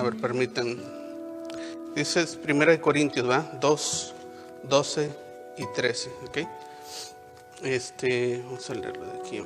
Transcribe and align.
A 0.00 0.02
ver, 0.02 0.16
permítanme. 0.16 0.78
Dice 1.94 2.24
1 2.48 2.80
Corintios, 2.80 3.28
¿va? 3.28 3.40
2, 3.60 4.14
12 4.62 5.10
y 5.58 5.66
13, 5.74 6.10
¿ok? 6.26 6.38
Este, 7.62 8.42
vamos 8.46 8.70
a 8.70 8.74
leerlo 8.76 9.04
de 9.04 9.18
aquí. 9.18 9.42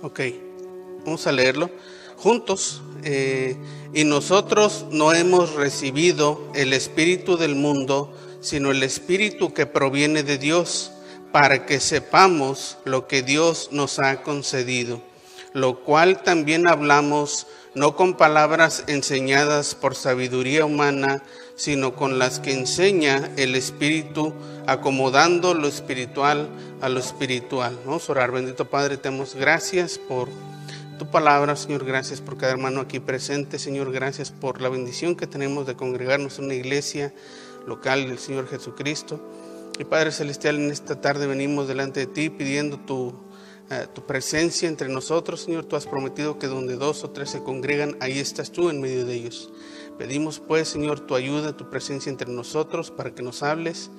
Ok, 0.00 0.20
vamos 1.04 1.26
a 1.26 1.32
leerlo 1.32 1.70
juntos. 2.18 2.82
Eh, 3.02 3.56
y 3.92 4.04
nosotros 4.04 4.86
no 4.92 5.12
hemos 5.12 5.56
recibido 5.56 6.52
el 6.54 6.72
Espíritu 6.72 7.36
del 7.36 7.56
mundo, 7.56 8.12
sino 8.40 8.70
el 8.70 8.84
Espíritu 8.84 9.52
que 9.52 9.66
proviene 9.66 10.22
de 10.22 10.38
Dios, 10.38 10.92
para 11.32 11.66
que 11.66 11.80
sepamos 11.80 12.78
lo 12.84 13.08
que 13.08 13.22
Dios 13.22 13.70
nos 13.72 13.98
ha 13.98 14.22
concedido, 14.22 15.02
lo 15.54 15.80
cual 15.84 16.22
también 16.22 16.66
hablamos 16.66 17.46
no 17.74 17.96
con 17.96 18.14
palabras 18.14 18.84
enseñadas 18.88 19.74
por 19.74 19.94
sabiduría 19.94 20.64
humana, 20.64 21.22
sino 21.56 21.94
con 21.94 22.18
las 22.18 22.40
que 22.40 22.52
enseña 22.52 23.30
el 23.36 23.54
Espíritu, 23.54 24.34
acomodando 24.66 25.54
lo 25.54 25.68
espiritual 25.68 26.48
a 26.80 26.88
lo 26.88 26.98
espiritual. 26.98 27.78
Vamos 27.86 28.08
a 28.08 28.12
orar, 28.12 28.32
bendito 28.32 28.64
Padre, 28.64 28.96
te 28.96 29.08
damos 29.08 29.36
gracias 29.36 29.96
por 29.98 30.28
tu 30.98 31.06
palabra, 31.10 31.54
Señor, 31.54 31.84
gracias 31.84 32.20
por 32.20 32.36
cada 32.36 32.52
hermano 32.52 32.80
aquí 32.80 32.98
presente, 32.98 33.58
Señor, 33.58 33.92
gracias 33.92 34.32
por 34.32 34.60
la 34.60 34.68
bendición 34.68 35.14
que 35.14 35.28
tenemos 35.28 35.66
de 35.66 35.76
congregarnos 35.76 36.38
en 36.38 36.46
una 36.46 36.54
iglesia 36.54 37.12
local 37.66 38.08
del 38.08 38.18
Señor 38.18 38.48
Jesucristo. 38.48 39.20
Y 39.78 39.84
Padre 39.84 40.12
Celestial, 40.12 40.56
en 40.56 40.70
esta 40.70 41.00
tarde 41.00 41.26
venimos 41.26 41.66
delante 41.66 42.00
de 42.00 42.06
ti 42.06 42.30
pidiendo 42.30 42.78
tu, 42.78 43.23
eh, 43.70 43.86
tu 43.94 44.04
presencia 44.04 44.68
entre 44.68 44.88
nosotros, 44.88 45.42
Señor. 45.42 45.64
Tú 45.64 45.76
has 45.76 45.86
prometido 45.86 46.38
que 46.38 46.46
donde 46.46 46.76
dos 46.76 47.04
o 47.04 47.10
tres 47.10 47.30
se 47.30 47.42
congregan, 47.42 47.96
ahí 48.00 48.18
estás 48.18 48.50
tú 48.50 48.70
en 48.70 48.80
medio 48.80 49.04
de 49.06 49.14
ellos. 49.14 49.50
Pedimos 49.98 50.40
pues, 50.40 50.68
Señor, 50.68 51.00
tu 51.00 51.14
ayuda, 51.14 51.56
tu 51.56 51.70
presencia 51.70 52.10
entre 52.10 52.30
nosotros 52.30 52.90
para 52.90 53.14
que 53.14 53.22
nos 53.22 53.42
hables. 53.42 53.90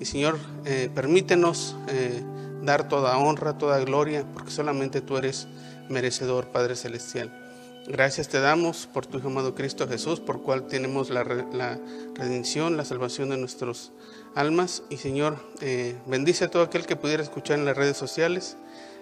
Y 0.00 0.06
Señor, 0.06 0.38
eh, 0.64 0.90
permítenos 0.94 1.76
eh, 1.88 2.22
dar 2.62 2.88
toda 2.88 3.16
honra, 3.18 3.58
toda 3.58 3.78
gloria, 3.80 4.26
porque 4.32 4.50
solamente 4.50 5.00
tú 5.00 5.18
eres 5.18 5.46
merecedor, 5.88 6.48
Padre 6.48 6.74
Celestial. 6.74 7.38
Gracias 7.86 8.28
te 8.28 8.38
damos 8.38 8.86
por 8.86 9.06
tu 9.06 9.18
Hijo 9.18 9.26
amado 9.26 9.56
Cristo 9.56 9.88
Jesús, 9.88 10.20
por 10.20 10.42
cual 10.42 10.68
tenemos 10.68 11.10
la, 11.10 11.24
redención, 11.24 12.76
la 12.76 12.84
salvación 12.84 13.30
de 13.30 13.36
nuestros 13.36 13.90
almas. 14.36 14.84
Y 14.88 14.98
Señor, 14.98 15.36
eh, 15.60 15.96
bendice 16.06 16.44
a 16.44 16.50
todo 16.50 16.62
aquel 16.62 16.86
que 16.86 16.94
pudiera 16.94 17.22
escuchar 17.22 17.58
en 17.58 17.64
las 17.64 17.76
redes 17.76 17.96
sociales. 17.96 18.56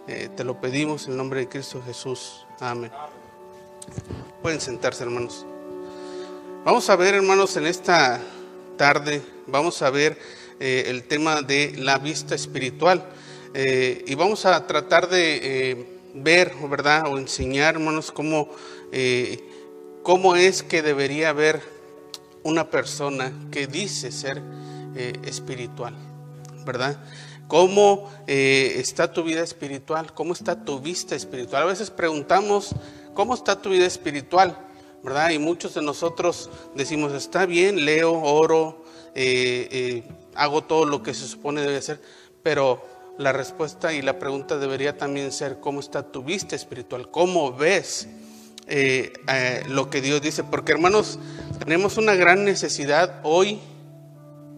Eh, 0.09 0.29
te 0.37 0.45
lo 0.45 0.61
pedimos 0.61 1.07
en 1.07 1.13
el 1.13 1.17
nombre 1.17 1.41
de 1.41 1.49
Cristo 1.49 1.83
Jesús. 1.85 2.47
Amén. 2.59 2.91
Pueden 4.43 4.61
sentarse, 4.61 5.05
hermanos. 5.05 5.47
Vamos 6.65 6.89
a 6.91 6.97
ver, 6.97 7.15
hermanos, 7.15 7.57
en 7.57 7.67
esta 7.67 8.21
tarde, 8.77 9.23
vamos 9.47 9.83
a 9.83 9.91
ver 9.91 10.19
eh, 10.59 10.85
el 10.89 11.05
tema 11.05 11.43
de 11.43 11.75
la 11.77 11.99
vista 11.99 12.35
espiritual. 12.35 13.05
y 13.55 14.15
vamos 14.15 14.47
a 14.47 14.67
tratar 14.67 15.09
de 15.09 15.99
ver, 16.15 16.53
¿verdad? 16.69 17.07
O 17.07 17.19
enseñar, 17.19 17.75
hermanos, 17.75 18.11
cómo, 18.11 18.49
eh, 18.93 19.43
cómo 20.03 20.37
es 20.37 20.63
que 20.63 20.83
debería 20.83 21.31
haber 21.31 21.63
una 22.43 22.71
persona 22.71 23.33
que 23.51 23.67
dice 23.67 24.11
ser 24.13 24.43
eh, 24.97 25.13
espiritual, 25.25 25.95
¿verdad? 26.65 27.03
¿Cómo 27.51 28.11
eh, 28.27 28.77
está 28.77 29.13
tu 29.13 29.23
vida 29.23 29.43
espiritual? 29.43 30.15
¿Cómo 30.15 30.33
está 30.33 30.65
tu 30.65 30.81
vista 30.81 31.15
espiritual? 31.15 31.65
A 31.65 31.67
veces 31.67 31.91
preguntamos, 31.91 32.75
¿cómo 33.13 33.35
está 33.35 33.61
tu 33.61 33.69
vida 33.69 33.85
espiritual? 33.85 34.57
¿Verdad? 35.03 35.31
Y 35.31 35.39
muchos 35.39 35.75
de 35.75 35.83
nosotros 35.83 36.49
decimos, 36.75 37.13
está 37.13 37.45
bien, 37.45 37.85
leo, 37.85 38.13
oro, 38.23 38.83
hago 40.35 40.63
todo 40.65 40.87
lo 40.87 41.03
que 41.03 41.13
se 41.13 41.27
supone 41.27 41.61
debe 41.61 41.77
hacer, 41.77 42.01
pero 42.43 42.83
la 43.21 43.33
respuesta 43.33 43.93
y 43.93 44.01
la 44.01 44.19
pregunta 44.19 44.57
debería 44.57 44.97
también 44.97 45.31
ser, 45.31 45.61
¿cómo 45.61 45.81
está 45.81 46.11
tu 46.11 46.23
vista 46.23 46.57
espiritual? 46.57 47.11
¿Cómo 47.11 47.53
ves 47.53 48.09
eh, 48.67 49.13
eh, 49.29 49.63
lo 49.69 49.91
que 49.91 50.01
Dios 50.01 50.23
dice? 50.23 50.43
Porque 50.43 50.73
hermanos, 50.73 51.19
tenemos 51.59 51.99
una 51.99 52.15
gran 52.15 52.47
necesidad 52.47 53.21
hoy, 53.23 53.61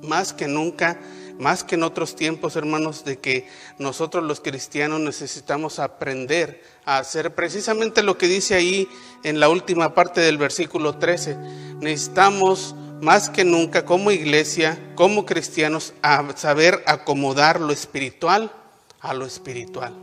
más 0.03 0.33
que 0.33 0.47
nunca, 0.47 1.01
más 1.39 1.65
que 1.65 1.75
en 1.75 1.83
otros 1.83 2.17
tiempos, 2.17 2.57
hermanos, 2.57 3.05
de 3.05 3.19
que 3.19 3.49
nosotros 3.79 4.25
los 4.25 4.41
cristianos 4.41 5.01
necesitamos 5.01 5.79
aprender 5.79 6.63
a 6.85 6.99
hacer 6.99 7.35
precisamente 7.35 8.03
lo 8.03 8.19
que 8.19 8.29
dice 8.29 8.55
ahí 8.55 8.89
en 9.23 9.41
la 9.41 9.49
última 9.49 9.95
parte 9.95 10.21
del 10.21 10.39
versículo 10.39 10.99
13. 10.99 11.37
Necesitamos 11.81 12.75
más 13.01 13.29
que 13.29 13.45
nunca 13.45 13.85
como 13.85 14.11
iglesia, 14.11 14.79
como 14.95 15.27
cristianos, 15.27 15.95
a 16.03 16.37
saber 16.37 16.83
acomodar 16.87 17.61
lo 17.61 17.73
espiritual 17.73 18.53
a 19.01 19.15
lo 19.15 19.27
espiritual. 19.27 19.95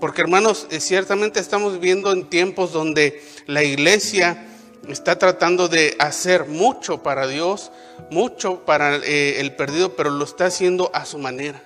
Porque 0.00 0.20
hermanos, 0.20 0.66
eh, 0.70 0.80
ciertamente 0.80 1.40
estamos 1.40 1.74
viviendo 1.74 2.12
en 2.12 2.28
tiempos 2.28 2.72
donde 2.72 3.22
la 3.46 3.64
iglesia 3.64 4.46
está 4.88 5.18
tratando 5.18 5.68
de 5.68 5.96
hacer 5.98 6.46
mucho 6.46 7.02
para 7.02 7.26
Dios, 7.26 7.72
mucho 8.10 8.64
para 8.64 8.96
eh, 8.96 9.40
el 9.40 9.54
perdido, 9.54 9.96
pero 9.96 10.10
lo 10.10 10.24
está 10.24 10.46
haciendo 10.46 10.90
a 10.94 11.04
su 11.04 11.18
manera. 11.18 11.60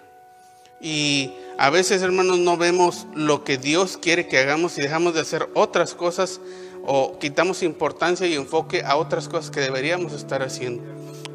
Y 0.80 1.32
a 1.58 1.68
veces, 1.68 2.00
hermanos, 2.00 2.38
no 2.38 2.56
vemos 2.56 3.06
lo 3.14 3.44
que 3.44 3.58
Dios 3.58 3.98
quiere 3.98 4.26
que 4.26 4.38
hagamos 4.38 4.78
y 4.78 4.80
dejamos 4.80 5.14
de 5.14 5.20
hacer 5.20 5.48
otras 5.54 5.94
cosas 5.94 6.40
o 6.86 7.18
quitamos 7.18 7.62
importancia 7.62 8.26
y 8.26 8.34
enfoque 8.34 8.82
a 8.82 8.96
otras 8.96 9.28
cosas 9.28 9.50
que 9.50 9.60
deberíamos 9.60 10.14
estar 10.14 10.42
haciendo, 10.42 10.82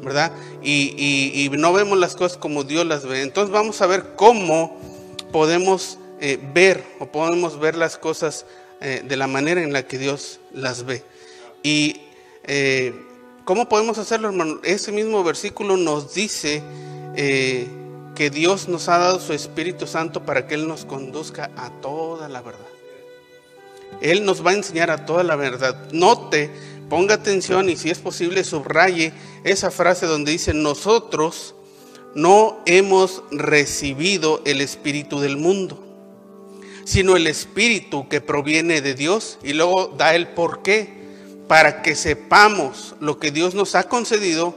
¿verdad? 0.02 0.32
Y, 0.62 1.48
no 1.52 1.72
vemos 1.72 1.98
las 1.98 2.16
cosas 2.16 2.38
como 2.38 2.64
Dios 2.64 2.84
las 2.86 3.06
ve. 3.06 3.22
Entonces 3.22 3.52
vamos 3.52 3.80
a 3.80 3.86
ver 3.86 4.14
cómo 4.16 4.76
podemos 5.30 5.98
eh, 6.20 6.38
ver 6.52 6.82
o 6.98 7.06
podemos 7.06 7.60
ver 7.60 7.76
las 7.76 7.96
cosas 7.96 8.46
eh, 8.80 9.02
de 9.06 9.16
la 9.16 9.28
manera 9.28 9.62
en 9.62 9.72
la 9.72 9.86
que 9.86 9.98
Dios 9.98 10.40
las 10.52 10.84
ve. 10.84 11.04
Y 11.66 12.00
eh, 12.44 12.94
cómo 13.44 13.68
podemos 13.68 13.98
hacerlo, 13.98 14.28
hermano. 14.28 14.60
Ese 14.62 14.92
mismo 14.92 15.24
versículo 15.24 15.76
nos 15.76 16.14
dice 16.14 16.62
que 17.16 18.30
Dios 18.30 18.68
nos 18.68 18.88
ha 18.88 18.98
dado 18.98 19.18
su 19.18 19.32
Espíritu 19.32 19.88
Santo 19.88 20.24
para 20.24 20.46
que 20.46 20.54
Él 20.54 20.68
nos 20.68 20.84
conduzca 20.84 21.50
a 21.56 21.70
toda 21.80 22.28
la 22.28 22.40
verdad. 22.40 22.68
Él 24.00 24.24
nos 24.24 24.46
va 24.46 24.52
a 24.52 24.54
enseñar 24.54 24.92
a 24.92 25.06
toda 25.06 25.24
la 25.24 25.34
verdad. 25.34 25.90
Note, 25.90 26.52
ponga 26.88 27.16
atención 27.16 27.68
y 27.68 27.76
si 27.76 27.90
es 27.90 27.98
posible 27.98 28.44
subraye 28.44 29.12
esa 29.42 29.72
frase 29.72 30.06
donde 30.06 30.30
dice, 30.30 30.54
nosotros 30.54 31.56
no 32.14 32.60
hemos 32.64 33.24
recibido 33.32 34.40
el 34.44 34.60
Espíritu 34.60 35.18
del 35.18 35.36
mundo, 35.36 35.84
sino 36.84 37.16
el 37.16 37.26
Espíritu 37.26 38.08
que 38.08 38.20
proviene 38.20 38.82
de 38.82 38.94
Dios 38.94 39.40
y 39.42 39.52
luego 39.52 39.92
da 39.98 40.14
el 40.14 40.28
por 40.28 40.62
qué, 40.62 41.05
para 41.48 41.82
que 41.82 41.94
sepamos 41.94 42.94
lo 43.00 43.18
que 43.18 43.30
Dios 43.30 43.54
nos 43.54 43.74
ha 43.74 43.84
concedido, 43.84 44.54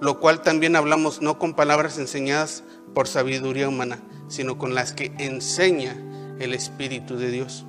lo 0.00 0.20
cual 0.20 0.42
también 0.42 0.76
hablamos 0.76 1.20
no 1.20 1.38
con 1.38 1.54
palabras 1.54 1.98
enseñadas 1.98 2.62
por 2.94 3.08
sabiduría 3.08 3.68
humana, 3.68 3.98
sino 4.28 4.58
con 4.58 4.74
las 4.74 4.92
que 4.92 5.12
enseña 5.18 5.96
el 6.38 6.54
Espíritu 6.54 7.16
de 7.16 7.30
Dios. 7.30 7.64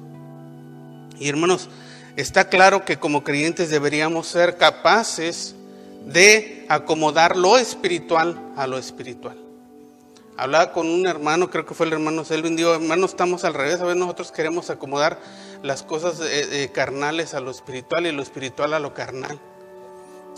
Y 1.18 1.28
hermanos, 1.30 1.70
está 2.16 2.50
claro 2.50 2.86
que 2.86 2.98
como 2.98 3.24
creyentes 3.24 3.70
deberíamos 3.70 4.28
ser 4.28 4.58
capaces 4.58 5.56
de 6.06 6.66
acomodar 6.70 7.36
lo 7.36 7.58
espiritual 7.58 8.40
a 8.56 8.68
lo 8.68 8.78
espiritual. 8.78 9.49
Hablaba 10.40 10.72
con 10.72 10.88
un 10.88 11.06
hermano, 11.06 11.50
creo 11.50 11.66
que 11.66 11.74
fue 11.74 11.86
el 11.86 11.92
hermano 11.92 12.24
Selvin, 12.24 12.56
dijo, 12.56 12.74
hermano, 12.74 13.06
estamos 13.06 13.44
al 13.44 13.54
revés, 13.54 13.82
a 13.82 13.86
ver, 13.86 13.98
nosotros 13.98 14.32
queremos 14.32 14.70
acomodar 14.70 15.20
las 15.64 15.84
cosas 15.84 16.22
eh, 16.22 16.64
eh, 16.64 16.70
carnales 16.72 17.34
a 17.34 17.42
lo 17.42 17.52
espiritual 17.52 18.08
y 18.08 18.14
lo 18.14 18.24
espiritual 18.24 18.74
a 18.74 18.80
lo 18.80 18.94
carnal. 18.94 19.38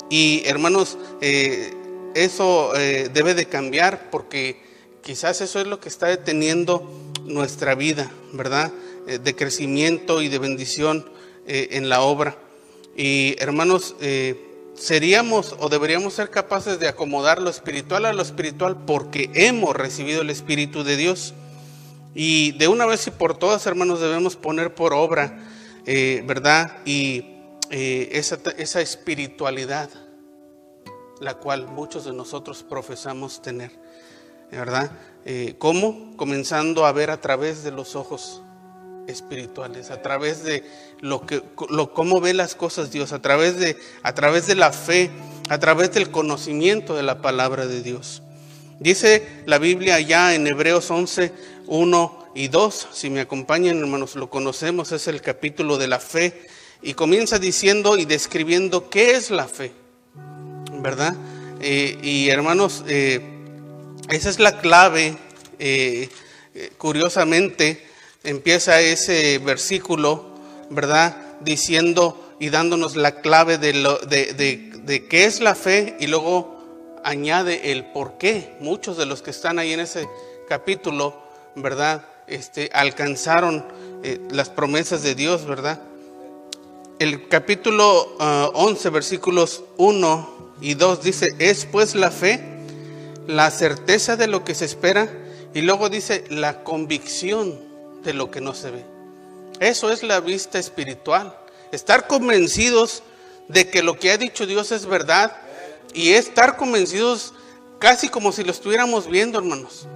Y 0.09 0.41
hermanos, 0.45 0.97
eh, 1.21 1.75
eso 2.15 2.71
debe 2.73 3.35
de 3.35 3.45
cambiar 3.45 4.09
porque 4.09 4.59
quizás 5.03 5.39
eso 5.39 5.61
es 5.61 5.67
lo 5.67 5.79
que 5.79 5.89
está 5.89 6.07
deteniendo 6.07 6.91
nuestra 7.23 7.75
vida, 7.75 8.11
¿verdad? 8.33 8.71
De 9.05 9.35
crecimiento 9.35 10.23
y 10.23 10.27
de 10.29 10.39
bendición 10.39 11.09
en 11.45 11.89
la 11.89 12.01
obra. 12.01 12.35
Y 12.97 13.35
hermanos, 13.39 13.95
seríamos 14.75 15.55
o 15.59 15.69
deberíamos 15.69 16.13
ser 16.13 16.29
capaces 16.29 16.79
de 16.79 16.87
acomodar 16.87 17.41
lo 17.41 17.49
espiritual 17.49 18.05
a 18.05 18.13
lo 18.13 18.21
espiritual 18.21 18.77
porque 18.85 19.29
hemos 19.33 19.75
recibido 19.75 20.21
el 20.21 20.29
Espíritu 20.29 20.83
de 20.83 20.97
Dios. 20.97 21.33
Y 22.13 22.51
de 22.53 22.67
una 22.67 22.85
vez 22.85 23.07
y 23.07 23.11
por 23.11 23.37
todas, 23.37 23.65
hermanos, 23.67 24.01
debemos 24.01 24.35
poner 24.35 24.75
por 24.75 24.93
obra, 24.93 25.39
¿verdad? 25.85 26.77
Y 26.85 27.25
esa, 27.69 28.37
esa 28.57 28.81
espiritualidad, 28.81 29.89
la 31.21 31.35
cual 31.35 31.67
muchos 31.67 32.03
de 32.03 32.11
nosotros 32.11 32.63
profesamos 32.63 33.41
tener, 33.41 33.71
¿verdad? 34.51 34.91
¿Cómo? 35.57 36.17
Comenzando 36.17 36.85
a 36.85 36.91
ver 36.91 37.11
a 37.11 37.21
través 37.21 37.63
de 37.63 37.71
los 37.71 37.95
ojos 37.95 38.41
espirituales, 39.07 39.91
a 39.91 40.01
través 40.01 40.43
de 40.43 40.63
lo 40.99 41.25
que 41.25 41.43
lo 41.69 41.93
cómo 41.93 42.21
ve 42.21 42.33
las 42.33 42.55
cosas 42.55 42.91
Dios, 42.91 43.11
a 43.11 43.21
través 43.21 43.57
de 43.57 43.77
a 44.03 44.13
través 44.13 44.47
de 44.47 44.55
la 44.55 44.71
fe, 44.71 45.09
a 45.49 45.59
través 45.59 45.91
del 45.93 46.11
conocimiento 46.11 46.95
de 46.95 47.03
la 47.03 47.21
palabra 47.21 47.67
de 47.67 47.81
Dios. 47.81 48.21
Dice 48.79 49.27
la 49.45 49.59
Biblia 49.59 49.99
ya 49.99 50.33
en 50.33 50.47
Hebreos 50.47 50.89
11, 50.89 51.31
1 51.67 52.31
y 52.33 52.47
2, 52.47 52.87
si 52.91 53.09
me 53.09 53.21
acompañan 53.21 53.77
hermanos, 53.77 54.15
lo 54.15 54.29
conocemos, 54.29 54.91
es 54.91 55.07
el 55.07 55.21
capítulo 55.21 55.77
de 55.77 55.87
la 55.87 55.99
fe 55.99 56.47
y 56.81 56.93
comienza 56.93 57.39
diciendo 57.39 57.97
y 57.97 58.05
describiendo 58.05 58.89
qué 58.89 59.11
es 59.11 59.29
la 59.29 59.47
fe, 59.47 59.71
¿verdad? 60.79 61.15
Eh, 61.59 61.99
y 62.01 62.29
hermanos, 62.29 62.83
eh, 62.87 63.21
esa 64.09 64.29
es 64.29 64.39
la 64.39 64.59
clave, 64.59 65.15
eh, 65.59 66.09
curiosamente, 66.77 67.85
empieza 68.23 68.81
ese 68.81 69.39
versículo, 69.39 70.25
¿verdad? 70.69 71.17
Diciendo 71.41 72.35
y 72.39 72.49
dándonos 72.49 72.95
la 72.95 73.21
clave 73.21 73.57
de, 73.57 73.73
lo, 73.73 73.97
de, 73.99 74.33
de, 74.33 75.07
qué 75.07 75.25
es 75.25 75.41
la 75.41 75.55
fe 75.55 75.95
y 75.99 76.07
luego 76.07 76.59
añade 77.03 77.71
el 77.71 77.85
por 77.85 78.17
qué. 78.17 78.55
Muchos 78.59 78.97
de 78.97 79.05
los 79.05 79.21
que 79.21 79.31
están 79.31 79.59
ahí 79.59 79.73
en 79.73 79.79
ese 79.79 80.07
capítulo, 80.47 81.21
¿verdad? 81.55 82.05
Este, 82.27 82.69
alcanzaron 82.73 83.65
eh, 84.03 84.19
las 84.31 84.49
promesas 84.49 85.03
de 85.03 85.15
Dios, 85.15 85.45
¿verdad? 85.45 85.81
El 86.99 87.27
capítulo 87.27 88.15
11, 88.53 88.87
ah, 88.87 88.91
versículos 88.91 89.63
1 89.77 90.53
y 90.61 90.75
2 90.75 91.03
dice, 91.03 91.35
es 91.39 91.65
pues 91.65 91.95
la 91.95 92.11
fe, 92.11 92.39
la 93.27 93.49
certeza 93.49 94.15
de 94.15 94.27
lo 94.27 94.43
que 94.43 94.53
se 94.53 94.65
espera, 94.65 95.11
y 95.53 95.61
luego 95.61 95.89
dice 95.89 96.23
la 96.29 96.63
convicción 96.63 97.70
de 98.03 98.13
lo 98.13 98.31
que 98.31 98.41
no 98.41 98.53
se 98.53 98.71
ve. 98.71 98.85
Eso 99.59 99.91
es 99.91 100.03
la 100.03 100.19
vista 100.19 100.59
espiritual. 100.59 101.37
Estar 101.71 102.07
convencidos 102.07 103.03
de 103.47 103.69
que 103.69 103.83
lo 103.83 103.97
que 103.97 104.11
ha 104.11 104.17
dicho 104.17 104.45
Dios 104.45 104.71
es 104.71 104.85
verdad 104.85 105.35
y 105.93 106.13
estar 106.13 106.57
convencidos 106.57 107.33
casi 107.79 108.09
como 108.09 108.31
si 108.31 108.43
lo 108.43 108.51
estuviéramos 108.51 109.07
viendo, 109.07 109.39
hermanos. 109.39 109.87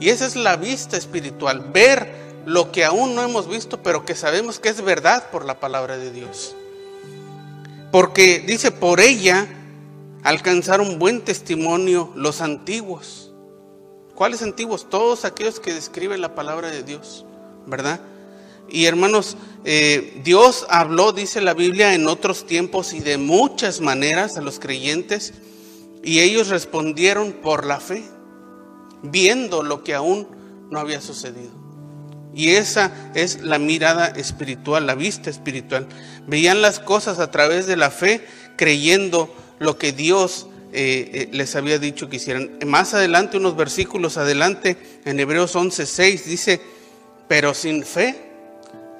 Y 0.00 0.08
esa 0.08 0.26
es 0.26 0.34
la 0.34 0.56
vista 0.56 0.96
espiritual, 0.96 1.70
ver 1.72 2.10
lo 2.46 2.72
que 2.72 2.84
aún 2.84 3.14
no 3.14 3.22
hemos 3.22 3.48
visto, 3.48 3.82
pero 3.82 4.04
que 4.04 4.14
sabemos 4.14 4.58
que 4.58 4.70
es 4.70 4.80
verdad 4.80 5.30
por 5.30 5.44
la 5.44 5.60
palabra 5.60 5.98
de 5.98 6.10
Dios. 6.10 6.56
Porque 7.92 8.40
dice, 8.40 8.70
por 8.70 9.00
ella 9.00 9.46
alcanzaron 10.22 10.98
buen 10.98 11.22
testimonio 11.22 12.12
los 12.14 12.40
antiguos. 12.40 13.29
¿Cuáles 14.20 14.42
antiguos? 14.42 14.86
Todos 14.90 15.24
aquellos 15.24 15.60
que 15.60 15.72
describen 15.72 16.20
la 16.20 16.34
palabra 16.34 16.68
de 16.68 16.82
Dios, 16.82 17.24
¿verdad? 17.66 18.02
Y 18.68 18.84
hermanos, 18.84 19.38
eh, 19.64 20.20
Dios 20.22 20.66
habló, 20.68 21.12
dice 21.12 21.40
la 21.40 21.54
Biblia, 21.54 21.94
en 21.94 22.06
otros 22.06 22.44
tiempos 22.44 22.92
y 22.92 23.00
de 23.00 23.16
muchas 23.16 23.80
maneras 23.80 24.36
a 24.36 24.42
los 24.42 24.60
creyentes, 24.60 25.32
y 26.04 26.20
ellos 26.20 26.48
respondieron 26.48 27.32
por 27.32 27.64
la 27.64 27.80
fe, 27.80 28.04
viendo 29.02 29.62
lo 29.62 29.82
que 29.84 29.94
aún 29.94 30.28
no 30.70 30.78
había 30.80 31.00
sucedido. 31.00 31.52
Y 32.34 32.50
esa 32.50 32.92
es 33.14 33.40
la 33.40 33.58
mirada 33.58 34.08
espiritual, 34.08 34.86
la 34.86 34.96
vista 34.96 35.30
espiritual. 35.30 35.86
Veían 36.26 36.60
las 36.60 36.78
cosas 36.78 37.20
a 37.20 37.30
través 37.30 37.66
de 37.66 37.78
la 37.78 37.90
fe, 37.90 38.26
creyendo 38.58 39.34
lo 39.58 39.78
que 39.78 39.92
Dios 39.92 40.46
eh, 40.72 41.10
eh, 41.12 41.28
les 41.32 41.56
había 41.56 41.78
dicho 41.78 42.08
que 42.08 42.16
hicieran. 42.16 42.58
Más 42.66 42.94
adelante, 42.94 43.36
unos 43.36 43.56
versículos 43.56 44.16
adelante, 44.16 44.76
en 45.04 45.18
Hebreos 45.18 45.56
11:6 45.56 46.24
dice, 46.24 46.60
pero 47.28 47.54
sin 47.54 47.84
fe 47.84 48.16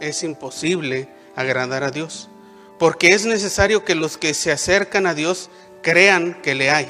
es 0.01 0.23
imposible 0.23 1.09
agradar 1.37 1.85
a 1.85 1.91
Dios, 1.91 2.29
porque 2.79 3.13
es 3.13 3.27
necesario 3.27 3.85
que 3.85 3.95
los 3.95 4.19
que 4.19 4.35
se 4.35 4.51
acercan 4.53 5.07
a 5.07 5.15
Dios 5.15 5.51
crean 5.83 6.41
que 6.43 6.55
le 6.55 6.71
hay 6.71 6.89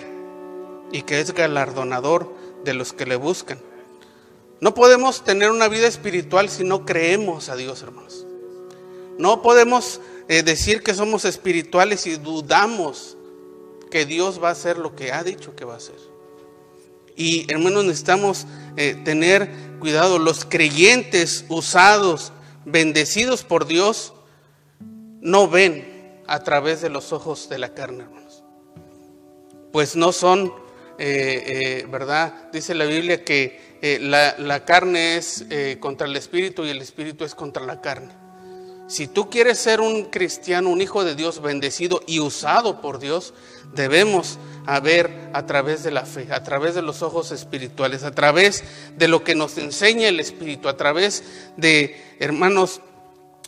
y 0.93 1.03
que 1.03 1.21
es 1.21 1.33
galardonador 1.33 2.35
de 2.65 2.75
los 2.75 2.93
que 2.93 3.07
le 3.07 3.17
buscan. 3.17 3.59
No 4.61 4.75
podemos 4.75 5.25
tener 5.25 5.51
una 5.51 5.69
vida 5.69 5.87
espiritual 5.87 6.49
si 6.49 6.65
no 6.65 6.85
creemos 6.85 7.49
a 7.49 7.57
Dios, 7.57 7.83
hermanos. 7.83 8.27
No 9.19 9.43
podemos 9.43 10.01
eh, 10.29 10.43
decir 10.43 10.83
que 10.83 10.95
somos 10.95 11.25
espirituales 11.25 12.07
y 12.07 12.17
dudamos 12.17 13.17
que 13.91 14.07
Dios 14.07 14.43
va 14.43 14.49
a 14.49 14.53
hacer 14.53 14.79
lo 14.79 14.95
que 14.95 15.13
ha 15.13 15.23
dicho 15.23 15.55
que 15.55 15.65
va 15.65 15.75
a 15.75 15.79
hacer. 15.79 15.97
Y 17.17 17.45
hermanos, 17.53 17.85
necesitamos 17.85 18.47
eh, 18.77 18.97
tener 19.05 19.51
cuidado. 19.79 20.19
Los 20.19 20.45
creyentes 20.45 21.45
usados, 21.49 22.33
bendecidos 22.65 23.45
por 23.45 23.67
Dios, 23.67 24.15
no 25.21 25.49
ven 25.49 26.23
a 26.27 26.43
través 26.45 26.81
de 26.81 26.89
los 26.89 27.13
ojos 27.13 27.49
de 27.49 27.59
la 27.59 27.75
carne, 27.75 28.05
hermanos. 28.05 28.43
Pues 29.73 29.97
no 29.97 30.13
son, 30.13 30.55
eh, 30.99 31.83
eh, 31.83 31.87
¿verdad? 31.91 32.51
Dice 32.53 32.75
la 32.75 32.87
Biblia 32.87 33.25
que 33.25 33.69
la, 34.01 34.35
la, 34.39 34.65
carne 34.65 35.17
es 35.17 35.45
contra 35.79 36.07
el 36.07 36.17
espíritu 36.17 36.65
y 36.65 36.71
el 36.71 36.81
espíritu 36.81 37.25
es 37.25 37.35
contra 37.35 37.65
la 37.65 37.81
carne. 37.81 38.15
Si 38.89 39.07
tú 39.07 39.31
quieres 39.31 39.59
ser 39.59 39.81
un 39.81 40.07
cristiano, 40.07 40.69
un 40.69 40.81
hijo 40.81 41.05
de 41.05 41.15
Dios 41.15 41.41
bendecido 41.41 42.03
y 42.07 42.19
usado 42.19 42.81
por 42.81 42.99
Dios, 42.99 43.35
debemos 43.75 44.39
ver 44.79 45.11
a 45.33 45.47
través 45.47 45.83
de 45.83 45.91
la 45.91 46.05
fe, 46.05 46.29
a 46.31 46.45
través 46.45 46.77
de 46.77 46.83
los 46.83 47.03
ojos 47.03 47.33
espirituales, 47.33 48.05
a 48.05 48.13
través 48.13 48.63
de 48.97 49.09
lo 49.09 49.25
que 49.25 49.35
nos 49.35 49.59
enseña 49.59 50.09
el 50.09 50.21
Espíritu, 50.21 50.69
a 50.69 50.77
través 50.77 51.25
de, 51.57 52.01
hermanos, 52.21 52.81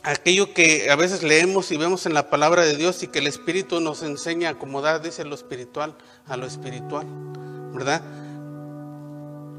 aquello 0.03 0.53
que 0.53 0.89
a 0.89 0.97
veces 0.97 1.23
leemos 1.23 1.71
y 1.71 1.77
vemos 1.77 2.05
en 2.05 2.13
la 2.13 2.29
palabra 2.29 2.63
de 2.63 2.75
Dios 2.75 3.01
y 3.03 3.07
que 3.07 3.19
el 3.19 3.27
Espíritu 3.27 3.79
nos 3.79 4.03
enseña 4.03 4.49
a 4.49 4.51
acomodar, 4.53 5.01
dice 5.01 5.23
lo 5.23 5.35
espiritual, 5.35 5.95
a 6.27 6.35
lo 6.35 6.45
espiritual, 6.45 7.07
¿verdad? 7.73 8.01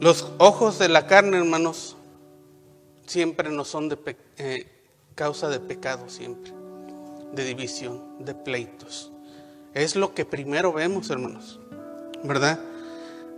Los 0.01 0.29
ojos 0.37 0.79
de 0.79 0.91
la 0.91 1.07
carne, 1.07 1.39
hermanos, 1.39 1.97
siempre 3.07 3.49
nos 3.49 3.69
son 3.69 3.89
de, 3.89 4.17
eh, 4.37 4.67
causa 5.15 5.49
de 5.49 5.61
pecado 5.61 6.11
siempre, 6.11 6.53
de 7.33 7.45
división, 7.45 8.03
de 8.19 8.35
pleitos. 8.35 9.14
Es 9.75 9.97
lo 9.97 10.15
que 10.15 10.25
primero 10.25 10.73
vemos, 10.73 11.11
hermanos, 11.11 11.59
¿verdad? 12.23 12.61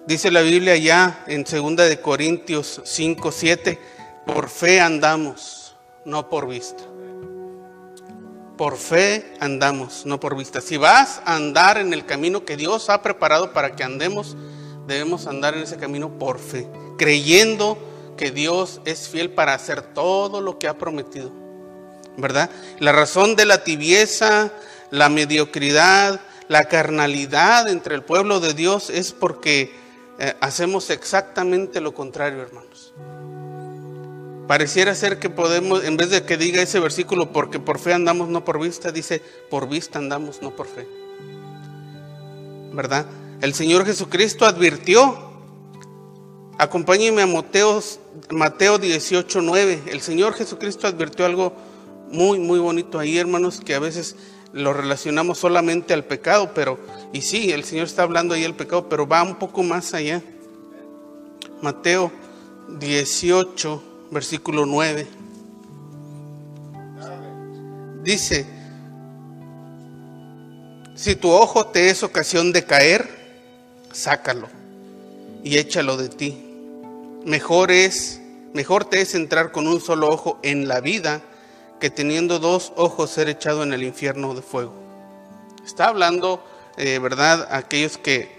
Dice 0.07 0.31
la 0.31 0.43
Biblia 0.43 0.77
ya 0.77 1.25
en 1.27 1.45
2 1.45 1.77
de 1.77 2.01
Corintios 2.01 2.83
5, 2.85 3.33
7, 3.33 3.79
por 4.27 4.51
fe 4.51 4.81
andamos, 4.81 5.75
no 6.05 6.29
por 6.29 6.47
vista. 6.47 6.83
Por 8.59 8.77
fe 8.77 9.35
andamos, 9.41 10.05
no 10.05 10.21
por 10.21 10.37
vista. 10.37 10.61
Si 10.61 10.77
vas 10.77 11.23
a 11.25 11.37
andar 11.37 11.79
en 11.79 11.95
el 11.95 12.05
camino 12.05 12.45
que 12.45 12.59
Dios 12.59 12.91
ha 12.91 13.03
preparado 13.03 13.55
para 13.55 13.75
que 13.75 13.83
andemos, 13.83 14.37
debemos 14.87 15.27
andar 15.27 15.55
en 15.55 15.63
ese 15.63 15.79
camino 15.79 16.19
por 16.19 16.39
fe, 16.39 16.69
creyendo 16.99 17.79
que 18.19 18.31
Dios 18.31 18.83
es 18.85 19.09
fiel 19.09 19.31
para 19.31 19.55
hacer 19.55 19.81
todo 19.81 20.43
lo 20.43 20.59
que 20.59 20.69
ha 20.69 20.77
prometido. 20.77 21.47
¿verdad? 22.17 22.51
La 22.79 22.93
razón 22.93 23.37
de 23.37 23.45
la 23.45 23.63
tibieza, 23.63 24.51
la 24.91 25.09
mediocridad, 25.09 26.21
la 26.49 26.67
carnalidad 26.67 27.69
entre 27.69 27.95
el 27.95 28.03
pueblo 28.03 28.41
de 28.41 28.55
Dios 28.55 28.91
es 28.91 29.13
porque 29.13 29.75
eh, 30.19 30.35
hacemos 30.41 30.91
exactamente 30.91 31.81
lo 31.81 31.93
contrario, 31.95 32.43
hermanos. 32.43 32.95
Pareciera 34.47 34.95
ser 34.95 35.19
que 35.19 35.29
podemos, 35.29 35.85
en 35.85 35.97
vez 35.97 36.11
de 36.11 36.25
que 36.25 36.37
diga 36.37 36.63
ese 36.63 36.79
versículo, 36.79 37.33
porque 37.33 37.59
por 37.59 37.79
fe 37.81 37.93
andamos, 37.93 38.29
no 38.29 38.45
por 38.45 38.61
vista, 38.61 38.93
dice, 38.93 39.21
por 39.51 39.69
vista 39.69 39.99
andamos, 39.99 40.41
no 40.41 40.55
por 40.55 40.69
fe. 40.69 40.87
¿Verdad? 42.73 43.07
El 43.41 43.55
Señor 43.55 43.85
Jesucristo 43.85 44.47
advirtió, 44.47 45.19
acompáñenme 46.59 47.23
a 47.23 47.27
Mateo, 47.27 47.83
Mateo 48.31 48.79
18, 48.79 49.43
9, 49.43 49.83
el 49.89 50.01
Señor 50.01 50.35
Jesucristo 50.35 50.87
advirtió 50.87 51.27
algo 51.27 51.53
muy, 52.11 52.39
muy 52.39 52.61
bonito 52.61 53.01
ahí, 53.01 53.19
hermanos, 53.19 53.61
que 53.61 53.75
a 53.75 53.81
veces 53.81 54.15
lo 54.53 54.73
relacionamos 54.73 55.39
solamente 55.39 55.95
al 55.95 56.05
pecado, 56.05 56.53
pero, 56.55 56.79
y 57.13 57.23
sí, 57.23 57.53
el 57.53 57.65
Señor 57.65 57.87
está 57.87 58.03
hablando 58.03 58.35
ahí 58.35 58.43
del 58.43 58.55
pecado, 58.55 58.89
pero 58.89 59.07
va 59.07 59.23
un 59.23 59.37
poco 59.37 59.63
más 59.63 59.95
allá. 59.95 60.23
Mateo 61.63 62.13
18, 62.79 63.83
versículo 64.11 64.67
9. 64.67 65.07
Dice, 68.03 68.47
si 70.95 71.17
tu 71.17 71.31
ojo 71.31 71.67
te 71.67 71.91
es 71.91 72.03
ocasión 72.03 72.53
de 72.53 72.65
caer, 72.65 73.09
sácalo 73.93 74.49
y 75.43 75.59
échalo 75.59 75.97
de 75.97 76.09
ti. 76.09 76.43
Mejor 77.25 77.71
es, 77.71 78.21
mejor 78.55 78.85
te 78.85 79.01
es 79.01 79.15
entrar 79.15 79.51
con 79.51 79.67
un 79.67 79.81
solo 79.81 80.09
ojo 80.09 80.39
en 80.43 80.69
la 80.69 80.81
vida 80.81 81.23
que 81.81 81.91
teniendo 81.91 82.39
dos 82.39 82.73
ojos 82.77 83.11
ser 83.11 83.29
echado 83.29 83.63
en 83.63 83.73
el 83.73 83.83
infierno 83.83 84.35
de 84.35 84.43
fuego. 84.43 84.73
Está 85.65 85.89
hablando, 85.89 86.43
eh, 86.77 86.99
¿verdad?, 86.99 87.49
aquellos 87.51 87.99
que 87.99 88.37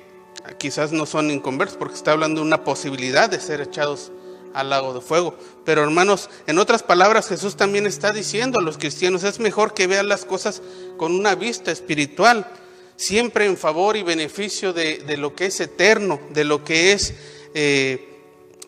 quizás 0.58 0.92
no 0.92 1.06
son 1.06 1.30
inconversos, 1.32 1.78
porque 1.78 1.96
está 1.96 2.14
hablando 2.14 2.42
de 2.42 2.48
una 2.48 2.64
posibilidad 2.64 3.30
de 3.30 3.40
ser 3.40 3.62
echados 3.62 4.12
al 4.54 4.70
lago 4.70 4.94
de 4.94 5.02
fuego. 5.02 5.36
Pero 5.66 5.84
hermanos, 5.84 6.30
en 6.48 6.58
otras 6.58 6.84
palabras, 6.84 7.28
Jesús 7.28 7.56
también 7.56 7.86
está 7.86 8.12
diciendo 8.12 8.60
a 8.60 8.62
los 8.62 8.78
cristianos, 8.78 9.24
es 9.24 9.40
mejor 9.40 9.74
que 9.74 9.88
vean 9.88 10.08
las 10.08 10.26
cosas 10.26 10.62
con 10.98 11.14
una 11.14 11.36
vista 11.36 11.72
espiritual, 11.72 12.48
siempre 12.96 13.46
en 13.46 13.58
favor 13.58 13.96
y 13.96 14.04
beneficio 14.04 14.74
de, 14.74 15.16
lo 15.18 15.36
que 15.36 15.46
es 15.46 15.60
eterno, 15.60 16.20
de 16.32 16.44
lo 16.44 16.64
que 16.64 16.94
es, 16.94 17.14
eh, 17.54 18.18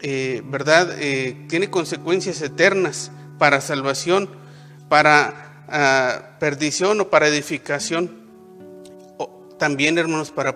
eh, 0.01 0.41
¿verdad? 0.45 0.95
Eh, 0.99 1.45
tiene 1.49 1.69
consecuencias 1.69 2.41
eternas 2.41 3.11
para 3.39 3.61
salvación, 3.61 4.29
para 4.89 5.63
ah, 5.69 6.37
perdición 6.39 6.99
o 7.01 7.09
para 7.09 7.27
edificación. 7.27 8.27
también, 9.57 9.97
hermanos, 9.97 10.31
para 10.31 10.55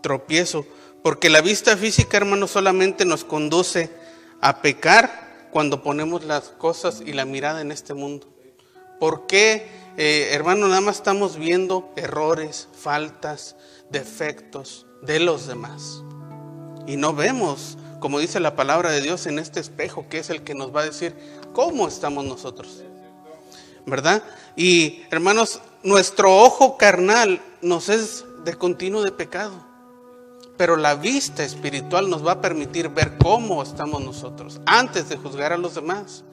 tropiezo. 0.00 0.66
Porque 1.02 1.28
la 1.28 1.40
vista 1.40 1.76
física, 1.76 2.16
hermanos, 2.16 2.52
solamente 2.52 3.04
nos 3.04 3.24
conduce 3.24 3.90
a 4.40 4.62
pecar 4.62 5.48
cuando 5.50 5.82
ponemos 5.82 6.24
las 6.24 6.48
cosas 6.48 7.02
y 7.04 7.12
la 7.12 7.24
mirada 7.24 7.60
en 7.60 7.72
este 7.72 7.94
mundo. 7.94 8.28
¿Por 9.00 9.26
qué, 9.26 9.66
eh, 9.96 10.28
hermano, 10.32 10.68
nada 10.68 10.80
más 10.80 10.96
estamos 10.96 11.36
viendo 11.36 11.92
errores, 11.96 12.68
faltas, 12.72 13.56
defectos 13.90 14.86
de 15.02 15.18
los 15.18 15.46
demás? 15.46 16.02
Y 16.86 16.96
no 16.96 17.12
vemos, 17.14 17.78
como 17.98 18.18
dice 18.18 18.38
la 18.38 18.54
palabra 18.54 18.90
de 18.90 19.00
Dios, 19.00 19.26
en 19.26 19.38
este 19.38 19.58
espejo, 19.58 20.06
que 20.08 20.18
es 20.18 20.30
el 20.30 20.42
que 20.42 20.54
nos 20.54 20.74
va 20.74 20.82
a 20.82 20.86
decir 20.86 21.14
cómo 21.52 21.88
estamos 21.88 22.24
nosotros. 22.24 22.84
¿Verdad? 23.86 24.22
Y 24.56 25.02
hermanos, 25.10 25.60
nuestro 25.82 26.36
ojo 26.36 26.76
carnal 26.76 27.40
nos 27.60 27.88
es 27.88 28.24
de 28.44 28.54
continuo 28.54 29.02
de 29.02 29.12
pecado. 29.12 29.52
Pero 30.56 30.76
la 30.76 30.94
vista 30.94 31.42
espiritual 31.42 32.10
nos 32.10 32.24
va 32.24 32.32
a 32.32 32.40
permitir 32.40 32.88
ver 32.88 33.16
cómo 33.18 33.62
estamos 33.62 34.02
nosotros 34.02 34.60
antes 34.66 35.08
de 35.08 35.16
juzgar 35.16 35.52
a 35.52 35.58
los 35.58 35.74
demás. 35.74 36.24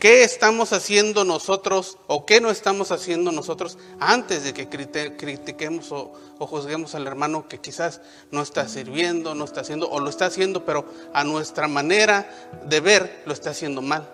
¿Qué 0.00 0.24
estamos 0.24 0.72
haciendo 0.72 1.26
nosotros 1.26 1.98
o 2.06 2.24
qué 2.24 2.40
no 2.40 2.50
estamos 2.50 2.90
haciendo 2.90 3.32
nosotros 3.32 3.76
antes 4.00 4.44
de 4.44 4.54
que 4.54 4.66
critiquemos 4.66 5.92
o, 5.92 6.14
juzguemos 6.38 6.94
al 6.94 7.06
hermano 7.06 7.46
que 7.48 7.60
quizás 7.60 8.00
no 8.30 8.40
está 8.40 8.66
sirviendo, 8.66 9.34
no 9.34 9.44
está 9.44 9.60
haciendo 9.60 9.90
o 9.90 10.00
lo 10.00 10.08
está 10.08 10.24
haciendo, 10.24 10.64
pero 10.64 10.86
a 11.12 11.22
nuestra 11.22 11.68
manera 11.68 12.30
de 12.64 12.80
ver 12.80 13.22
lo 13.26 13.34
está 13.34 13.50
haciendo 13.50 13.82
mal? 13.82 14.08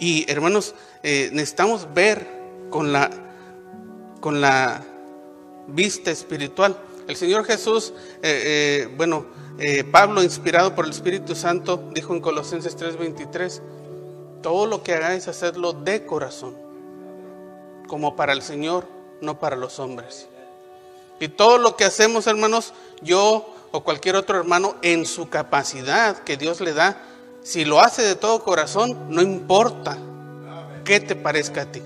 Y 0.00 0.24
hermanos, 0.32 0.74
eh, 1.02 1.28
necesitamos 1.30 1.86
ver 1.92 2.26
con 2.70 2.90
la, 2.90 3.10
con 4.20 4.40
la 4.40 4.82
vista 5.68 6.10
espiritual. 6.10 6.74
El 7.06 7.16
Señor 7.16 7.44
Jesús, 7.44 7.92
eh, 8.22 8.86
eh, 8.86 8.94
bueno, 8.96 9.26
Pablo, 9.92 10.22
inspirado 10.22 10.74
por 10.74 10.86
el 10.86 10.90
Espíritu 10.90 11.34
Santo, 11.34 11.90
dijo 11.92 12.14
en 12.14 12.22
Colosenses 12.22 12.74
3:23, 12.78 13.60
todo 14.42 14.64
lo 14.64 14.82
que 14.82 14.94
hagáis, 14.94 15.28
hacedlo 15.28 15.74
de 15.74 16.06
corazón, 16.06 16.56
como 17.86 18.16
para 18.16 18.32
el 18.32 18.40
Señor, 18.40 18.88
no 19.20 19.38
para 19.38 19.56
los 19.56 19.78
hombres. 19.78 20.28
Y 21.18 21.28
todo 21.28 21.58
lo 21.58 21.76
que 21.76 21.84
hacemos, 21.84 22.26
hermanos, 22.26 22.72
yo 23.02 23.54
o 23.70 23.84
cualquier 23.84 24.16
otro 24.16 24.38
hermano, 24.38 24.76
en 24.80 25.04
su 25.04 25.28
capacidad 25.28 26.16
que 26.20 26.38
Dios 26.38 26.62
le 26.62 26.72
da, 26.72 26.96
si 27.42 27.64
lo 27.64 27.80
hace 27.80 28.02
de 28.02 28.14
todo 28.14 28.42
corazón, 28.44 29.06
no 29.08 29.22
importa 29.22 29.98
qué 30.84 31.00
te 31.00 31.16
parezca 31.16 31.62
a 31.62 31.72
ti. 31.72 31.82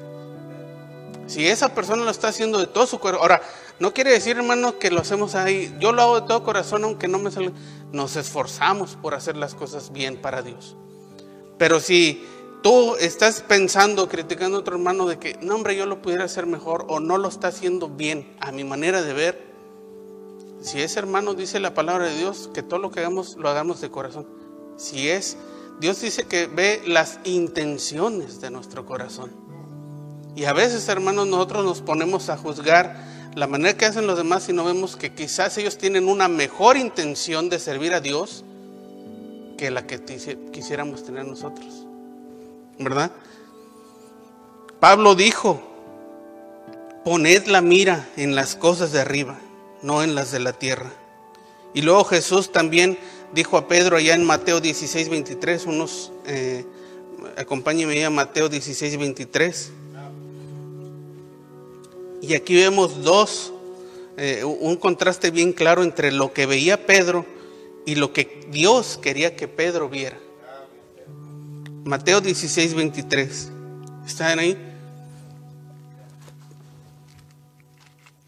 Si 1.26 1.46
esa 1.46 1.74
persona 1.74 2.04
lo 2.04 2.10
está 2.10 2.28
haciendo 2.28 2.58
de 2.58 2.66
todo 2.66 2.86
su 2.86 2.98
corazón, 2.98 3.22
ahora, 3.22 3.42
no 3.78 3.94
quiere 3.94 4.10
decir, 4.10 4.36
hermano, 4.36 4.78
que 4.78 4.90
lo 4.90 5.00
hacemos 5.00 5.34
ahí. 5.34 5.74
Yo 5.80 5.92
lo 5.92 6.02
hago 6.02 6.20
de 6.20 6.26
todo 6.26 6.44
corazón, 6.44 6.84
aunque 6.84 7.08
no 7.08 7.18
me 7.18 7.30
salga. 7.30 7.52
Nos 7.92 8.16
esforzamos 8.16 8.96
por 8.96 9.14
hacer 9.14 9.36
las 9.36 9.54
cosas 9.54 9.92
bien 9.92 10.20
para 10.20 10.42
Dios. 10.42 10.76
Pero 11.58 11.80
si 11.80 12.24
tú 12.62 12.96
estás 12.96 13.42
pensando, 13.42 14.08
criticando 14.08 14.58
a 14.58 14.60
otro 14.60 14.76
hermano 14.76 15.06
de 15.06 15.18
que, 15.18 15.38
no, 15.40 15.54
hombre, 15.54 15.76
yo 15.76 15.86
lo 15.86 16.02
pudiera 16.02 16.24
hacer 16.24 16.46
mejor 16.46 16.84
o 16.88 17.00
no 17.00 17.18
lo 17.18 17.28
está 17.28 17.48
haciendo 17.48 17.88
bien 17.88 18.36
a 18.40 18.52
mi 18.52 18.64
manera 18.64 19.02
de 19.02 19.12
ver, 19.12 19.54
si 20.60 20.80
ese 20.80 20.98
hermano 20.98 21.34
dice 21.34 21.60
la 21.60 21.74
palabra 21.74 22.06
de 22.06 22.16
Dios, 22.16 22.50
que 22.54 22.62
todo 22.62 22.80
lo 22.80 22.90
que 22.90 23.00
hagamos 23.00 23.36
lo 23.36 23.48
hagamos 23.48 23.80
de 23.80 23.90
corazón. 23.90 24.26
Si 24.76 25.08
es, 25.08 25.36
Dios 25.80 26.00
dice 26.00 26.24
que 26.24 26.46
ve 26.46 26.82
las 26.86 27.18
intenciones 27.24 28.40
de 28.40 28.50
nuestro 28.50 28.86
corazón. 28.86 29.32
Y 30.36 30.44
a 30.44 30.52
veces, 30.52 30.88
hermanos, 30.88 31.26
nosotros 31.26 31.64
nos 31.64 31.80
ponemos 31.80 32.28
a 32.28 32.36
juzgar 32.36 33.04
la 33.34 33.46
manera 33.46 33.76
que 33.76 33.86
hacen 33.86 34.06
los 34.06 34.16
demás 34.16 34.48
y 34.48 34.52
no 34.52 34.64
vemos 34.64 34.96
que 34.96 35.12
quizás 35.12 35.58
ellos 35.58 35.78
tienen 35.78 36.08
una 36.08 36.28
mejor 36.28 36.76
intención 36.76 37.48
de 37.48 37.58
servir 37.58 37.92
a 37.94 38.00
Dios 38.00 38.44
que 39.56 39.70
la 39.70 39.86
que 39.86 40.00
quisiéramos 40.52 41.04
tener 41.04 41.24
nosotros. 41.24 41.86
¿Verdad? 42.78 43.10
Pablo 44.80 45.14
dijo, 45.14 45.62
poned 47.04 47.46
la 47.46 47.60
mira 47.60 48.08
en 48.16 48.34
las 48.34 48.56
cosas 48.56 48.92
de 48.92 49.00
arriba, 49.00 49.38
no 49.82 50.02
en 50.02 50.14
las 50.14 50.30
de 50.32 50.40
la 50.40 50.52
tierra. 50.52 50.90
Y 51.72 51.82
luego 51.82 52.04
Jesús 52.04 52.52
también 52.52 52.98
dijo 53.34 53.56
a 53.56 53.66
Pedro 53.66 53.96
allá 53.96 54.14
en 54.14 54.24
Mateo 54.24 54.60
16, 54.60 55.08
23, 55.08 55.66
unos, 55.66 56.12
eh, 56.26 56.64
acompáñenme 57.36 58.04
a 58.04 58.10
Mateo 58.10 58.48
16, 58.48 58.96
23. 58.96 59.72
Y 62.22 62.34
aquí 62.34 62.54
vemos 62.54 63.02
dos, 63.02 63.52
eh, 64.16 64.44
un 64.44 64.76
contraste 64.76 65.30
bien 65.30 65.52
claro 65.52 65.82
entre 65.82 66.12
lo 66.12 66.32
que 66.32 66.46
veía 66.46 66.86
Pedro 66.86 67.26
y 67.84 67.96
lo 67.96 68.12
que 68.12 68.46
Dios 68.50 68.98
quería 69.02 69.36
que 69.36 69.48
Pedro 69.48 69.88
viera. 69.88 70.18
Mateo 71.84 72.20
16, 72.20 72.74
23. 72.74 73.50
¿Están 74.06 74.38
ahí? 74.38 74.56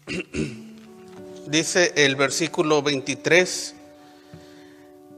Dice 1.47 1.93
el 1.95 2.15
versículo 2.15 2.83
23. 2.83 3.76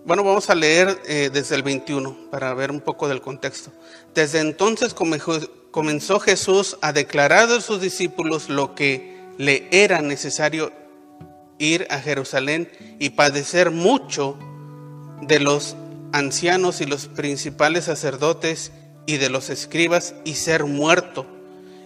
Bueno, 0.10 0.24
vamos 0.24 0.50
a 0.50 0.56
leer 0.56 1.00
eh, 1.06 1.30
desde 1.32 1.54
el 1.54 1.62
21 1.62 2.32
para 2.32 2.52
ver 2.56 2.72
un 2.72 2.82
poco 2.82 3.08
del 3.08 3.22
contexto. 3.22 3.72
Desde 4.16 4.40
entonces 4.40 4.96
comenzó 4.96 6.20
Jesús 6.20 6.80
a 6.82 6.94
declarar 6.94 7.52
a 7.52 7.62
sus 7.62 7.80
discípulos 7.80 8.50
lo 8.50 8.74
que 8.74 9.20
le 9.38 9.68
era 9.70 10.02
necesario 10.02 10.72
ir 11.60 11.86
a 11.92 12.00
Jerusalén 12.00 12.72
y 12.98 13.12
padecer 13.12 13.70
mucho 13.70 14.36
de 15.22 15.40
los 15.40 15.76
ancianos 16.12 16.82
y 16.82 16.88
los 16.88 17.06
principales 17.06 17.86
sacerdotes 17.86 18.72
y 19.06 19.18
de 19.18 19.30
los 19.30 19.52
escribas 19.52 20.16
y 20.26 20.34
ser 20.34 20.64
muerto 20.66 21.28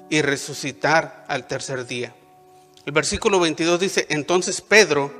y 0.09 0.21
resucitar 0.21 1.25
al 1.27 1.45
tercer 1.45 1.87
día. 1.87 2.15
El 2.85 2.93
versículo 2.93 3.41
22 3.41 3.81
dice, 3.81 4.05
entonces 4.07 4.61
Pedro, 4.61 5.11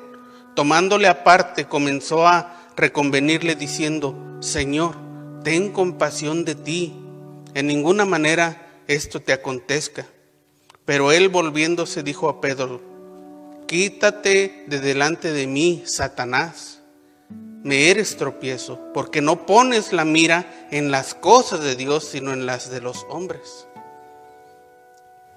tomándole 0.56 1.10
aparte, 1.10 1.66
comenzó 1.66 2.26
a 2.26 2.63
reconvenirle 2.76 3.56
diciendo, 3.56 4.16
Señor, 4.40 4.96
ten 5.44 5.72
compasión 5.72 6.46
de 6.46 6.56
ti 6.56 6.94
en 7.54 7.68
ninguna 7.68 8.06
manera 8.06 8.82
esto 8.88 9.22
te 9.22 9.34
acontezca. 9.34 10.06
Pero 10.86 11.12
él 11.12 11.30
volviéndose 11.30 12.04
dijo 12.04 12.30
a 12.30 12.42
Pedro, 12.42 12.82
quítate 13.68 14.66
de 14.68 14.80
delante 14.80 15.32
de 15.32 15.48
mí, 15.48 15.84
Satanás. 15.86 16.80
Me 17.64 17.90
eres 17.90 18.18
tropiezo, 18.18 18.80
porque 18.94 19.22
no 19.22 19.46
pones 19.46 19.94
la 19.94 20.04
mira 20.04 20.68
en 20.72 20.92
las 20.92 21.14
cosas 21.14 21.62
de 21.62 21.76
Dios, 21.76 22.04
sino 22.04 22.34
en 22.34 22.46
las 22.46 22.70
de 22.70 22.82
los 22.82 23.06
hombres. 23.10 23.68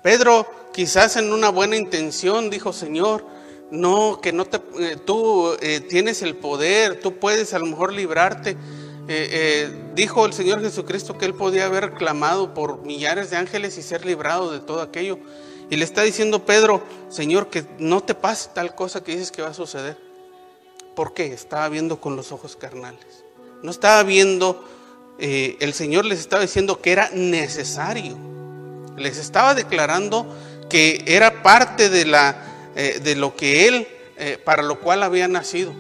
Pedro, 0.03 0.47
quizás 0.73 1.17
en 1.17 1.33
una 1.33 1.51
buena 1.51 1.77
intención, 1.77 2.51
dijo, 2.51 2.73
Señor, 2.73 3.25
no, 3.71 4.21
que 4.21 4.33
no 4.33 4.45
te, 4.45 4.61
eh, 4.79 4.97
tú 5.05 5.57
eh, 5.61 5.81
tienes 5.81 6.23
el 6.23 6.37
poder, 6.37 7.01
tú 7.01 7.19
puedes 7.19 7.53
a 7.55 7.59
lo 7.59 7.67
mejor 7.67 7.93
librarte 7.93 8.57
eh, 9.09 9.71
dijo 9.95 10.27
el 10.27 10.33
Señor 10.33 10.61
Jesucristo 10.61 11.17
que 11.17 11.27
él 11.27 11.35
podía 11.35 11.67
haber 11.67 11.93
clamado 11.93 12.55
por 12.55 12.85
millares 12.85 13.31
de 13.31 13.37
ángeles 13.37 13.79
y 13.79 13.83
ser 13.83 14.05
librado 14.05 14.51
de 14.51 14.59
todo 14.59 14.83
aquello. 14.83 15.21
Y 15.71 15.77
le 15.77 15.85
está 15.85 16.03
diciendo 16.03 16.45
Pedro, 16.45 16.83
Señor, 17.09 17.49
que 17.49 17.65
no 17.79 18.03
te 18.03 18.17
pase 18.17 18.51
tal 18.53 18.75
cosa 18.75 19.05
que 19.05 19.13
dices 19.13 19.31
que 19.31 19.43
va 19.43 19.49
a 19.49 19.55
suceder. 19.55 19.97
¿Por 20.97 21.15
qué? 21.15 21.27
Estaba 21.27 21.69
viendo 21.69 22.01
con 22.01 22.17
los 22.17 22.33
ojos 22.33 22.57
carnales. 22.57 23.25
No 23.63 23.71
estaba 23.71 24.03
viendo, 24.03 24.65
el 25.19 25.73
Señor 25.73 26.05
les 26.05 26.19
estaba 26.19 26.43
diciendo 26.43 26.81
que 26.81 26.91
era 26.91 27.09
necesario. 27.11 28.17
Les 28.97 29.19
estaba 29.19 29.55
declarando 29.55 30.27
que 30.69 31.05
era 31.07 31.45
parte 31.45 31.91
de, 31.91 32.07
la, 32.07 32.46
de 32.77 33.17
lo 33.17 33.35
que 33.35 33.67
Él, 33.69 33.87
para 34.45 34.63
lo 34.63 34.81
cual 34.81 35.03
había 35.03 35.29
nacido. 35.29 35.73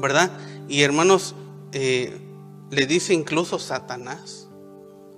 ¿Verdad? 0.00 0.30
Y 0.68 0.82
hermanos, 0.82 1.34
eh, 1.72 2.18
le 2.70 2.86
dice 2.86 3.14
incluso 3.14 3.58
Satanás. 3.58 4.48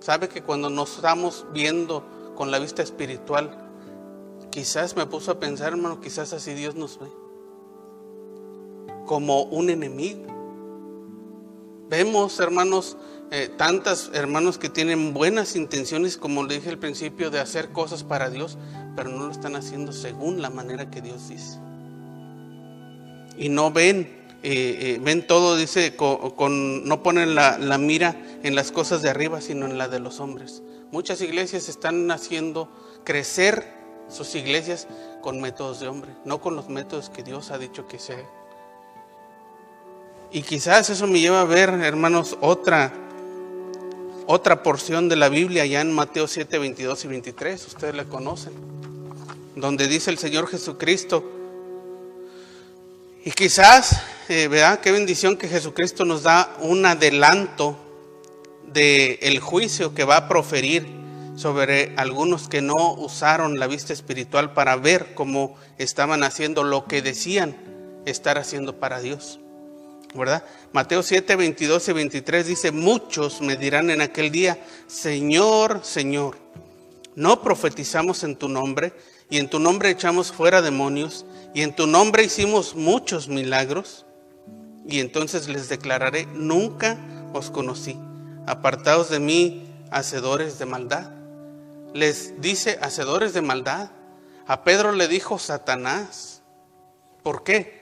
Sabe 0.01 0.29
que 0.29 0.43
cuando 0.43 0.71
nos 0.71 0.97
estamos 0.97 1.47
viendo 1.53 2.05
con 2.35 2.51
la 2.51 2.59
vista 2.59 2.83
espiritual, 2.83 3.71
quizás 4.51 4.97
me 4.97 5.07
puso 5.07 5.33
a 5.33 5.41
pensar, 5.41 5.73
hermano, 5.73 6.01
quizás 6.01 6.33
así 6.33 6.55
Dios 6.55 6.75
nos 6.75 6.99
ve. 6.99 7.09
Como 9.07 9.43
un 9.45 9.71
enemigo. 9.71 10.36
Vemos, 11.89 12.41
hermanos, 12.41 12.97
eh, 13.31 13.49
tantas 13.57 14.11
hermanos 14.13 14.59
que 14.59 14.69
tienen 14.69 15.13
buenas 15.15 15.57
intenciones, 15.57 16.17
como 16.17 16.45
le 16.45 16.55
dije 16.57 16.71
al 16.71 16.79
principio, 16.79 17.31
de 17.31 17.41
hacer 17.41 17.71
cosas 17.71 18.05
para 18.05 18.31
Dios, 18.31 18.59
pero 18.95 19.11
no 19.11 19.27
lo 19.27 19.33
están 19.33 19.57
haciendo 19.57 19.93
según 19.93 20.43
la 20.43 20.51
manera 20.51 20.91
que 20.91 21.01
Dios 21.01 21.29
dice. 21.29 21.59
Y 23.39 23.49
no 23.49 23.71
ven, 23.71 24.09
eh, 24.43 24.79
eh, 24.81 25.01
ven 25.03 25.27
todo, 25.27 25.57
dice, 25.57 25.97
con, 25.97 26.89
no 26.89 27.03
ponen 27.03 27.35
la, 27.35 27.59
la, 27.59 27.79
mira 27.79 28.17
en 28.43 28.55
las 28.55 28.73
cosas 28.73 29.03
de 29.03 29.11
arriba, 29.11 29.41
sino 29.41 29.67
en 29.67 29.79
la 29.79 29.89
de 29.89 30.01
los 30.01 30.21
hombres. 30.21 30.63
Muchas 30.91 31.21
iglesias 31.21 31.69
están 31.69 32.11
haciendo 32.11 32.69
crecer 33.05 33.65
sus 34.09 34.35
iglesias 34.35 34.87
con 35.21 35.41
métodos 35.41 35.81
de 35.81 35.89
hombre, 35.89 36.13
no 36.25 36.41
con 36.41 36.57
los 36.57 36.69
métodos 36.69 37.11
que 37.11 37.23
Dios 37.23 37.51
ha 37.51 37.59
dicho 37.59 37.87
que 37.87 37.99
sea. 37.99 38.25
Y 40.33 40.43
quizás 40.43 40.91
eso 40.91 41.07
me 41.07 41.21
lleva 41.21 41.41
a 41.41 41.45
ver, 41.45 41.71
hermanos, 41.71 42.37
otra 42.41 42.93
otra 44.27 44.65
porción 44.65 45.09
de 45.09 45.15
la 45.15 45.29
Biblia 45.29 45.65
ya 45.67 45.81
en 45.81 45.93
Mateo 45.93 46.27
7, 46.27 46.59
22 46.59 47.05
y 47.05 47.09
23, 47.09 47.67
ustedes 47.69 47.95
la 47.95 48.07
conocen, 48.07 48.53
donde 49.55 49.87
dice 49.87 50.11
el 50.11 50.19
Señor 50.19 50.49
Jesucristo, 50.49 51.25
y 53.25 53.31
quizás, 53.31 54.01
eh, 54.29 54.49
¿verdad? 54.49 54.81
Qué 54.81 54.93
bendición 54.93 55.37
que 55.37 55.49
Jesucristo 55.49 56.05
nos 56.05 56.23
da 56.23 56.57
un 56.61 56.87
adelanto 56.87 57.77
del 58.73 59.19
el 59.21 59.41
juicio 59.41 59.95
que 59.95 60.05
va 60.05 60.17
a 60.17 60.29
proferir 60.29 60.87
sobre 61.35 61.93
algunos 61.97 62.49
que 62.49 62.63
no 62.63 62.95
usaron 62.95 63.59
la 63.59 63.67
vista 63.67 63.93
espiritual 63.93 64.55
para 64.55 64.77
ver 64.77 65.15
cómo 65.15 65.57
estaban 65.77 66.23
haciendo 66.23 66.63
lo 66.63 66.87
que 66.87 67.03
decían 67.03 67.57
estar 68.07 68.39
haciendo 68.39 68.79
para 68.79 69.01
Dios. 69.01 69.41
¿Verdad? 70.17 70.45
Mateo 70.73 71.03
7, 71.03 71.37
22 71.37 71.89
y 71.89 71.93
23 71.93 72.47
dice, 72.47 72.71
muchos 72.73 73.41
me 73.41 73.57
dirán 73.57 73.91
en 73.91 74.01
aquel 74.01 74.31
día, 74.31 74.59
Señor, 74.87 75.81
Señor, 75.83 76.39
¿no 77.15 77.43
profetizamos 77.43 78.25
en 78.25 78.37
tu 78.37 78.49
nombre? 78.49 78.93
Y 79.29 79.39
en 79.39 79.49
tu 79.49 79.59
nombre 79.59 79.91
echamos 79.91 80.31
fuera 80.31 80.63
demonios, 80.63 81.27
y 81.53 81.63
en 81.63 81.75
tu 81.75 81.87
nombre 81.87 82.23
hicimos 82.23 82.75
muchos 82.75 83.29
milagros. 83.29 84.07
Y 84.89 85.01
entonces 85.01 85.49
les 85.49 85.69
declararé, 85.69 86.27
nunca 86.27 86.97
os 87.33 87.51
conocí, 87.51 87.97
apartados 88.47 89.11
de 89.11 89.19
mí, 89.19 89.67
hacedores 89.91 90.59
de 90.59 90.67
maldad. 90.67 91.11
Les 91.93 92.41
dice, 92.41 92.79
hacedores 92.83 93.33
de 93.33 93.43
maldad. 93.43 93.91
A 94.47 94.63
Pedro 94.63 94.93
le 94.93 95.09
dijo 95.09 95.39
Satanás. 95.39 96.43
¿Por 97.23 97.43
qué? 97.43 97.76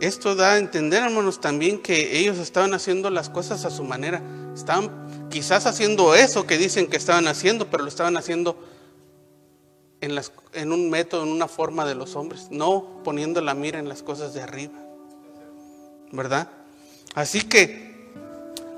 Esto 0.00 0.36
da 0.36 0.52
a 0.52 0.58
entender, 0.58 1.02
hermanos, 1.02 1.40
también 1.40 1.80
que 1.80 2.18
ellos 2.18 2.38
estaban 2.38 2.72
haciendo 2.72 3.10
las 3.10 3.28
cosas 3.28 3.64
a 3.64 3.70
su 3.70 3.82
manera. 3.82 4.22
Estaban 4.54 5.28
quizás 5.28 5.66
haciendo 5.66 6.14
eso 6.14 6.46
que 6.46 6.56
dicen 6.56 6.86
que 6.86 6.96
estaban 6.96 7.26
haciendo, 7.26 7.68
pero 7.68 7.82
lo 7.82 7.88
estaban 7.88 8.16
haciendo 8.16 8.56
en, 10.00 10.72
un 10.72 10.88
método, 10.88 11.24
en 11.24 11.30
una 11.30 11.48
forma 11.48 11.84
de 11.84 11.96
los 11.96 12.14
hombres, 12.14 12.46
no 12.50 13.02
poniendo 13.02 13.40
la 13.40 13.54
mira 13.54 13.80
en 13.80 13.88
las 13.88 14.04
cosas 14.04 14.34
de 14.34 14.42
arriba. 14.42 14.78
¿Verdad? 16.12 16.48
Así 17.14 17.42
que 17.42 18.12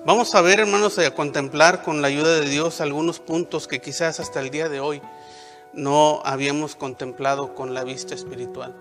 vamos 0.06 0.34
a 0.34 0.40
ver, 0.40 0.60
hermanos, 0.60 0.98
a 0.98 1.14
contemplar 1.14 1.82
con 1.82 2.00
la 2.00 2.08
ayuda 2.08 2.40
de 2.40 2.48
Dios 2.48 2.80
algunos 2.80 3.20
puntos 3.20 3.68
que 3.68 3.80
quizás 3.80 4.20
hasta 4.20 4.40
el 4.40 4.48
día 4.48 4.70
de 4.70 4.80
hoy 4.80 5.02
no 5.74 6.22
habíamos 6.24 6.76
contemplado 6.76 7.54
con 7.54 7.74
la 7.74 7.84
vista 7.84 8.14
espiritual. 8.14 8.74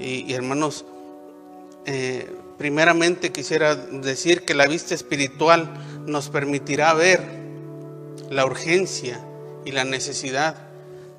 y 0.00 0.32
hermanos, 0.32 0.84
eh, 1.86 2.30
primeramente 2.58 3.32
quisiera 3.32 3.74
decir 3.74 4.44
que 4.44 4.54
la 4.54 4.66
vista 4.66 4.94
espiritual 4.94 5.72
nos 6.06 6.28
permitirá 6.28 6.92
ver 6.94 7.22
la 8.30 8.44
urgencia 8.44 9.24
y 9.64 9.72
la 9.72 9.84
necesidad 9.84 10.68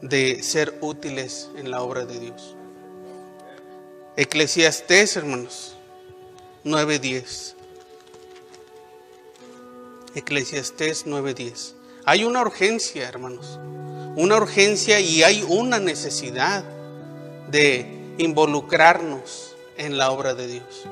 de 0.01 0.43
ser 0.43 0.77
útiles 0.81 1.49
en 1.57 1.71
la 1.71 1.81
obra 1.81 2.05
de 2.05 2.19
Dios. 2.19 2.55
Eclesiastés, 4.15 5.15
hermanos, 5.15 5.75
9.10. 6.65 7.55
Eclesiastés 10.15 11.05
9.10. 11.05 11.73
Hay 12.05 12.23
una 12.23 12.41
urgencia, 12.41 13.07
hermanos. 13.07 13.59
Una 14.15 14.37
urgencia 14.37 14.99
y 14.99 15.23
hay 15.23 15.45
una 15.47 15.79
necesidad 15.79 16.63
de 17.49 18.13
involucrarnos 18.17 19.48
en 19.79 19.97
la 19.97 20.11
obra 20.11 20.35
de 20.35 20.45
Dios, 20.45 20.83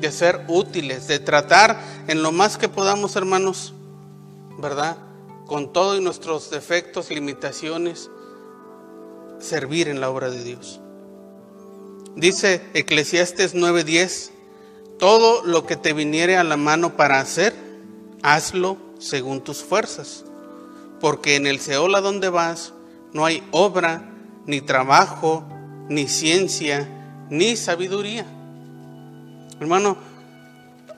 de 0.00 0.12
ser 0.12 0.44
útiles, 0.46 1.08
de 1.08 1.18
tratar 1.18 1.80
en 2.06 2.22
lo 2.22 2.30
más 2.30 2.58
que 2.58 2.68
podamos, 2.68 3.16
hermanos, 3.16 3.74
¿verdad? 4.58 4.96
Con 5.46 5.72
todos 5.72 6.00
nuestros 6.00 6.50
defectos, 6.50 7.10
limitaciones, 7.10 8.10
servir 9.40 9.88
en 9.88 10.00
la 10.00 10.10
obra 10.10 10.30
de 10.30 10.44
Dios. 10.44 10.80
Dice 12.14 12.62
Eclesiastes 12.74 13.54
9:10, 13.54 14.30
todo 14.98 15.42
lo 15.44 15.66
que 15.66 15.76
te 15.76 15.94
viniere 15.94 16.36
a 16.36 16.44
la 16.44 16.56
mano 16.56 16.96
para 16.96 17.18
hacer, 17.18 17.54
hazlo 18.22 18.76
según 18.98 19.40
tus 19.40 19.62
fuerzas, 19.64 20.24
porque 21.00 21.36
en 21.36 21.46
el 21.46 21.58
Seol 21.58 21.94
a 21.94 22.02
donde 22.02 22.28
vas 22.28 22.74
no 23.12 23.24
hay 23.24 23.42
obra, 23.50 24.10
ni 24.46 24.60
trabajo, 24.60 25.44
ni 25.88 26.08
ciencia, 26.08 27.01
ni 27.30 27.56
sabiduría. 27.56 28.26
Hermano, 29.60 29.96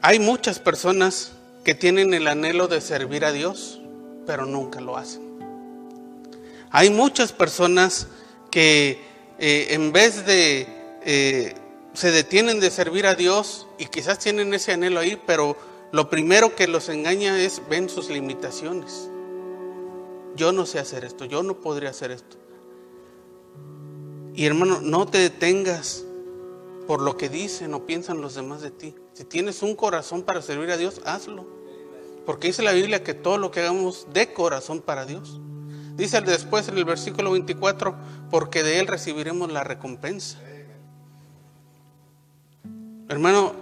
hay 0.02 0.18
muchas 0.18 0.58
personas 0.58 1.32
que 1.64 1.74
tienen 1.74 2.14
el 2.14 2.26
anhelo 2.26 2.68
de 2.68 2.80
servir 2.80 3.24
a 3.24 3.32
Dios, 3.32 3.80
pero 4.26 4.46
nunca 4.46 4.80
lo 4.80 4.96
hacen. 4.96 5.22
Hay 6.70 6.90
muchas 6.90 7.32
personas 7.32 8.08
que 8.50 9.00
eh, 9.38 9.68
en 9.70 9.92
vez 9.92 10.26
de 10.26 10.66
eh, 11.04 11.54
se 11.92 12.10
detienen 12.10 12.60
de 12.60 12.70
servir 12.70 13.06
a 13.06 13.14
Dios 13.14 13.66
y 13.78 13.86
quizás 13.86 14.18
tienen 14.18 14.52
ese 14.52 14.72
anhelo 14.72 15.00
ahí, 15.00 15.20
pero 15.26 15.56
lo 15.92 16.10
primero 16.10 16.56
que 16.56 16.66
los 16.66 16.88
engaña 16.88 17.40
es 17.40 17.62
ven 17.68 17.88
sus 17.88 18.10
limitaciones. 18.10 19.08
Yo 20.36 20.52
no 20.52 20.66
sé 20.66 20.80
hacer 20.80 21.04
esto, 21.04 21.24
yo 21.24 21.42
no 21.42 21.60
podría 21.60 21.90
hacer 21.90 22.10
esto. 22.10 22.36
Y 24.34 24.46
hermano, 24.46 24.80
no 24.80 25.06
te 25.06 25.18
detengas 25.18 26.04
por 26.86 27.00
lo 27.00 27.16
que 27.16 27.28
dicen 27.28 27.74
o 27.74 27.86
piensan 27.86 28.20
los 28.20 28.34
demás 28.34 28.60
de 28.62 28.70
ti. 28.70 28.94
Si 29.12 29.24
tienes 29.24 29.62
un 29.62 29.74
corazón 29.74 30.22
para 30.22 30.42
servir 30.42 30.70
a 30.70 30.76
Dios, 30.76 31.00
hazlo. 31.04 31.46
Porque 32.26 32.48
dice 32.48 32.62
la 32.62 32.72
Biblia 32.72 33.02
que 33.02 33.14
todo 33.14 33.38
lo 33.38 33.50
que 33.50 33.60
hagamos 33.60 34.06
de 34.12 34.32
corazón 34.32 34.80
para 34.80 35.04
Dios. 35.06 35.40
Dice 35.96 36.20
después 36.22 36.68
en 36.68 36.78
el 36.78 36.84
versículo 36.84 37.32
24, 37.32 37.94
porque 38.30 38.62
de 38.62 38.80
Él 38.80 38.86
recibiremos 38.86 39.52
la 39.52 39.62
recompensa. 39.62 40.38
Hermano, 43.08 43.54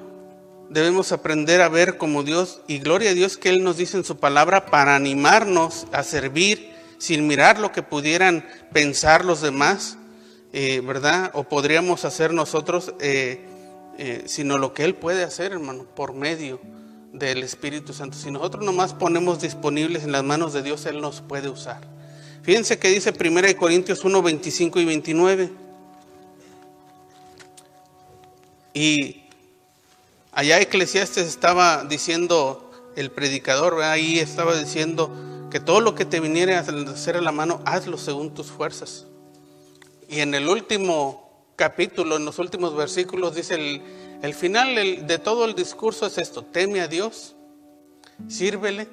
debemos 0.70 1.12
aprender 1.12 1.60
a 1.60 1.68
ver 1.68 1.98
como 1.98 2.22
Dios 2.22 2.62
y 2.66 2.78
gloria 2.78 3.10
a 3.10 3.14
Dios 3.14 3.36
que 3.36 3.50
Él 3.50 3.62
nos 3.62 3.76
dice 3.76 3.96
en 3.96 4.04
su 4.04 4.16
palabra 4.16 4.66
para 4.66 4.96
animarnos 4.96 5.86
a 5.92 6.02
servir 6.02 6.72
sin 6.98 7.26
mirar 7.26 7.58
lo 7.58 7.72
que 7.72 7.82
pudieran 7.82 8.46
pensar 8.72 9.24
los 9.24 9.42
demás 9.42 9.98
eh, 10.52 10.82
¿verdad? 10.84 11.30
O 11.34 11.44
podríamos 11.44 12.04
hacer 12.04 12.34
nosotros, 12.34 12.94
eh, 13.00 13.46
eh, 13.98 14.24
sino 14.26 14.58
lo 14.58 14.74
que 14.74 14.84
Él 14.84 14.94
puede 14.94 15.24
hacer, 15.24 15.52
hermano, 15.52 15.84
por 15.84 16.12
medio 16.12 16.60
del 17.12 17.42
Espíritu 17.42 17.94
Santo. 17.94 18.18
Si 18.18 18.30
nosotros 18.30 18.62
nomás 18.64 18.92
ponemos 18.92 19.40
disponibles 19.40 20.04
en 20.04 20.12
las 20.12 20.24
manos 20.24 20.52
de 20.52 20.62
Dios, 20.62 20.84
Él 20.84 21.00
nos 21.00 21.22
puede 21.22 21.48
usar. 21.48 21.80
Fíjense 22.42 22.78
que 22.78 22.88
dice 22.88 23.14
1 23.18 23.56
Corintios 23.56 24.04
1, 24.04 24.22
25 24.22 24.80
y 24.80 24.84
29. 24.84 25.50
Y 28.74 29.24
allá 30.32 30.60
Eclesiastes 30.60 31.26
estaba 31.26 31.84
diciendo, 31.84 32.70
el 32.96 33.10
predicador 33.10 33.82
ahí 33.82 34.18
estaba 34.18 34.54
diciendo 34.58 35.48
que 35.50 35.60
todo 35.60 35.80
lo 35.80 35.94
que 35.94 36.04
te 36.04 36.20
viniera 36.20 36.58
a 36.58 36.60
hacer 36.60 37.16
a 37.16 37.20
la 37.22 37.32
mano, 37.32 37.62
hazlo 37.64 37.96
según 37.96 38.34
tus 38.34 38.50
fuerzas. 38.50 39.06
Y 40.12 40.20
en 40.20 40.34
el 40.34 40.46
último 40.46 41.26
capítulo, 41.56 42.16
en 42.16 42.26
los 42.26 42.38
últimos 42.38 42.76
versículos, 42.76 43.34
dice 43.34 43.80
el, 44.20 44.34
final 44.34 45.06
de 45.06 45.18
todo 45.18 45.46
el 45.46 45.54
discurso 45.54 46.04
es 46.04 46.18
esto, 46.18 46.44
teme 46.44 46.82
a 46.82 46.86
Dios, 46.86 47.34
sírvele. 48.28 48.88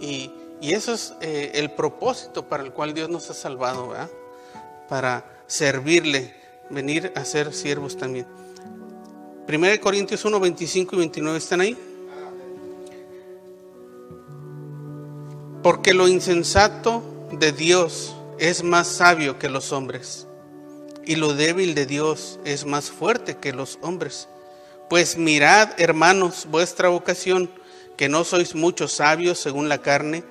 Y, 0.00 0.32
eso 0.60 0.92
es 0.92 1.14
eh, 1.20 1.52
el 1.54 1.70
propósito 1.70 2.48
para 2.48 2.64
el 2.64 2.72
cual 2.72 2.94
Dios 2.94 3.08
nos 3.10 3.30
ha 3.30 3.34
salvado, 3.34 3.90
¿verdad? 3.90 4.10
Para 4.88 5.44
servirle, 5.46 6.34
venir 6.68 7.12
a 7.14 7.24
ser 7.24 7.54
siervos 7.54 7.96
también. 7.96 8.26
1 9.48 9.80
Corintios 9.80 10.24
1, 10.24 10.40
25 10.40 10.96
y 10.96 10.98
29 10.98 11.38
están 11.38 11.60
ahí. 11.60 11.76
Porque 15.62 15.94
lo 15.94 16.08
insensato 16.08 17.28
de 17.32 17.52
Dios 17.52 18.16
es 18.42 18.64
más 18.64 18.88
sabio 18.88 19.38
que 19.38 19.48
los 19.48 19.70
hombres, 19.70 20.26
y 21.04 21.14
lo 21.14 21.32
débil 21.32 21.76
de 21.76 21.86
Dios 21.86 22.40
es 22.44 22.66
más 22.66 22.90
fuerte 22.90 23.36
que 23.36 23.52
los 23.52 23.78
hombres. 23.82 24.26
Pues 24.90 25.16
mirad, 25.16 25.68
hermanos, 25.80 26.48
vuestra 26.50 26.88
vocación, 26.88 27.48
que 27.96 28.08
no 28.08 28.24
sois 28.24 28.56
muchos 28.56 28.94
sabios 28.94 29.38
según 29.38 29.68
la 29.68 29.78
carne, 29.78 30.24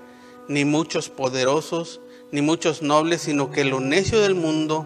ni 0.49 0.65
muchos 0.65 1.07
poderosos, 1.07 2.01
ni 2.33 2.41
muchos 2.41 2.81
nobles, 2.81 3.21
sino 3.21 3.49
que 3.49 3.63
lo 3.63 3.79
necio 3.79 4.19
del 4.19 4.35
mundo 4.35 4.85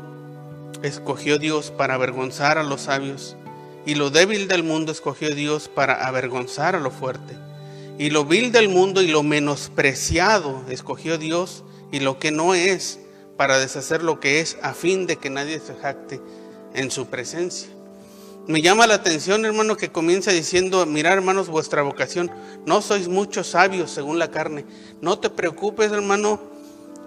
escogió 0.83 1.39
Dios 1.39 1.71
para 1.75 1.95
avergonzar 1.95 2.59
a 2.59 2.63
los 2.63 2.81
sabios, 2.81 3.35
y 3.87 3.95
lo 3.95 4.11
débil 4.11 4.47
del 4.47 4.61
mundo 4.61 4.91
escogió 4.91 5.33
Dios 5.33 5.67
para 5.67 6.05
avergonzar 6.05 6.75
a 6.75 6.79
lo 6.79 6.91
fuerte. 6.91 7.35
Y 7.97 8.11
lo 8.11 8.23
vil 8.23 8.51
del 8.51 8.69
mundo 8.69 9.01
y 9.01 9.07
lo 9.07 9.23
menospreciado 9.23 10.63
escogió 10.69 11.17
Dios, 11.17 11.63
y 11.91 12.01
lo 12.01 12.19
que 12.19 12.29
no 12.29 12.53
es, 12.53 12.99
para 13.37 13.59
deshacer 13.59 14.03
lo 14.03 14.19
que 14.19 14.39
es, 14.39 14.57
a 14.61 14.73
fin 14.73 15.07
de 15.07 15.17
que 15.17 15.29
nadie 15.29 15.59
se 15.59 15.75
jacte 15.75 16.21
en 16.73 16.91
su 16.91 17.07
presencia. 17.07 17.69
Me 18.47 18.61
llama 18.61 18.85
la 18.85 18.93
atención, 18.93 19.43
hermano, 19.43 19.75
que 19.75 19.91
comienza 19.91 20.31
diciendo, 20.31 20.85
mirad, 20.85 21.13
hermanos, 21.13 21.49
vuestra 21.49 21.81
vocación. 21.81 22.29
No 22.65 22.81
sois 22.81 23.07
muchos 23.07 23.47
sabios 23.47 23.89
según 23.89 24.19
la 24.19 24.29
carne. 24.29 24.65
No 25.01 25.17
te 25.17 25.31
preocupes, 25.31 25.91
hermano, 25.91 26.39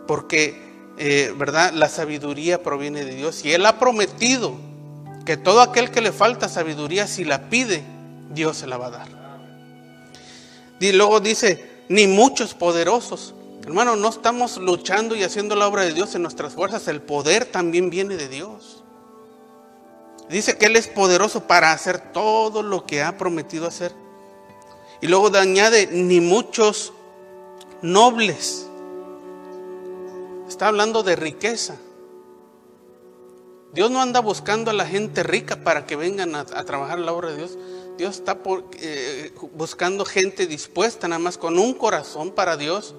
porque, 0.09 0.61
eh, 0.99 1.33
¿verdad? 1.37 1.73
La 1.75 1.89
sabiduría 1.89 2.65
proviene 2.65 3.05
de 3.05 3.15
Dios. 3.15 3.45
Y 3.45 3.53
Él 3.53 3.67
ha 3.67 3.79
prometido 3.79 4.57
que 5.25 5.37
todo 5.37 5.61
aquel 5.61 5.93
que 5.93 6.01
le 6.01 6.11
falta 6.11 6.49
sabiduría, 6.49 7.07
si 7.07 7.25
la 7.25 7.49
pide, 7.49 7.85
Dios 8.35 8.57
se 8.57 8.67
la 8.67 8.77
va 8.77 8.87
a 8.87 8.91
dar. 8.91 9.09
Y 10.81 10.91
luego 10.91 11.21
dice, 11.21 11.85
ni 11.89 12.09
muchos 12.09 12.55
poderosos. 12.55 13.35
Hermano, 13.69 13.97
no 13.97 14.09
estamos 14.09 14.57
luchando 14.57 15.15
y 15.15 15.23
haciendo 15.23 15.55
la 15.55 15.69
obra 15.69 15.83
de 15.83 15.93
Dios 15.93 16.15
en 16.15 16.23
nuestras 16.23 16.55
fuerzas. 16.55 16.89
El 16.89 17.03
poder 17.03 17.45
también 17.45 17.91
viene 17.91 18.17
de 18.17 18.27
Dios. 18.27 18.83
Dice 20.31 20.57
que 20.57 20.65
Él 20.65 20.77
es 20.77 20.89
poderoso 20.89 21.47
para 21.47 21.73
hacer 21.73 22.15
todo 22.15 22.63
lo 22.63 22.87
que 22.87 23.03
ha 23.03 23.19
prometido 23.19 23.67
hacer. 23.67 23.93
Y 25.03 25.07
luego 25.07 25.29
añade, 25.37 25.87
ni 25.93 26.19
muchos 26.23 26.95
nobles. 27.83 28.67
Está 30.49 30.69
hablando 30.69 31.03
de 31.03 31.17
riqueza. 31.17 31.77
Dios 33.75 33.91
no 33.91 34.01
anda 34.01 34.21
buscando 34.21 34.71
a 34.71 34.75
la 34.75 34.87
gente 34.87 35.23
rica 35.23 35.63
para 35.63 35.85
que 35.85 35.95
vengan 35.95 36.35
a, 36.37 36.47
trabajar 36.47 37.01
la 37.01 37.13
obra 37.13 37.33
de 37.33 37.37
Dios. 37.37 37.59
Dios 37.99 38.17
está 38.17 38.39
eh, 38.79 39.31
buscando 39.53 40.07
gente 40.07 40.47
dispuesta, 40.47 41.07
nada 41.07 41.19
más 41.19 41.37
con 41.37 41.59
un 41.59 41.75
corazón 41.75 42.31
para 42.31 42.57
Dios. 42.57 42.95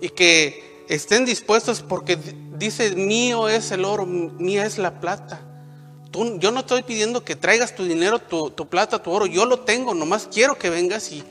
Y 0.00 0.10
que 0.10 0.84
estén 0.88 1.24
dispuestos 1.24 1.82
porque 1.82 2.18
dice, 2.58 2.94
mío 2.96 3.48
es 3.48 3.70
el 3.70 3.84
oro, 3.84 4.06
mía 4.06 4.66
es 4.66 4.78
la 4.78 5.00
plata 5.00 5.46
yo 6.12 6.50
no 6.50 6.60
estoy 6.60 6.82
pidiendo 6.82 7.24
que 7.24 7.36
traigas 7.36 7.74
tu 7.74 7.84
dinero, 7.84 8.18
tu, 8.18 8.68
plata, 8.68 9.02
tu 9.02 9.10
oro. 9.10 9.26
Yo 9.26 9.46
lo 9.46 9.60
tengo, 9.60 9.94
nomás 9.94 10.28
quiero 10.32 10.58
que 10.58 10.68
vengas 10.68 11.12
y 11.12 11.22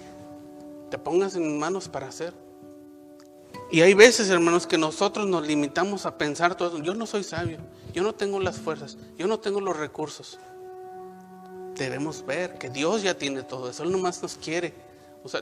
te 0.89 0.97
pongas 0.97 1.36
en 1.36 1.60
manos 1.60 1.89
para 1.89 2.08
hacer. 2.08 2.34
Y 3.71 3.82
hay 3.82 3.93
veces, 3.93 4.29
hermanos, 4.29 4.65
que 4.65 4.77
nosotros 4.77 5.27
nos 5.27 5.45
limitamos 5.45 6.05
a 6.05 6.17
pensar 6.17 6.55
todo 6.55 6.69
eso. 6.69 6.84
Yo 6.84 6.95
no 6.95 7.05
soy 7.05 7.23
sabio, 7.23 7.60
yo 7.93 8.03
no 8.03 8.13
tengo 8.15 8.39
las 8.39 8.58
fuerzas, 8.58 8.97
yo 9.17 9.27
no 9.27 9.39
tengo 9.39 9.60
los 9.60 9.75
recursos. 9.75 10.39
Debemos 11.75 12.25
ver 12.25 12.58
que 12.58 12.69
Dios 12.69 13.03
ya 13.03 13.17
tiene 13.17 13.43
todo 13.43 13.69
eso, 13.69 13.84
Él 13.84 13.91
nomás 13.91 14.21
nos 14.21 14.36
quiere. 14.36 14.73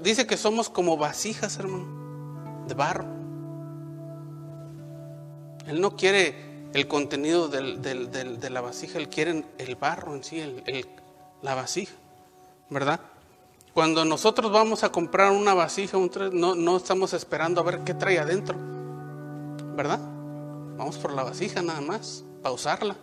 Dice 0.01 0.25
que 0.25 0.35
somos 0.35 0.69
como 0.69 0.97
vasijas, 0.97 1.57
hermano, 1.57 2.65
de 2.67 2.73
barro. 2.73 3.16
Él 5.67 5.81
no 5.81 5.95
quiere 5.95 6.35
el 6.73 6.87
contenido 6.87 7.47
de 7.47 8.49
la 8.49 8.61
vasija, 8.61 8.97
él 8.97 9.09
quiere 9.09 9.43
el 9.57 9.75
barro 9.75 10.15
en 10.15 10.23
sí, 10.23 10.43
la 11.41 11.55
vasija, 11.55 11.93
¿verdad? 12.69 12.99
Cuando 13.73 14.05
nosotros 14.05 14.51
vamos 14.51 14.83
a 14.83 14.91
comprar 14.91 15.31
una 15.31 15.53
vasija, 15.53 15.97
no, 16.31 16.55
no 16.55 16.77
estamos 16.77 17.13
esperando 17.13 17.61
a 17.61 17.63
ver 17.63 17.79
qué 17.81 17.93
trae 17.93 18.19
adentro, 18.19 18.57
¿verdad? 19.75 19.99
Vamos 20.77 20.97
por 20.97 21.13
la 21.13 21.23
vasija 21.23 21.61
nada 21.61 21.81
más, 21.81 22.23
para 22.41 22.53
usarla. 22.53 22.95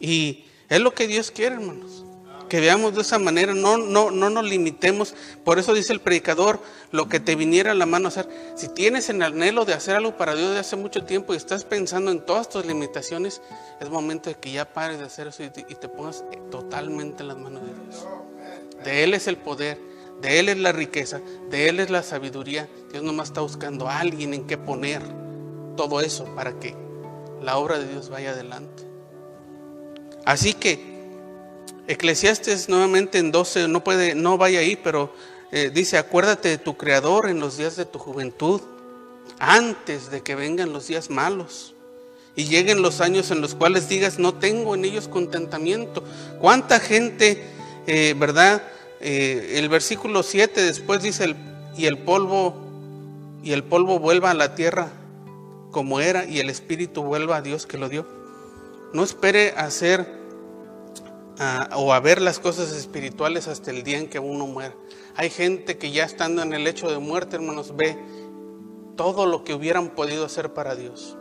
Y 0.00 0.44
es 0.68 0.80
lo 0.80 0.94
que 0.94 1.06
Dios 1.06 1.30
quiere, 1.30 1.56
hermanos 1.56 2.04
que 2.48 2.60
veamos 2.60 2.94
de 2.94 3.02
esa 3.02 3.18
manera, 3.18 3.54
no, 3.54 3.76
no, 3.76 4.10
no 4.10 4.30
nos 4.30 4.44
limitemos. 4.44 5.14
Por 5.44 5.58
eso 5.58 5.74
dice 5.74 5.92
el 5.92 6.00
predicador, 6.00 6.60
lo 6.90 7.08
que 7.08 7.20
te 7.20 7.34
viniera 7.34 7.72
a 7.72 7.74
la 7.74 7.86
mano 7.86 8.08
hacer. 8.08 8.28
Si 8.56 8.68
tienes 8.68 9.08
el 9.08 9.22
anhelo 9.22 9.64
de 9.64 9.74
hacer 9.74 9.96
algo 9.96 10.16
para 10.16 10.34
Dios 10.34 10.52
de 10.52 10.60
hace 10.60 10.76
mucho 10.76 11.04
tiempo 11.04 11.34
y 11.34 11.36
estás 11.36 11.64
pensando 11.64 12.10
en 12.10 12.24
todas 12.24 12.48
tus 12.48 12.64
limitaciones, 12.64 13.42
es 13.80 13.90
momento 13.90 14.30
de 14.30 14.36
que 14.36 14.52
ya 14.52 14.64
pares 14.64 14.98
de 14.98 15.04
hacer 15.04 15.28
eso 15.28 15.42
y 15.44 15.50
te, 15.50 15.88
pongas 15.88 16.24
totalmente 16.50 17.22
en 17.22 17.28
las 17.28 17.38
manos 17.38 17.62
de 17.62 17.74
Dios. 17.74 18.06
De 18.84 19.04
Él 19.04 19.14
es 19.14 19.26
el 19.26 19.36
poder, 19.36 19.78
de 20.20 20.38
Él 20.38 20.48
es 20.48 20.58
la 20.58 20.72
riqueza, 20.72 21.20
de 21.50 21.68
Él 21.68 21.80
es 21.80 21.90
la 21.90 22.02
sabiduría. 22.02 22.68
Dios 22.90 23.02
nomás 23.02 23.28
está 23.28 23.40
buscando 23.40 23.88
a 23.88 24.00
alguien 24.00 24.34
en 24.34 24.46
que 24.46 24.58
poner 24.58 25.02
todo 25.76 26.00
eso 26.00 26.24
para 26.34 26.58
que 26.58 26.74
la 27.42 27.58
obra 27.58 27.78
de 27.78 27.88
Dios 27.88 28.08
vaya 28.08 28.30
adelante. 28.30 28.84
Así 30.24 30.54
que 30.54 30.97
Eclesiastes 31.88 32.68
nuevamente 32.68 33.18
en 33.18 33.32
12, 33.32 33.66
no 33.66 33.82
puede, 33.82 34.14
no 34.14 34.36
vaya 34.36 34.60
ahí, 34.60 34.76
pero 34.76 35.10
eh, 35.50 35.70
dice, 35.72 35.96
acuérdate 35.96 36.50
de 36.50 36.58
tu 36.58 36.76
Creador 36.76 37.28
en 37.28 37.40
los 37.40 37.56
días 37.56 37.76
de 37.76 37.86
tu 37.86 37.98
juventud, 37.98 38.60
antes 39.38 40.10
de 40.10 40.22
que 40.22 40.34
vengan 40.34 40.72
los 40.72 40.86
días 40.86 41.08
malos 41.08 41.74
y 42.36 42.44
lleguen 42.44 42.82
los 42.82 43.00
años 43.00 43.30
en 43.30 43.40
los 43.40 43.54
cuales 43.54 43.88
digas, 43.88 44.18
no 44.18 44.34
tengo 44.34 44.74
en 44.74 44.84
ellos 44.84 45.08
contentamiento. 45.08 46.04
¿Cuánta 46.40 46.78
gente, 46.78 47.42
eh, 47.86 48.14
verdad? 48.16 48.62
Eh, 49.00 49.54
el 49.54 49.68
versículo 49.70 50.22
7 50.22 50.62
después 50.62 51.02
dice, 51.02 51.34
y 51.76 51.86
el 51.86 51.98
polvo, 51.98 52.54
y 53.42 53.52
el 53.52 53.64
polvo 53.64 53.98
vuelva 53.98 54.30
a 54.30 54.34
la 54.34 54.54
tierra 54.54 54.90
como 55.70 56.00
era, 56.00 56.26
y 56.26 56.38
el 56.38 56.50
espíritu 56.50 57.02
vuelva 57.02 57.38
a 57.38 57.42
Dios 57.42 57.66
que 57.66 57.78
lo 57.78 57.88
dio. 57.88 58.06
No 58.92 59.02
espere 59.02 59.54
hacer 59.56 60.17
o 61.76 61.92
a 61.92 62.00
ver 62.00 62.20
las 62.20 62.38
cosas 62.38 62.72
espirituales 62.72 63.48
hasta 63.48 63.70
el 63.70 63.82
día 63.82 63.98
en 63.98 64.08
que 64.08 64.18
uno 64.18 64.46
muera. 64.46 64.74
Hay 65.16 65.30
gente 65.30 65.78
que 65.78 65.90
ya 65.90 66.04
estando 66.04 66.42
en 66.42 66.52
el 66.52 66.66
hecho 66.66 66.90
de 66.90 66.98
muerte, 66.98 67.36
hermanos, 67.36 67.76
ve 67.76 67.98
todo 68.96 69.26
lo 69.26 69.44
que 69.44 69.54
hubieran 69.54 69.90
podido 69.90 70.24
hacer 70.24 70.52
para 70.52 70.74
Dios. 70.74 71.16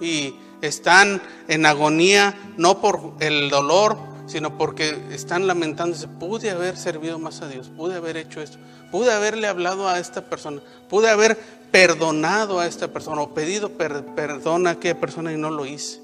Y 0.00 0.34
están 0.62 1.20
en 1.48 1.66
agonía, 1.66 2.54
no 2.56 2.80
por 2.80 3.14
el 3.20 3.50
dolor, 3.50 3.96
sino 4.26 4.56
porque 4.56 4.96
están 5.10 5.46
lamentándose, 5.46 6.06
pude 6.06 6.50
haber 6.50 6.76
servido 6.76 7.18
más 7.18 7.42
a 7.42 7.48
Dios, 7.48 7.70
pude 7.76 7.96
haber 7.96 8.16
hecho 8.16 8.40
esto, 8.40 8.58
pude 8.92 9.12
haberle 9.12 9.48
hablado 9.48 9.88
a 9.88 9.98
esta 9.98 10.22
persona, 10.30 10.62
pude 10.88 11.10
haber 11.10 11.36
perdonado 11.72 12.60
a 12.60 12.66
esta 12.66 12.88
persona 12.88 13.22
o 13.22 13.34
pedido 13.34 13.70
perdón 13.70 14.66
a 14.66 14.70
aquella 14.70 15.00
persona 15.00 15.32
y 15.32 15.36
no 15.36 15.50
lo 15.50 15.66
hice. 15.66 16.00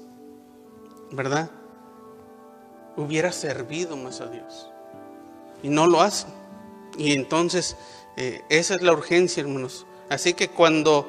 ¿Verdad? 1.11 1.49
Hubiera 2.97 3.31
servido 3.31 3.95
más 3.95 4.19
a 4.19 4.27
Dios. 4.27 4.69
Y 5.63 5.69
no 5.69 5.87
lo 5.87 6.01
hace. 6.01 6.27
Y 6.97 7.13
entonces, 7.13 7.77
eh, 8.17 8.41
esa 8.49 8.75
es 8.75 8.81
la 8.81 8.91
urgencia, 8.91 9.41
hermanos. 9.41 9.85
Así 10.09 10.33
que 10.33 10.49
cuando, 10.49 11.07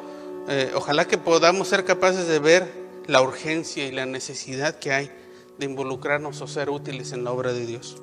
eh, 0.48 0.70
ojalá 0.74 1.06
que 1.06 1.18
podamos 1.18 1.68
ser 1.68 1.84
capaces 1.84 2.28
de 2.28 2.38
ver 2.38 2.70
la 3.06 3.22
urgencia 3.22 3.86
y 3.86 3.90
la 3.90 4.06
necesidad 4.06 4.78
que 4.78 4.92
hay 4.92 5.10
de 5.58 5.66
involucrarnos 5.66 6.40
o 6.40 6.46
ser 6.46 6.70
útiles 6.70 7.12
en 7.12 7.24
la 7.24 7.32
obra 7.32 7.52
de 7.52 7.66
Dios. 7.66 7.96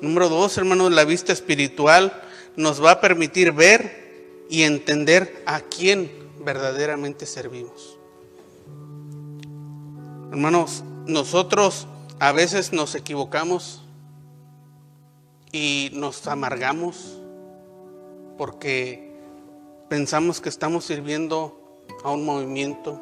Número 0.00 0.28
dos, 0.28 0.58
hermanos, 0.58 0.92
la 0.92 1.04
vista 1.04 1.32
espiritual 1.32 2.22
nos 2.56 2.84
va 2.84 2.92
a 2.92 3.00
permitir 3.00 3.52
ver 3.52 4.44
y 4.50 4.62
entender 4.62 5.42
a 5.46 5.60
quién 5.60 6.10
verdaderamente 6.40 7.26
servimos. 7.26 7.98
Hermanos, 10.30 10.82
nosotros 11.06 11.86
a 12.20 12.32
veces 12.32 12.72
nos 12.72 12.94
equivocamos 12.94 13.82
y 15.52 15.90
nos 15.94 16.26
amargamos 16.26 17.18
porque 18.38 19.14
pensamos 19.88 20.40
que 20.40 20.48
estamos 20.48 20.84
sirviendo 20.84 21.84
a 22.02 22.10
un 22.10 22.24
movimiento, 22.24 23.00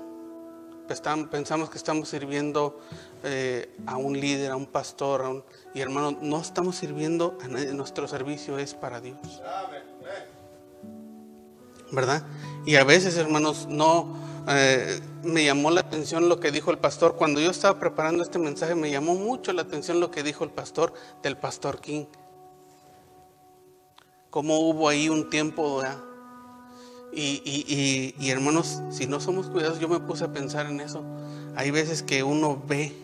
pensamos 1.31 1.71
que 1.71 1.79
estamos 1.79 2.09
sirviendo 2.09 2.79
eh, 3.25 3.75
a 3.87 3.97
un 3.97 4.19
líder, 4.19 4.51
a 4.51 4.57
un 4.57 4.67
pastor, 4.67 5.45
y 5.75 5.81
hermano, 5.81 6.19
no 6.21 6.41
estamos 6.41 6.77
sirviendo 6.77 7.39
a 7.43 7.49
nadie, 7.49 7.73
nuestro 7.73 8.07
servicio 8.09 8.59
es 8.59 8.75
para 8.75 9.01
Dios. 9.01 9.43
¿Verdad? 11.91 12.23
Y 12.65 12.77
a 12.77 12.85
veces, 12.85 13.17
hermanos, 13.17 13.67
no 13.69 14.17
eh, 14.49 15.01
me 15.23 15.45
llamó 15.45 15.71
la 15.71 15.81
atención 15.81 16.29
lo 16.29 16.41
que 16.41 16.51
dijo 16.51 16.71
el 16.71 16.79
pastor. 16.79 17.17
Cuando 17.17 17.41
yo 17.41 17.51
estaba 17.51 17.79
preparando 17.79 18.23
este 18.23 18.39
mensaje, 18.39 18.75
me 18.75 18.91
llamó 18.91 19.15
mucho 19.15 19.53
la 19.53 19.63
atención 19.63 20.01
lo 20.01 20.11
que 20.11 20.23
dijo 20.23 20.45
el 20.45 20.51
pastor 20.51 20.93
del 21.23 21.37
pastor 21.37 21.81
King. 21.81 22.07
Cómo 24.31 24.59
hubo 24.61 24.89
ahí 24.89 25.09
un 25.09 25.29
tiempo, 25.29 25.83
y, 27.13 28.15
y, 28.19 28.31
hermanos, 28.31 28.81
si 28.91 29.07
no 29.07 29.21
somos 29.21 29.49
cuidados, 29.49 29.79
yo 29.79 29.89
me 29.89 30.01
puse 30.01 30.25
a 30.25 30.33
pensar 30.33 30.67
en 30.67 30.81
eso. 30.81 31.05
Hay 31.55 31.71
veces 31.71 32.03
que 32.03 32.23
uno 32.23 32.63
ve 32.67 32.95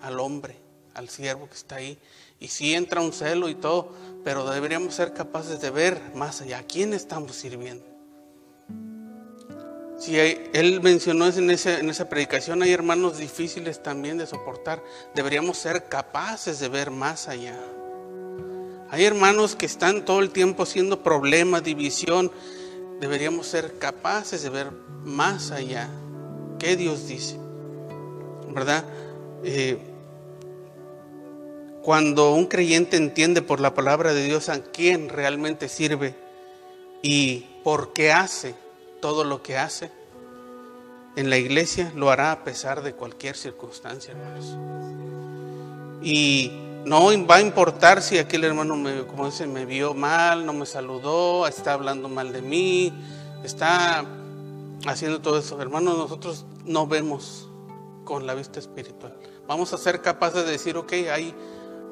al 0.00 0.20
hombre, 0.20 0.56
al 0.94 1.08
siervo 1.08 1.48
que 1.48 1.54
está 1.54 1.76
ahí. 1.76 1.98
Y 2.38 2.48
sí 2.48 2.74
entra 2.74 3.00
un 3.00 3.12
celo 3.12 3.48
y 3.48 3.56
todo, 3.56 3.92
pero 4.24 4.48
deberíamos 4.48 4.94
ser 4.94 5.12
capaces 5.12 5.60
de 5.60 5.70
ver 5.70 6.00
más 6.14 6.40
allá. 6.40 6.58
¿A 6.58 6.62
quién 6.62 6.94
estamos 6.94 7.34
sirviendo? 7.34 7.91
Si 10.02 10.18
él 10.18 10.80
mencionó 10.82 11.28
en, 11.28 11.48
en 11.48 11.90
esa 11.90 12.08
predicación, 12.08 12.60
hay 12.60 12.72
hermanos 12.72 13.18
difíciles 13.18 13.84
también 13.84 14.18
de 14.18 14.26
soportar. 14.26 14.82
Deberíamos 15.14 15.58
ser 15.58 15.84
capaces 15.84 16.58
de 16.58 16.66
ver 16.66 16.90
más 16.90 17.28
allá. 17.28 17.56
Hay 18.90 19.04
hermanos 19.04 19.54
que 19.54 19.64
están 19.64 20.04
todo 20.04 20.18
el 20.18 20.30
tiempo 20.30 20.64
haciendo 20.64 21.04
problemas, 21.04 21.62
división. 21.62 22.32
Deberíamos 22.98 23.46
ser 23.46 23.78
capaces 23.78 24.42
de 24.42 24.50
ver 24.50 24.72
más 25.04 25.52
allá. 25.52 25.88
¿Qué 26.58 26.74
Dios 26.74 27.06
dice? 27.06 27.38
¿Verdad? 28.48 28.84
Eh, 29.44 29.78
cuando 31.80 32.34
un 32.34 32.46
creyente 32.46 32.96
entiende 32.96 33.40
por 33.40 33.60
la 33.60 33.72
palabra 33.72 34.12
de 34.12 34.24
Dios 34.24 34.48
a 34.48 34.64
quién 34.64 35.08
realmente 35.08 35.68
sirve 35.68 36.16
y 37.02 37.46
por 37.62 37.92
qué 37.92 38.10
hace 38.10 38.56
todo 39.02 39.24
lo 39.24 39.42
que 39.42 39.58
hace, 39.58 39.90
en 41.16 41.28
la 41.28 41.36
iglesia 41.36 41.92
lo 41.94 42.10
hará 42.10 42.32
a 42.32 42.44
pesar 42.44 42.82
de 42.82 42.94
cualquier 42.94 43.36
circunstancia, 43.36 44.12
hermanos. 44.12 44.56
Y 46.02 46.52
no 46.86 47.04
va 47.26 47.36
a 47.36 47.40
importar 47.40 48.00
si 48.00 48.18
aquel 48.18 48.44
hermano, 48.44 48.76
me, 48.76 49.04
como 49.04 49.26
dice, 49.26 49.46
me 49.46 49.66
vio 49.66 49.92
mal, 49.92 50.46
no 50.46 50.52
me 50.52 50.64
saludó, 50.64 51.46
está 51.46 51.74
hablando 51.74 52.08
mal 52.08 52.32
de 52.32 52.42
mí, 52.42 52.92
está 53.44 54.04
haciendo 54.86 55.20
todo 55.20 55.38
eso. 55.38 55.60
Hermanos, 55.60 55.98
nosotros 55.98 56.46
no 56.64 56.86
vemos 56.86 57.48
con 58.04 58.24
la 58.26 58.34
vista 58.34 58.60
espiritual. 58.60 59.14
Vamos 59.48 59.72
a 59.72 59.78
ser 59.78 60.00
capaces 60.00 60.46
de 60.46 60.52
decir, 60.52 60.76
ok, 60.76 60.92
hay, 61.12 61.34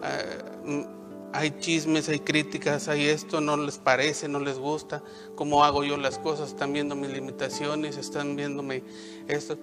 eh, 0.04 0.86
hay 1.32 1.56
chismes, 1.60 2.08
hay 2.08 2.20
críticas, 2.20 2.88
hay 2.88 3.06
esto, 3.06 3.40
no 3.40 3.56
les 3.56 3.78
parece, 3.78 4.28
no 4.28 4.40
les 4.40 4.58
gusta, 4.58 5.02
cómo 5.34 5.64
hago 5.64 5.84
yo 5.84 5.96
las 5.96 6.18
cosas, 6.18 6.48
están 6.48 6.72
viendo 6.72 6.96
mis 6.96 7.10
limitaciones, 7.10 7.96
están 7.96 8.36
viéndome 8.36 8.82
esto. 9.28 9.58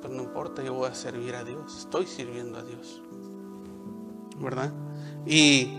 Pero 0.00 0.14
no 0.14 0.22
importa, 0.22 0.62
yo 0.62 0.74
voy 0.74 0.88
a 0.88 0.94
servir 0.94 1.34
a 1.34 1.44
Dios, 1.44 1.78
estoy 1.80 2.06
sirviendo 2.06 2.58
a 2.58 2.64
Dios. 2.64 3.02
¿verdad? 4.42 4.72
Y 5.26 5.72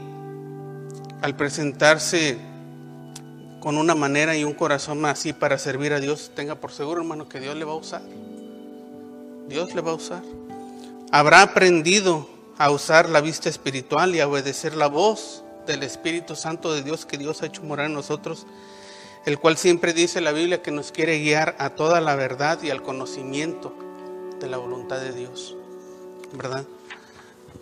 al 1.22 1.36
presentarse 1.36 2.38
con 3.60 3.78
una 3.78 3.96
manera 3.96 4.36
y 4.36 4.44
un 4.44 4.54
corazón 4.54 5.06
así 5.06 5.34
para 5.34 5.58
servir 5.58 5.94
a 5.94 6.00
Dios, 6.00 6.32
tenga 6.36 6.56
por 6.56 6.72
seguro, 6.72 7.02
hermano, 7.02 7.30
que 7.30 7.40
Dios 7.40 7.56
le 7.56 7.66
va 7.66 7.74
a 7.74 7.76
usar. 7.76 8.02
Dios 9.48 9.74
le 9.76 9.82
va 9.82 9.92
a 9.92 9.96
usar. 9.96 10.24
Habrá 11.12 11.42
aprendido 11.42 12.28
a 12.58 12.72
usar 12.72 13.10
la 13.10 13.22
vista 13.22 13.50
espiritual 13.50 14.16
y 14.16 14.20
a 14.20 14.28
obedecer 14.28 14.76
la 14.76 14.88
voz 14.88 15.44
del 15.66 15.84
Espíritu 15.84 16.36
Santo 16.36 16.74
de 16.74 16.84
Dios 16.84 17.06
que 17.06 17.18
Dios 17.18 17.42
ha 17.42 17.48
hecho 17.48 17.64
morar 17.64 17.88
en 17.88 17.94
nosotros, 17.94 18.46
el 19.26 19.40
cual 19.40 19.58
siempre 19.58 19.94
dice 19.94 20.22
la 20.22 20.32
Biblia 20.32 20.62
que 20.62 20.72
nos 20.72 20.92
quiere 20.92 21.20
guiar 21.20 21.56
a 21.60 21.72
toda 21.72 22.02
la 22.02 22.16
verdad 22.16 22.62
y 22.62 22.70
al 22.70 22.82
conocimiento 22.82 23.74
de 24.40 24.48
la 24.48 24.58
voluntad 24.58 25.00
de 25.00 25.14
Dios. 25.14 25.56
¿Verdad? 26.34 26.66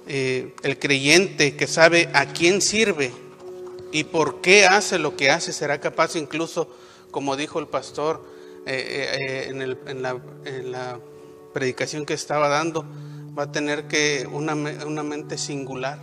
Eh, 0.07 0.55
el 0.63 0.79
creyente 0.79 1.55
que 1.55 1.67
sabe 1.67 2.09
a 2.13 2.25
quién 2.25 2.61
sirve 2.61 3.11
y 3.91 4.05
por 4.05 4.41
qué 4.41 4.65
hace 4.65 4.97
lo 4.97 5.15
que 5.15 5.29
hace, 5.29 5.53
será 5.53 5.79
capaz 5.79 6.15
incluso, 6.15 6.67
como 7.11 7.35
dijo 7.35 7.59
el 7.59 7.67
pastor 7.67 8.25
eh, 8.65 9.17
eh, 9.19 9.75
en, 9.85 10.01
la, 10.01 10.99
predicación 11.53 12.05
que 12.05 12.13
estaba 12.13 12.47
dando, 12.47 12.85
va 13.37 13.43
a 13.43 13.51
tener 13.51 13.87
que 13.87 14.27
una, 14.31 14.53
una, 14.53 15.03
mente 15.03 15.37
singular, 15.37 15.99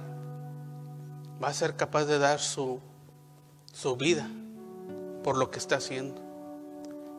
va 1.42 1.48
a 1.48 1.54
ser 1.54 1.76
capaz 1.76 2.04
de 2.06 2.18
dar 2.18 2.40
su, 2.40 2.80
su 3.72 3.96
vida 3.96 4.28
por 5.22 5.36
lo 5.36 5.50
que 5.50 5.58
está 5.58 5.76
haciendo. 5.76 6.22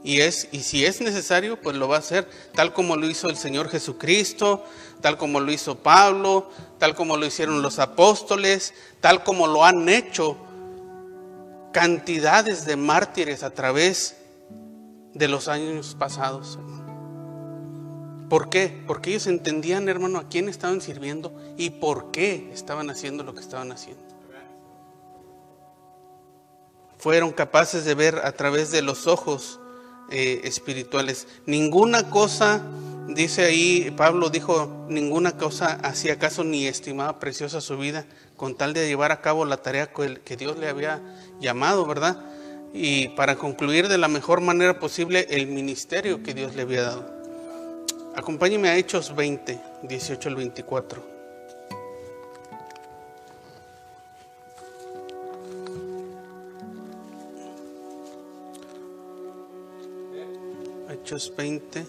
Y, 0.04 0.22
es, 0.22 0.48
y 0.52 0.62
si 0.62 0.86
es 0.86 1.02
necesario, 1.02 1.60
pues 1.62 1.76
lo 1.76 1.88
va 1.88 1.98
a 1.98 2.00
hacer, 2.00 2.30
tal 2.54 2.74
como 2.74 2.96
lo 2.96 3.06
hizo 3.08 3.30
el 3.30 3.36
Señor 3.36 3.70
Jesucristo, 3.70 4.64
tal 5.02 5.18
como 5.18 5.42
lo 5.42 5.52
hizo 5.52 5.80
Pablo, 5.80 6.50
tal 6.78 6.96
como 6.96 7.18
lo 7.18 7.26
hicieron 7.26 7.62
los 7.62 7.80
apóstoles, 7.80 8.74
tal 9.02 9.24
como 9.24 9.48
lo 9.48 9.66
han 9.66 9.90
hecho 9.90 10.38
cantidades 11.74 12.66
de 12.66 12.78
mártires 12.78 13.44
a 13.44 13.52
través 13.52 14.16
de 15.14 15.28
los 15.28 15.48
años 15.48 15.96
pasados. 16.00 16.58
¿Por 18.30 18.50
qué? 18.50 18.84
Porque 18.86 19.10
ellos 19.10 19.26
entendían, 19.26 19.90
hermano, 19.90 20.20
a 20.20 20.30
quién 20.30 20.50
estaban 20.50 20.82
sirviendo 20.82 21.34
y 21.58 21.72
por 21.72 22.12
qué 22.12 22.52
estaban 22.54 22.92
haciendo 22.92 23.24
lo 23.24 23.34
que 23.34 23.42
estaban 23.42 23.72
haciendo. 23.72 24.04
Fueron 27.00 27.32
capaces 27.32 27.86
de 27.86 27.96
ver 27.96 28.20
a 28.24 28.32
través 28.34 28.72
de 28.72 28.82
los 28.82 29.08
ojos 29.08 29.60
eh, 30.12 30.42
espirituales. 30.44 31.28
Ninguna 31.46 32.10
cosa, 32.10 32.62
dice 33.08 33.46
ahí, 33.46 33.92
Pablo 33.98 34.30
dijo, 34.30 34.86
ninguna 34.90 35.38
cosa 35.38 35.80
hacía 35.82 36.20
caso 36.20 36.44
ni 36.44 36.68
estimaba 36.68 37.20
preciosa 37.20 37.62
su 37.62 37.78
vida 37.78 38.06
con 38.36 38.56
tal 38.56 38.74
de 38.74 38.88
llevar 38.88 39.12
a 39.12 39.22
cabo 39.22 39.46
la 39.46 39.58
tarea 39.58 39.92
que 39.92 40.38
Dios 40.38 40.58
le 40.58 40.70
había 40.70 41.02
llamado, 41.40 41.86
¿verdad? 41.86 42.26
Y 42.74 43.08
para 43.10 43.38
concluir 43.38 43.88
de 43.88 43.98
la 43.98 44.08
mejor 44.08 44.42
manera 44.42 44.80
posible 44.80 45.26
el 45.30 45.48
ministerio 45.48 46.22
que 46.22 46.34
Dios 46.34 46.56
le 46.56 46.62
había 46.62 46.84
dado. 46.84 47.19
Acompáñeme 48.20 48.68
a 48.68 48.76
Hechos 48.76 49.16
20, 49.16 49.62
18 49.84 50.28
al 50.28 50.36
24. 50.36 51.02
Hechos 60.90 61.34
20, 61.34 61.86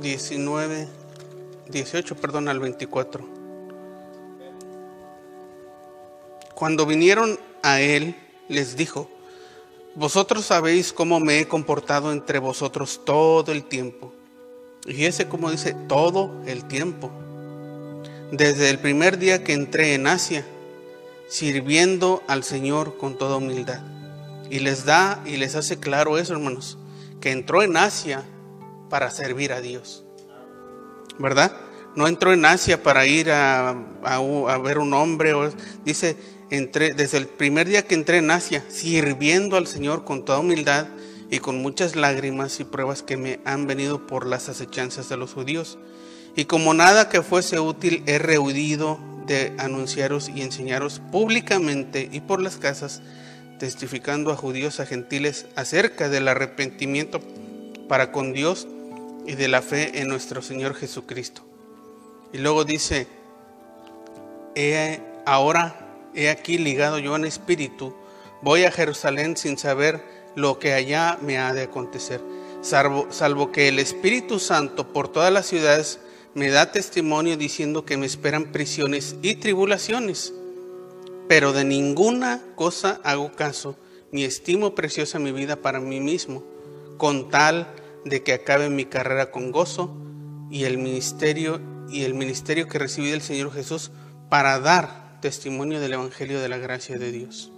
19, 0.00 0.88
18, 1.70 2.14
perdón, 2.14 2.48
al 2.48 2.60
24. 2.60 3.28
Cuando 6.54 6.86
vinieron 6.86 7.36
a 7.64 7.80
él, 7.80 8.14
les 8.46 8.76
dijo, 8.76 9.10
vosotros 9.94 10.44
sabéis 10.44 10.92
cómo 10.92 11.20
me 11.20 11.40
he 11.40 11.48
comportado 11.48 12.12
entre 12.12 12.38
vosotros 12.38 13.00
todo 13.04 13.52
el 13.52 13.64
tiempo. 13.64 14.12
Y 14.86 15.04
ese 15.04 15.28
como 15.28 15.50
dice, 15.50 15.74
todo 15.88 16.42
el 16.46 16.64
tiempo. 16.66 17.10
Desde 18.30 18.70
el 18.70 18.78
primer 18.78 19.18
día 19.18 19.44
que 19.44 19.52
entré 19.52 19.94
en 19.94 20.06
Asia, 20.06 20.44
sirviendo 21.28 22.22
al 22.26 22.44
Señor 22.44 22.96
con 22.98 23.16
toda 23.16 23.36
humildad 23.36 23.80
y 24.50 24.58
les 24.58 24.84
da 24.84 25.22
y 25.24 25.36
les 25.36 25.54
hace 25.54 25.78
claro 25.78 26.18
eso, 26.18 26.34
hermanos, 26.34 26.78
que 27.20 27.30
entró 27.30 27.62
en 27.62 27.76
Asia 27.76 28.22
para 28.90 29.10
servir 29.10 29.52
a 29.52 29.60
Dios. 29.60 30.04
¿Verdad? 31.18 31.56
No 31.96 32.08
entró 32.08 32.32
en 32.32 32.44
Asia 32.44 32.82
para 32.82 33.06
ir 33.06 33.30
a, 33.30 33.70
a, 34.02 34.58
ver 34.58 34.78
un 34.78 34.92
hombre. 34.92 35.32
dice, 35.84 36.16
entré, 36.56 36.94
desde 36.94 37.18
el 37.18 37.26
primer 37.26 37.68
día 37.68 37.86
que 37.86 37.94
entré 37.94 38.18
en 38.18 38.30
Asia, 38.30 38.64
sirviendo 38.68 39.56
al 39.56 39.66
Señor 39.66 40.04
con 40.04 40.24
toda 40.24 40.38
humildad 40.38 40.88
y 41.30 41.38
con 41.38 41.62
muchas 41.62 41.96
lágrimas 41.96 42.60
y 42.60 42.64
pruebas 42.64 43.02
que 43.02 43.16
me 43.16 43.40
han 43.44 43.66
venido 43.66 44.06
por 44.06 44.26
las 44.26 44.48
acechanzas 44.48 45.08
de 45.08 45.16
los 45.16 45.32
judíos. 45.32 45.78
Y 46.36 46.46
como 46.46 46.74
nada 46.74 47.08
que 47.08 47.22
fuese 47.22 47.60
útil, 47.60 48.02
he 48.06 48.18
rehuido 48.18 48.98
de 49.26 49.54
anunciaros 49.58 50.28
y 50.28 50.42
enseñaros 50.42 51.00
públicamente 51.10 52.08
y 52.12 52.20
por 52.20 52.42
las 52.42 52.56
casas 52.56 53.02
testificando 53.58 54.32
a 54.32 54.36
judíos, 54.36 54.80
a 54.80 54.86
gentiles 54.86 55.46
acerca 55.56 56.08
del 56.08 56.28
arrepentimiento 56.28 57.20
para 57.88 58.12
con 58.12 58.32
Dios 58.32 58.66
y 59.26 59.34
de 59.34 59.48
la 59.48 59.62
fe 59.62 60.00
en 60.00 60.08
nuestro 60.08 60.42
Señor 60.42 60.74
Jesucristo. 60.74 61.42
Y 62.32 62.38
luego 62.38 62.64
dice, 62.64 63.06
ahora 65.24 65.83
he 66.14 66.30
aquí 66.30 66.58
ligado 66.58 66.98
yo 66.98 67.16
en 67.16 67.24
espíritu, 67.24 67.94
voy 68.42 68.64
a 68.64 68.70
Jerusalén 68.70 69.36
sin 69.36 69.58
saber 69.58 70.02
lo 70.34 70.58
que 70.58 70.72
allá 70.72 71.18
me 71.20 71.38
ha 71.38 71.52
de 71.52 71.62
acontecer, 71.62 72.20
salvo, 72.60 73.52
que 73.52 73.68
el 73.68 73.78
Espíritu 73.78 74.38
Santo 74.38 74.92
por 74.92 75.08
todas 75.08 75.32
las 75.32 75.46
ciudades 75.46 76.00
me 76.34 76.50
da 76.50 76.72
testimonio 76.72 77.36
diciendo 77.36 77.84
que 77.84 77.96
me 77.96 78.06
esperan 78.06 78.50
prisiones 78.50 79.16
y 79.22 79.36
tribulaciones. 79.36 80.34
Pero 81.28 81.52
de 81.52 81.64
ninguna 81.64 82.42
cosa 82.56 83.00
hago 83.04 83.32
caso, 83.32 83.76
ni 84.10 84.24
estimo 84.24 84.74
preciosa 84.74 85.18
mi 85.18 85.32
vida 85.32 85.56
para 85.56 85.80
mí 85.80 86.00
mismo, 86.00 86.44
con 86.98 87.30
tal 87.30 87.68
de 88.04 88.22
que 88.22 88.32
acabe 88.32 88.68
mi 88.68 88.84
carrera 88.84 89.30
con 89.30 89.52
gozo 89.52 89.96
y 90.50 90.64
el 90.64 90.78
ministerio 90.78 91.60
y 91.88 92.02
el 92.02 92.14
ministerio 92.14 92.68
que 92.68 92.78
recibí 92.78 93.10
del 93.10 93.22
Señor 93.22 93.52
Jesús 93.52 93.90
para 94.28 94.58
dar 94.58 95.03
testimonio 95.24 95.80
del 95.80 95.94
evangelio 95.94 96.38
de 96.38 96.50
la 96.50 96.58
gracia 96.58 96.98
de 96.98 97.10
Dios. 97.10 97.50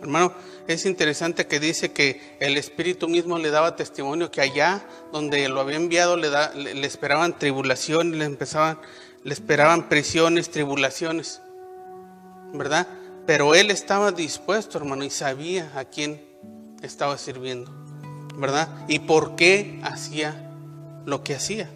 Hermano, 0.00 0.32
es 0.66 0.86
interesante 0.86 1.46
que 1.46 1.60
dice 1.60 1.92
que 1.92 2.38
el 2.40 2.56
Espíritu 2.56 3.06
mismo 3.06 3.36
le 3.36 3.50
daba 3.50 3.76
testimonio 3.76 4.30
que 4.30 4.40
allá 4.40 4.82
donde 5.12 5.46
lo 5.50 5.60
había 5.60 5.76
enviado 5.76 6.16
le, 6.16 6.86
esperaban 6.86 7.38
tribulaciones, 7.38 8.16
le, 8.16 8.24
empezaban, 8.24 8.78
le 9.24 9.34
esperaban 9.34 9.90
prisiones, 9.90 10.50
tribulaciones, 10.50 11.42
¿verdad? 12.54 12.88
Pero 13.26 13.54
él 13.54 13.70
estaba 13.70 14.10
dispuesto, 14.10 14.78
hermano, 14.78 15.04
y 15.04 15.10
sabía 15.10 15.70
a 15.76 15.84
quién 15.84 16.24
estaba 16.80 17.18
sirviendo, 17.18 17.70
¿verdad? 18.38 18.70
Y 18.88 19.00
por 19.00 19.36
qué 19.36 19.78
hacía 19.82 20.50
lo 21.04 21.22
que 21.22 21.34
hacía. 21.34 21.68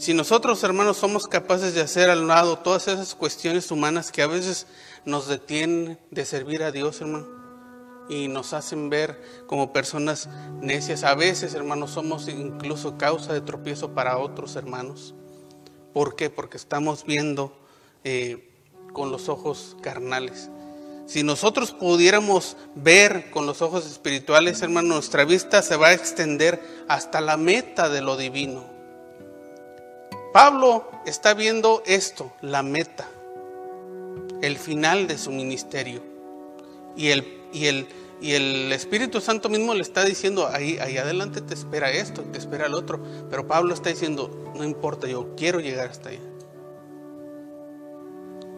Si 0.00 0.14
nosotros, 0.14 0.64
hermanos, 0.64 0.96
somos 0.96 1.28
capaces 1.28 1.74
de 1.74 1.82
hacer 1.82 2.08
al 2.08 2.26
lado 2.26 2.60
todas 2.60 2.88
esas 2.88 3.14
cuestiones 3.14 3.70
humanas 3.70 4.10
que 4.10 4.22
a 4.22 4.26
veces 4.26 4.66
nos 5.04 5.28
detienen 5.28 5.98
de 6.10 6.24
servir 6.24 6.62
a 6.62 6.72
Dios, 6.72 7.02
hermano, 7.02 7.28
y 8.08 8.26
nos 8.28 8.54
hacen 8.54 8.88
ver 8.88 9.20
como 9.46 9.74
personas 9.74 10.30
necias, 10.62 11.04
a 11.04 11.14
veces, 11.14 11.52
hermanos, 11.52 11.90
somos 11.90 12.28
incluso 12.28 12.96
causa 12.96 13.34
de 13.34 13.42
tropiezo 13.42 13.90
para 13.90 14.16
otros 14.16 14.56
hermanos. 14.56 15.14
¿Por 15.92 16.16
qué? 16.16 16.30
Porque 16.30 16.56
estamos 16.56 17.04
viendo 17.04 17.52
eh, 18.02 18.48
con 18.94 19.12
los 19.12 19.28
ojos 19.28 19.76
carnales. 19.82 20.48
Si 21.04 21.22
nosotros 21.24 21.72
pudiéramos 21.72 22.56
ver 22.74 23.30
con 23.30 23.44
los 23.44 23.60
ojos 23.60 23.84
espirituales, 23.84 24.62
hermano, 24.62 24.94
nuestra 24.94 25.26
vista 25.26 25.60
se 25.60 25.76
va 25.76 25.88
a 25.88 25.92
extender 25.92 26.58
hasta 26.88 27.20
la 27.20 27.36
meta 27.36 27.90
de 27.90 28.00
lo 28.00 28.16
divino. 28.16 28.69
Pablo 30.32 30.88
está 31.06 31.34
viendo 31.34 31.82
esto, 31.86 32.30
la 32.40 32.62
meta, 32.62 33.08
el 34.42 34.56
final 34.58 35.08
de 35.08 35.18
su 35.18 35.32
ministerio. 35.32 36.02
Y 36.96 37.08
el, 37.08 37.40
y 37.52 37.66
el, 37.66 37.88
y 38.20 38.34
el 38.34 38.72
Espíritu 38.72 39.20
Santo 39.20 39.48
mismo 39.48 39.74
le 39.74 39.82
está 39.82 40.04
diciendo, 40.04 40.46
ahí, 40.46 40.78
ahí 40.78 40.98
adelante 40.98 41.40
te 41.40 41.54
espera 41.54 41.90
esto, 41.90 42.22
te 42.22 42.38
espera 42.38 42.66
el 42.66 42.74
otro. 42.74 43.00
Pero 43.28 43.48
Pablo 43.48 43.74
está 43.74 43.90
diciendo, 43.90 44.52
no 44.54 44.62
importa, 44.62 45.08
yo 45.08 45.34
quiero 45.36 45.58
llegar 45.58 45.90
hasta 45.90 46.10
allá. 46.10 46.20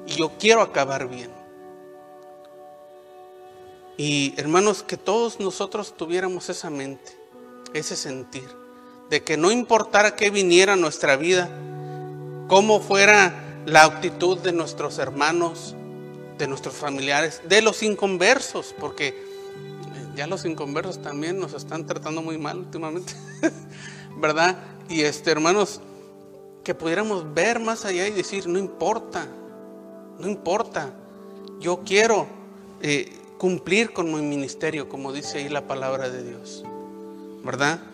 Y 0.07 0.13
yo 0.13 0.33
quiero 0.39 0.61
acabar 0.61 1.09
bien. 1.09 1.31
Y 3.97 4.35
hermanos, 4.37 4.83
que 4.83 4.99
todos 4.99 5.41
nosotros 5.41 5.97
tuviéramos 5.97 6.51
esa 6.51 6.69
mente, 6.69 7.17
ese 7.73 7.97
sentir 7.97 8.62
de 9.12 9.22
que 9.22 9.37
no 9.37 9.53
importara 9.53 10.16
qué 10.16 10.31
viniera 10.31 10.72
a 10.72 10.77
nuestra 10.77 11.16
vida, 11.16 11.51
cómo 12.48 12.81
fuera 12.81 13.61
la 13.66 13.85
actitud 13.85 14.38
de 14.38 14.53
nuestros 14.53 14.98
hermanos, 14.98 15.77
de 16.38 16.48
nuestros 16.48 16.75
familiares, 16.75 17.42
de 17.46 17.61
los 17.61 17.83
inconversos, 17.83 18.75
porque 18.81 19.09
eh, 19.09 19.14
ya 20.16 20.27
los 20.27 20.46
inconversos 20.46 21.03
también 21.03 21.38
nos 21.38 21.53
están 21.53 21.85
tratando 21.85 22.22
muy 22.22 22.38
mal 22.38 22.57
últimamente, 22.57 23.12
¿verdad? 24.16 24.57
Y 24.88 25.03
este, 25.03 25.31
hermanos, 25.31 25.83
que 26.64 26.75
pudiéramos 26.75 27.35
ver 27.35 27.61
más 27.61 27.85
allá 27.85 28.09
y 28.09 28.12
decir, 28.12 28.46
no 28.46 28.59
importa, 28.59 29.27
no 30.20 30.27
importa, 30.27 30.90
yo 31.61 31.81
quiero 31.85 32.27
eh, 32.81 33.12
cumplir 33.37 33.92
con 33.92 34.11
mi 34.11 34.22
ministerio, 34.22 34.88
como 34.88 35.12
dice 35.12 35.37
ahí 35.37 35.51
la 35.51 35.66
palabra 35.66 36.09
de 36.09 36.22
Dios, 36.22 36.64
¿verdad? 37.44 37.91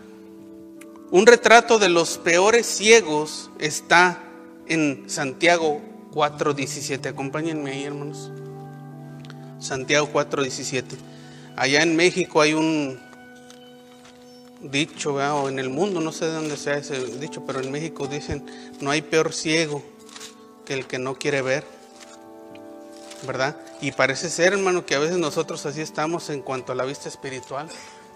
Un 1.11 1.27
retrato 1.27 1.79
de 1.79 1.88
los 1.88 2.18
peores 2.18 2.66
ciegos 2.66 3.51
está 3.59 4.23
en 4.66 5.09
Santiago 5.09 5.81
4.17. 6.12 7.07
Acompáñenme 7.09 7.71
ahí, 7.71 7.85
hermanos. 7.85 8.31
Santiago 9.59 10.11
4.17. 10.12 10.85
Allá 11.57 11.83
en 11.83 11.97
México 11.97 12.42
hay 12.42 12.53
un 12.53 13.01
dicho, 14.61 15.14
o 15.14 15.49
en 15.49 15.59
el 15.59 15.71
mundo, 15.71 16.03
no 16.03 16.12
sé 16.12 16.27
de 16.27 16.33
dónde 16.33 16.59
sea 16.59 16.77
ese 16.77 17.03
dicho, 17.16 17.42
pero 17.47 17.61
en 17.61 17.71
México 17.71 18.07
dicen, 18.07 18.44
no 18.81 18.90
hay 18.90 19.01
peor 19.01 19.33
ciego 19.33 19.83
que 20.66 20.75
el 20.75 20.87
que 20.87 20.99
no 20.99 21.14
quiere 21.14 21.40
ver. 21.40 21.64
¿Verdad? 23.27 23.57
Y 23.81 23.92
parece 23.92 24.29
ser, 24.29 24.53
hermano, 24.53 24.85
que 24.85 24.94
a 24.94 24.99
veces 24.99 25.16
nosotros 25.16 25.64
así 25.64 25.81
estamos 25.81 26.29
en 26.29 26.42
cuanto 26.42 26.73
a 26.73 26.75
la 26.75 26.85
vista 26.85 27.09
espiritual. 27.09 27.66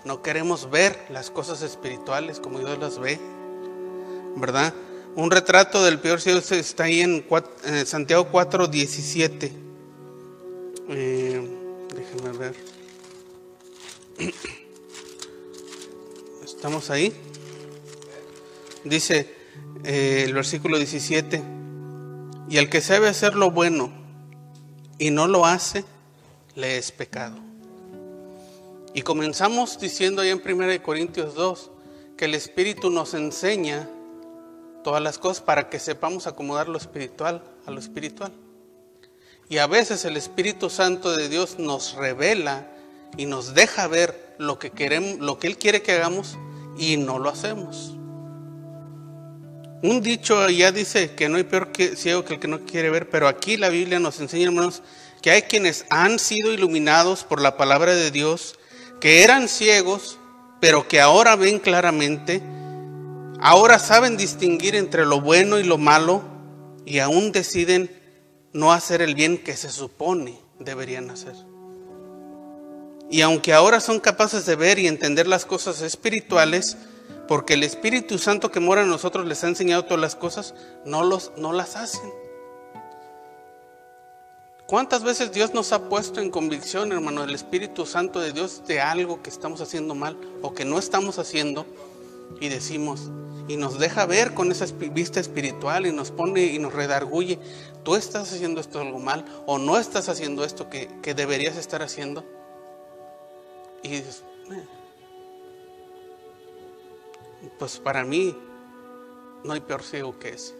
No 0.04 0.22
queremos 0.22 0.70
ver 0.70 1.06
las 1.10 1.30
cosas 1.30 1.62
espirituales 1.62 2.40
como 2.40 2.58
Dios 2.58 2.78
las 2.78 2.98
ve, 2.98 3.20
¿verdad? 4.36 4.74
Un 5.14 5.30
retrato 5.30 5.84
del 5.84 6.00
peor 6.00 6.20
cielo 6.20 6.40
está 6.40 6.84
ahí 6.84 7.00
en, 7.00 7.24
Santiago 7.86 8.28
4, 8.30 8.66
17. 8.66 9.52
Eh, 10.88 11.58
déjenme 11.94 12.38
ver. 12.38 12.56
¿Estamos 16.44 16.90
ahí? 16.90 17.12
Dice 18.84 19.34
eh, 19.84 20.24
el 20.26 20.34
versículo 20.34 20.78
17, 20.78 21.42
y 22.48 22.56
el 22.58 22.68
que 22.68 22.80
sabe 22.80 23.08
hacer 23.08 23.34
lo 23.34 23.50
bueno 23.50 23.92
y 24.98 25.10
no 25.10 25.28
lo 25.28 25.46
hace, 25.46 25.84
le 26.54 26.78
es 26.78 26.90
pecado. 26.90 27.51
Y 28.94 29.02
comenzamos 29.02 29.78
diciendo 29.80 30.20
ahí 30.20 30.28
en 30.28 30.42
1 30.44 30.82
Corintios 30.82 31.34
2 31.34 31.70
que 32.16 32.26
el 32.26 32.34
Espíritu 32.34 32.90
nos 32.90 33.14
enseña 33.14 33.88
todas 34.84 35.02
las 35.02 35.18
cosas 35.18 35.42
para 35.42 35.70
que 35.70 35.78
sepamos 35.78 36.26
acomodar 36.26 36.68
lo 36.68 36.76
espiritual 36.76 37.42
a 37.64 37.70
lo 37.70 37.80
espiritual. 37.80 38.32
Y 39.48 39.58
a 39.58 39.66
veces 39.66 40.04
el 40.04 40.16
Espíritu 40.16 40.68
Santo 40.68 41.16
de 41.16 41.28
Dios 41.28 41.58
nos 41.58 41.94
revela 41.94 42.68
y 43.16 43.26
nos 43.26 43.54
deja 43.54 43.86
ver 43.86 44.34
lo 44.38 44.58
que 44.58 44.70
queremos, 44.70 45.20
lo 45.20 45.38
que 45.38 45.46
Él 45.46 45.56
quiere 45.56 45.82
que 45.82 45.92
hagamos 45.92 46.36
y 46.76 46.96
no 46.98 47.18
lo 47.18 47.30
hacemos. 47.30 47.94
Un 49.82 50.00
dicho 50.00 50.48
ya 50.48 50.70
dice 50.70 51.14
que 51.14 51.28
no 51.28 51.38
hay 51.38 51.44
peor 51.44 51.72
que 51.72 51.96
ciego 51.96 52.24
que 52.24 52.34
el 52.34 52.40
que 52.40 52.46
no 52.46 52.64
quiere 52.64 52.90
ver, 52.90 53.08
pero 53.10 53.26
aquí 53.26 53.56
la 53.56 53.68
Biblia 53.68 53.98
nos 53.98 54.20
enseña, 54.20 54.44
hermanos, 54.44 54.82
que 55.22 55.30
hay 55.30 55.42
quienes 55.42 55.86
han 55.90 56.18
sido 56.18 56.52
iluminados 56.52 57.24
por 57.24 57.40
la 57.40 57.56
palabra 57.56 57.94
de 57.94 58.10
Dios 58.10 58.58
que 59.02 59.24
eran 59.24 59.48
ciegos, 59.48 60.20
pero 60.60 60.86
que 60.86 61.00
ahora 61.00 61.34
ven 61.34 61.58
claramente, 61.58 62.40
ahora 63.40 63.80
saben 63.80 64.16
distinguir 64.16 64.76
entre 64.76 65.04
lo 65.04 65.20
bueno 65.20 65.58
y 65.58 65.64
lo 65.64 65.76
malo 65.76 66.22
y 66.86 67.00
aún 67.00 67.32
deciden 67.32 67.90
no 68.52 68.72
hacer 68.72 69.02
el 69.02 69.16
bien 69.16 69.38
que 69.38 69.56
se 69.56 69.70
supone 69.70 70.38
deberían 70.60 71.10
hacer. 71.10 71.34
Y 73.10 73.22
aunque 73.22 73.52
ahora 73.52 73.80
son 73.80 73.98
capaces 73.98 74.46
de 74.46 74.54
ver 74.54 74.78
y 74.78 74.86
entender 74.86 75.26
las 75.26 75.46
cosas 75.46 75.82
espirituales, 75.82 76.76
porque 77.26 77.54
el 77.54 77.64
Espíritu 77.64 78.18
Santo 78.18 78.52
que 78.52 78.60
mora 78.60 78.82
en 78.82 78.88
nosotros 78.88 79.26
les 79.26 79.42
ha 79.42 79.48
enseñado 79.48 79.84
todas 79.84 80.00
las 80.00 80.14
cosas, 80.14 80.54
no, 80.86 81.02
los, 81.02 81.32
no 81.36 81.52
las 81.52 81.74
hacen. 81.74 82.08
¿Cuántas 84.72 85.04
veces 85.04 85.32
Dios 85.32 85.52
nos 85.52 85.70
ha 85.74 85.90
puesto 85.90 86.22
en 86.22 86.30
convicción, 86.30 86.92
hermano, 86.92 87.24
el 87.24 87.34
Espíritu 87.34 87.84
Santo 87.84 88.20
de 88.20 88.32
Dios 88.32 88.62
de 88.66 88.80
algo 88.80 89.22
que 89.22 89.28
estamos 89.28 89.60
haciendo 89.60 89.94
mal 89.94 90.16
o 90.40 90.54
que 90.54 90.64
no 90.64 90.78
estamos 90.78 91.18
haciendo? 91.18 91.66
Y 92.40 92.48
decimos, 92.48 93.10
y 93.48 93.58
nos 93.58 93.78
deja 93.78 94.06
ver 94.06 94.32
con 94.32 94.50
esa 94.50 94.64
vista 94.74 95.20
espiritual 95.20 95.84
y 95.84 95.92
nos 95.92 96.10
pone 96.10 96.44
y 96.44 96.58
nos 96.58 96.72
redarguye, 96.72 97.38
tú 97.84 97.96
estás 97.96 98.32
haciendo 98.32 98.62
esto 98.62 98.80
algo 98.80 98.98
mal 98.98 99.26
o 99.44 99.58
no 99.58 99.76
estás 99.76 100.08
haciendo 100.08 100.42
esto 100.42 100.70
que, 100.70 100.88
deberías 101.14 101.58
estar 101.58 101.82
haciendo. 101.82 102.24
Y 103.82 103.90
dices, 103.90 104.24
eh". 104.52 104.66
pues 107.58 107.78
para 107.78 108.04
mí 108.04 108.34
no 109.44 109.52
hay 109.52 109.60
peor 109.60 109.82
ciego 109.82 110.18
que 110.18 110.30
ese, 110.30 110.54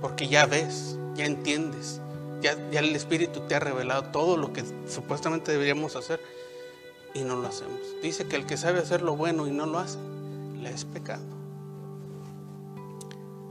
porque 0.00 0.26
ya 0.26 0.46
ves, 0.46 0.98
ya 1.14 1.26
entiendes, 1.26 2.00
ya, 2.40 2.52
el 2.72 2.94
Espíritu 2.94 3.40
te 3.48 3.54
ha 3.54 3.60
revelado 3.60 4.04
todo 4.04 4.36
lo 4.36 4.52
que 4.52 4.64
supuestamente 4.88 5.52
deberíamos 5.52 5.96
hacer 5.96 6.20
y 7.14 7.20
no 7.20 7.36
lo 7.36 7.48
hacemos. 7.48 7.80
Dice 8.02 8.26
que 8.26 8.36
el 8.36 8.46
que 8.46 8.56
sabe 8.56 8.80
hacer 8.80 9.02
lo 9.02 9.16
bueno 9.16 9.46
y 9.46 9.50
no 9.50 9.66
lo 9.66 9.78
hace, 9.78 9.98
le 10.60 10.70
es 10.70 10.84
pecado. 10.84 11.24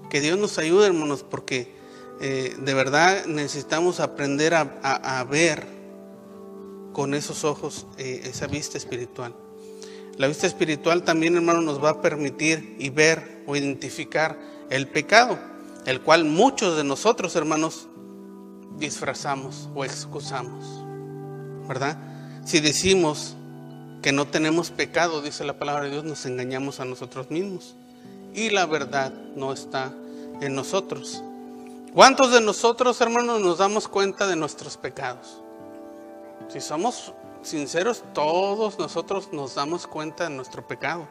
Que 0.10 0.22
Dios 0.22 0.38
nos 0.38 0.58
ayude, 0.58 0.88
hermanos, 0.88 1.26
porque 1.30 1.76
eh, 2.22 2.56
de 2.58 2.74
verdad 2.74 3.26
necesitamos 3.26 4.00
aprender 4.00 4.54
a, 4.54 5.24
ver 5.30 5.66
con 6.94 7.14
esos 7.14 7.44
ojos 7.44 7.86
eh, 7.98 8.22
esa 8.24 8.48
vista 8.48 8.78
espiritual. 8.78 9.36
La 10.18 10.28
vista 10.28 10.48
espiritual 10.48 11.04
también, 11.04 11.36
hermano, 11.36 11.62
nos 11.62 11.84
va 11.84 11.92
a 11.92 12.02
permitir 12.02 12.76
y 12.80 12.90
ver 12.90 13.44
o 13.46 13.56
identificar 13.56 14.40
el 14.70 14.88
pecado, 14.88 15.38
el 15.86 16.02
cual 16.02 16.26
muchos 16.26 16.76
de 16.76 16.84
nosotros, 16.84 17.36
hermanos, 17.36 17.88
disfrazamos 18.78 19.70
o 19.76 19.84
excusamos, 19.84 20.66
¿verdad? 21.68 21.98
Si 22.46 22.60
decimos 22.60 23.36
que 24.02 24.12
no 24.12 24.28
tenemos 24.28 24.72
pecado, 24.72 25.22
dice 25.22 25.44
la 25.44 25.60
palabra 25.60 25.84
de 25.84 25.92
Dios, 25.92 26.04
nos 26.04 26.26
engañamos 26.26 26.80
a 26.80 26.86
nosotros 26.86 27.30
mismos. 27.30 27.76
Y 28.34 28.52
la 28.52 28.66
verdad 28.66 29.12
no 29.36 29.52
está 29.52 29.92
en 30.42 30.56
nosotros. 30.56 31.24
¿Cuántos 31.94 32.32
de 32.32 32.42
nosotros, 32.42 33.02
hermanos, 33.02 33.42
nos 33.42 33.58
damos 33.58 33.88
cuenta 33.88 34.28
de 34.28 34.36
nuestros 34.36 34.78
pecados? 34.78 35.42
Si 36.48 36.62
somos 36.62 37.14
sinceros, 37.42 38.04
todos 38.14 38.78
nosotros 38.78 39.30
nos 39.34 39.56
damos 39.56 39.88
cuenta 39.88 40.26
de 40.26 40.30
nuestro 40.30 40.68
pecado. 40.68 41.08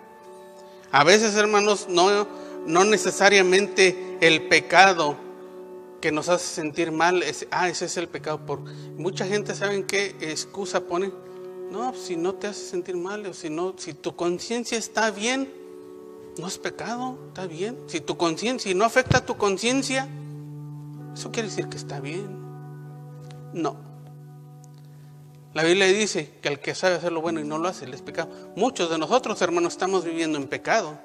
A 0.93 1.03
veces, 1.03 1.35
hermanos, 1.35 1.87
no, 1.89 2.27
no 2.67 2.85
necesariamente 2.85 4.19
el 4.21 4.47
pecado 4.49 5.17
que 6.01 6.13
nos 6.13 6.29
hace 6.29 6.47
sentir 6.47 6.93
mal, 6.93 7.23
es, 7.23 7.47
ah, 7.51 7.69
ese 7.69 7.87
es 7.87 7.97
el 7.97 8.09
pecado. 8.09 8.45
Por, 8.45 8.61
mucha 8.61 9.27
gente, 9.27 9.55
¿saben 9.55 9.85
qué 9.85 10.15
excusa 10.21 10.81
pone? 10.81 11.13
No, 11.71 11.95
si 11.95 12.17
no 12.17 12.35
te 12.35 12.47
hace 12.47 12.65
sentir 12.65 12.97
mal, 12.97 13.27
o 13.27 13.35
si, 13.35 13.51
no, 13.51 13.75
si 13.77 13.93
tu 13.95 14.15
conciencia 14.15 14.79
está 14.79 15.11
bien, 15.11 15.53
no 16.39 16.47
es 16.47 16.59
pecado, 16.59 17.19
está 17.29 17.47
bien. 17.47 17.79
Si 17.87 18.01
tu 18.01 18.17
conciencia 18.17 18.73
no 18.75 18.85
afecta 18.85 19.19
a 19.19 19.27
tu 19.27 19.37
conciencia, 19.37 20.09
eso 21.15 21.33
quiere 21.33 21.49
decir 21.49 21.69
que 21.69 21.77
está 21.77 22.01
bien. 22.01 22.39
No. 23.53 23.77
La 25.55 25.63
Biblia 25.63 25.87
dice 25.87 26.35
que 26.43 26.49
el 26.49 26.61
que 26.61 26.75
sabe 26.75 26.97
hacer 26.97 27.13
lo 27.13 27.23
bueno 27.23 27.41
y 27.41 27.45
no 27.45 27.57
lo 27.57 27.69
hace, 27.69 27.89
es 27.91 28.03
pecado. 28.03 28.29
Muchos 28.57 28.91
de 28.91 28.99
nosotros, 28.99 29.41
hermanos, 29.41 29.73
estamos 29.73 30.05
viviendo 30.05 30.37
en 30.37 30.47
pecado. 30.49 30.99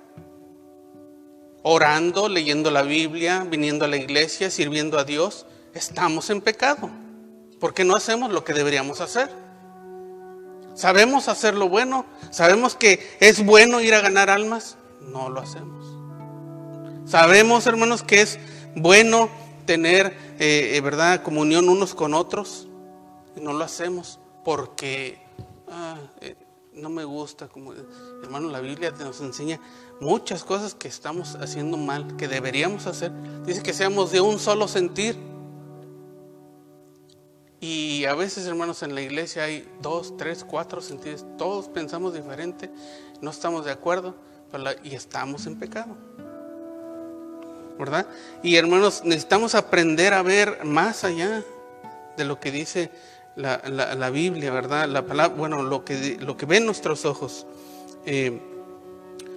Orando, 1.64 2.28
leyendo 2.30 2.72
la 2.72 2.82
Biblia, 2.82 3.46
viniendo 3.50 3.86
a 3.86 3.88
la 3.88 3.98
iglesia, 3.98 4.50
sirviendo 4.50 4.98
a 4.98 5.04
Dios. 5.04 5.46
Estamos 5.74 6.30
en 6.30 6.42
pecado. 6.42 6.90
Porque 7.60 7.84
no 7.84 7.96
hacemos 7.96 8.32
lo 8.32 8.44
que 8.44 8.54
deberíamos 8.54 9.02
hacer. 9.02 9.30
Sabemos 10.74 11.28
hacer 11.28 11.56
lo 11.56 11.70
bueno. 11.70 12.06
Sabemos 12.32 12.76
que 12.76 13.00
es 13.20 13.46
bueno 13.46 13.82
ir 13.82 13.94
a 13.94 14.02
ganar 14.02 14.30
almas. 14.30 14.78
No 15.02 15.30
lo 15.30 15.42
hacemos. 15.42 15.86
Sabemos, 17.06 17.68
hermanos, 17.68 18.04
que 18.04 18.22
es 18.22 18.40
bueno 18.76 19.30
tener, 19.66 20.08
eh, 20.40 20.74
eh, 20.76 20.82
¿verdad?, 20.82 21.22
comunión 21.22 21.70
unos 21.70 21.94
con 21.94 22.14
otros. 22.14 22.68
Y 23.36 23.42
no 23.42 23.54
lo 23.54 23.64
hacemos 23.64 24.20
porque 24.44 25.20
ah, 25.70 25.98
eh, 26.22 26.36
no 26.82 26.90
me 26.90 27.04
gusta. 27.06 27.48
Como, 27.48 27.74
hermano, 28.24 28.50
la 28.50 28.60
Biblia 28.60 28.92
nos 29.00 29.22
enseña 29.22 29.60
muchas 30.00 30.44
cosas 30.44 30.74
que 30.76 30.88
estamos 30.88 31.36
haciendo 31.36 31.78
mal, 31.78 32.18
que 32.18 32.28
deberíamos 32.28 32.88
hacer. 32.88 33.12
Dice 33.46 33.64
que 33.64 33.74
seamos 33.74 34.12
de 34.12 34.22
un 34.22 34.40
solo 34.40 34.68
sentir. 34.68 35.16
Y 37.60 38.06
a 38.06 38.16
veces, 38.16 38.48
hermanos, 38.48 38.82
en 38.82 38.96
la 38.96 39.02
iglesia 39.02 39.44
hay 39.44 39.72
dos, 39.82 40.18
tres, 40.18 40.44
cuatro 40.44 40.82
sentidos. 40.82 41.26
Todos 41.38 41.70
pensamos 41.70 42.14
diferente, 42.14 42.72
no 43.22 43.30
estamos 43.30 43.66
de 43.66 43.72
acuerdo 43.72 44.16
y 44.84 44.96
estamos 44.96 45.46
en 45.46 45.60
pecado. 45.60 45.96
¿Verdad? 47.78 48.08
Y 48.44 48.56
hermanos, 48.56 49.04
necesitamos 49.06 49.56
aprender 49.56 50.14
a 50.14 50.24
ver 50.24 50.66
más 50.66 51.04
allá 51.04 51.44
de 52.18 52.26
lo 52.26 52.40
que 52.40 52.52
dice 52.52 52.92
la, 53.36 54.10
Biblia, 54.10 54.52
¿verdad? 54.52 54.88
La 54.88 55.06
palabra, 55.06 55.36
bueno, 55.36 55.64
lo 55.64 55.86
que, 55.86 56.18
lo 56.20 56.38
que 56.38 56.46
ven 56.46 56.66
nuestros 56.66 57.06
ojos. 57.06 57.46
Eh, 58.06 58.40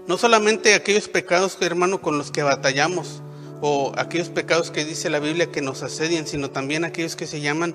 no 0.06 0.18
solamente 0.18 0.74
aquellos 0.74 1.08
pecados, 1.08 1.56
hermano, 1.60 2.02
con 2.02 2.18
los 2.18 2.30
que 2.30 2.42
batallamos, 2.42 3.22
o 3.60 3.92
aquellos 3.96 4.28
pecados 4.28 4.70
que 4.70 4.84
dice 4.84 5.08
la 5.08 5.20
Biblia 5.20 5.50
que 5.50 5.62
nos 5.62 5.82
asedian, 5.82 6.26
sino 6.26 6.50
también 6.50 6.84
aquellos 6.84 7.16
que 7.16 7.26
se 7.26 7.40
llaman 7.40 7.74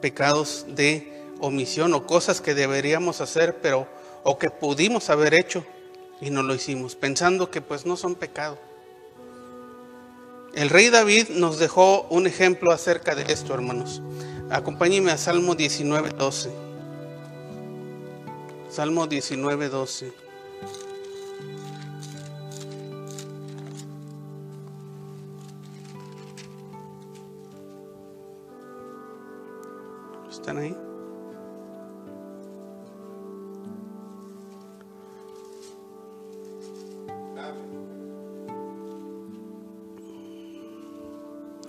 pecados 0.00 0.64
de 0.68 1.12
omisión 1.40 1.92
o 1.92 2.06
cosas 2.06 2.40
que 2.40 2.54
deberíamos 2.54 3.20
hacer, 3.20 3.58
pero 3.60 3.86
o 4.22 4.38
que 4.38 4.50
pudimos 4.50 5.10
haber 5.10 5.34
hecho 5.34 5.64
y 6.20 6.30
no 6.30 6.42
lo 6.42 6.54
hicimos, 6.54 6.96
pensando 6.96 7.50
que 7.50 7.60
pues 7.60 7.84
no 7.84 7.96
son 7.96 8.14
pecado. 8.14 8.58
El 10.54 10.70
rey 10.70 10.88
David 10.88 11.28
nos 11.28 11.58
dejó 11.58 12.06
un 12.08 12.26
ejemplo 12.26 12.72
acerca 12.72 13.14
de 13.14 13.30
esto, 13.30 13.52
hermanos. 13.52 14.00
Acompáñenme 14.50 15.10
a 15.10 15.18
Salmo 15.18 15.56
19, 15.56 16.10
12. 16.10 16.50
Salmo 18.70 19.06
19, 19.08 19.68
12. 19.68 20.12
¿Están 30.30 30.58
ahí? 30.58 30.76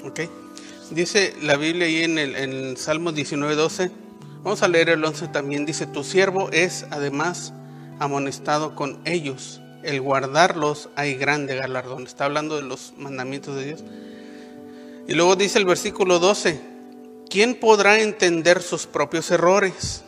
Ok. 0.06 0.47
Dice 0.92 1.36
la 1.42 1.58
Biblia 1.58 1.86
ahí 1.86 2.04
en 2.04 2.18
el, 2.18 2.78
Salmo 2.78 3.12
19, 3.12 3.56
12. 3.56 3.92
Vamos 4.44 4.64
a 4.64 4.70
leer 4.70 4.90
el 4.90 5.04
11 5.04 5.28
también. 5.28 5.66
Dice, 5.66 5.86
tu 5.86 6.04
siervo 6.04 6.50
es 6.52 6.86
además 6.92 7.54
amonestado 8.00 8.74
con 8.74 9.00
ellos. 9.04 9.60
El 9.84 10.00
guardarlos 10.00 10.90
hay 10.96 11.16
grande 11.16 11.56
galardón. 11.56 12.04
Está 12.04 12.26
hablando 12.26 12.56
de 12.56 12.62
los 12.62 12.94
mandamientos 12.98 13.56
de 13.56 13.66
Dios. 13.66 13.84
Y 15.08 15.14
luego 15.14 15.36
dice 15.36 15.60
el 15.60 15.66
versículo 15.66 16.20
12, 16.20 16.60
¿quién 17.30 17.56
podrá 17.56 18.00
entender 18.00 18.62
sus 18.62 18.88
propios 18.88 19.30
errores? 19.30 20.04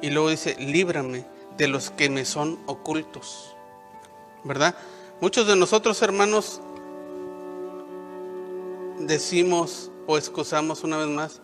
Y 0.00 0.10
luego 0.10 0.30
dice, 0.30 0.56
líbrame 0.60 1.24
de 1.56 1.66
los 1.66 1.90
que 1.90 2.08
me 2.08 2.24
son 2.24 2.60
ocultos. 2.66 3.52
¿Verdad? 4.44 4.76
Muchos 5.20 5.46
de 5.46 5.56
nosotros, 5.56 6.02
hermanos, 6.02 6.60
decimos 8.98 9.90
o 10.06 10.18
excusamos 10.18 10.84
una 10.84 10.98
vez 10.98 11.08
más 11.08 11.40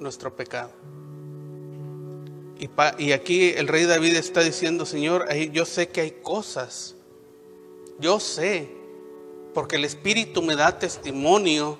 nuestro 0.00 0.34
pecado. 0.34 0.70
Y, 2.98 3.10
aquí 3.10 3.50
el 3.56 3.66
rey 3.66 3.86
David 3.86 4.14
está 4.14 4.40
diciendo, 4.40 4.86
Señor, 4.86 5.26
yo 5.52 5.64
sé 5.64 5.88
que 5.88 6.00
hay 6.00 6.10
cosas, 6.22 6.94
yo 7.98 8.20
sé, 8.20 8.68
porque 9.52 9.76
el 9.76 9.84
Espíritu 9.84 10.42
me 10.42 10.54
da 10.54 10.78
testimonio 10.78 11.78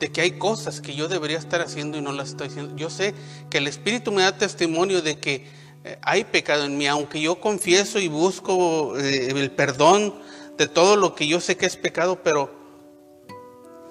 de 0.00 0.10
que 0.10 0.22
hay 0.22 0.32
cosas 0.32 0.80
que 0.80 0.94
yo 0.94 1.06
debería 1.06 1.38
estar 1.38 1.60
haciendo 1.60 1.98
y 1.98 2.00
no 2.00 2.12
las 2.12 2.30
estoy 2.30 2.48
haciendo. 2.48 2.74
Yo 2.74 2.90
sé 2.90 3.14
que 3.48 3.58
el 3.58 3.68
Espíritu 3.68 4.10
me 4.10 4.22
da 4.22 4.36
testimonio 4.36 5.02
de 5.02 5.20
que 5.20 5.46
eh, 5.84 5.98
hay 6.02 6.24
pecado 6.24 6.64
en 6.64 6.76
mí, 6.76 6.88
aunque 6.88 7.20
yo 7.20 7.40
confieso 7.40 8.00
y 8.00 8.08
busco 8.08 8.98
eh, 8.98 9.30
el 9.30 9.52
perdón 9.52 10.14
de 10.58 10.66
todo 10.66 10.96
lo 10.96 11.14
que 11.14 11.28
yo 11.28 11.40
sé 11.40 11.56
que 11.56 11.66
es 11.66 11.76
pecado, 11.76 12.20
pero 12.24 12.50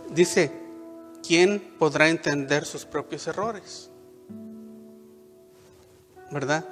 dice, 0.09 0.51
¿quién 1.26 1.59
podrá 1.80 2.09
entender 2.09 2.65
sus 2.65 2.86
propios 2.86 3.26
errores? 3.28 3.89
¿Verdad? 6.30 6.65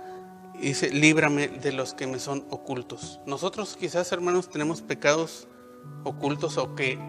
Y 0.55 0.67
dice, 0.67 0.91
líbrame 0.91 1.47
de 1.47 1.71
los 1.71 1.93
que 1.93 2.05
me 2.05 2.19
son 2.19 2.45
ocultos. 2.49 3.19
Nosotros 3.25 3.77
quizás, 3.79 4.11
hermanos, 4.11 4.49
tenemos 4.49 4.81
pecados 4.81 5.47
ocultos 6.03 6.57
o 6.57 6.75
que 6.75 6.99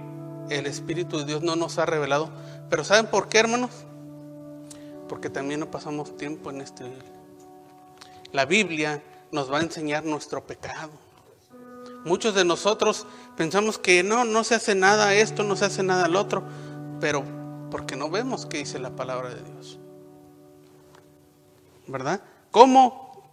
el 0.49 0.67
Espíritu 0.67 1.19
de 1.19 1.25
Dios 1.25 1.43
no 1.43 1.57
nos 1.57 1.79
ha 1.79 1.87
revelado. 1.87 2.31
Pero 2.71 2.85
¿saben 2.85 3.07
por 3.07 3.29
qué, 3.29 3.39
hermanos? 3.39 3.71
Porque 5.09 5.29
también 5.29 5.61
no 5.61 5.71
pasamos 5.71 6.17
tiempo 6.17 6.51
en 6.51 6.61
este... 6.63 6.85
La 8.33 8.47
Biblia 8.47 9.03
nos 9.31 9.53
va 9.53 9.59
a 9.59 9.63
enseñar 9.63 10.05
nuestro 10.05 10.47
pecado. 10.47 10.91
Muchos 12.05 12.35
de 12.35 12.45
nosotros 12.45 13.07
pensamos 13.37 13.79
que 13.79 14.03
no, 14.03 14.25
no 14.25 14.45
se 14.45 14.55
hace 14.55 14.75
nada 14.75 15.15
esto, 15.15 15.43
no 15.43 15.57
se 15.57 15.67
hace 15.67 15.83
nada 15.83 16.07
al 16.07 16.17
otro 16.17 16.43
pero 17.03 17.25
porque 17.69 17.97
no 17.97 18.09
vemos 18.09 18.47
qué 18.47 18.59
dice 18.59 18.79
la 18.79 18.95
palabra 18.95 19.29
de 19.31 19.43
Dios. 19.43 19.77
¿Verdad? 21.89 22.23
¿Cómo 22.53 23.25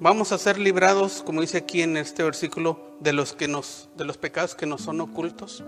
vamos 0.00 0.32
a 0.32 0.38
ser 0.38 0.56
librados, 0.56 1.22
como 1.22 1.42
dice 1.42 1.58
aquí 1.58 1.82
en 1.82 1.98
este 1.98 2.22
versículo, 2.22 2.80
de 3.00 3.12
los 3.12 3.34
que 3.34 3.46
nos 3.46 3.90
de 3.94 4.06
los 4.06 4.16
pecados 4.16 4.54
que 4.54 4.64
nos 4.64 4.80
son 4.80 5.02
ocultos? 5.02 5.62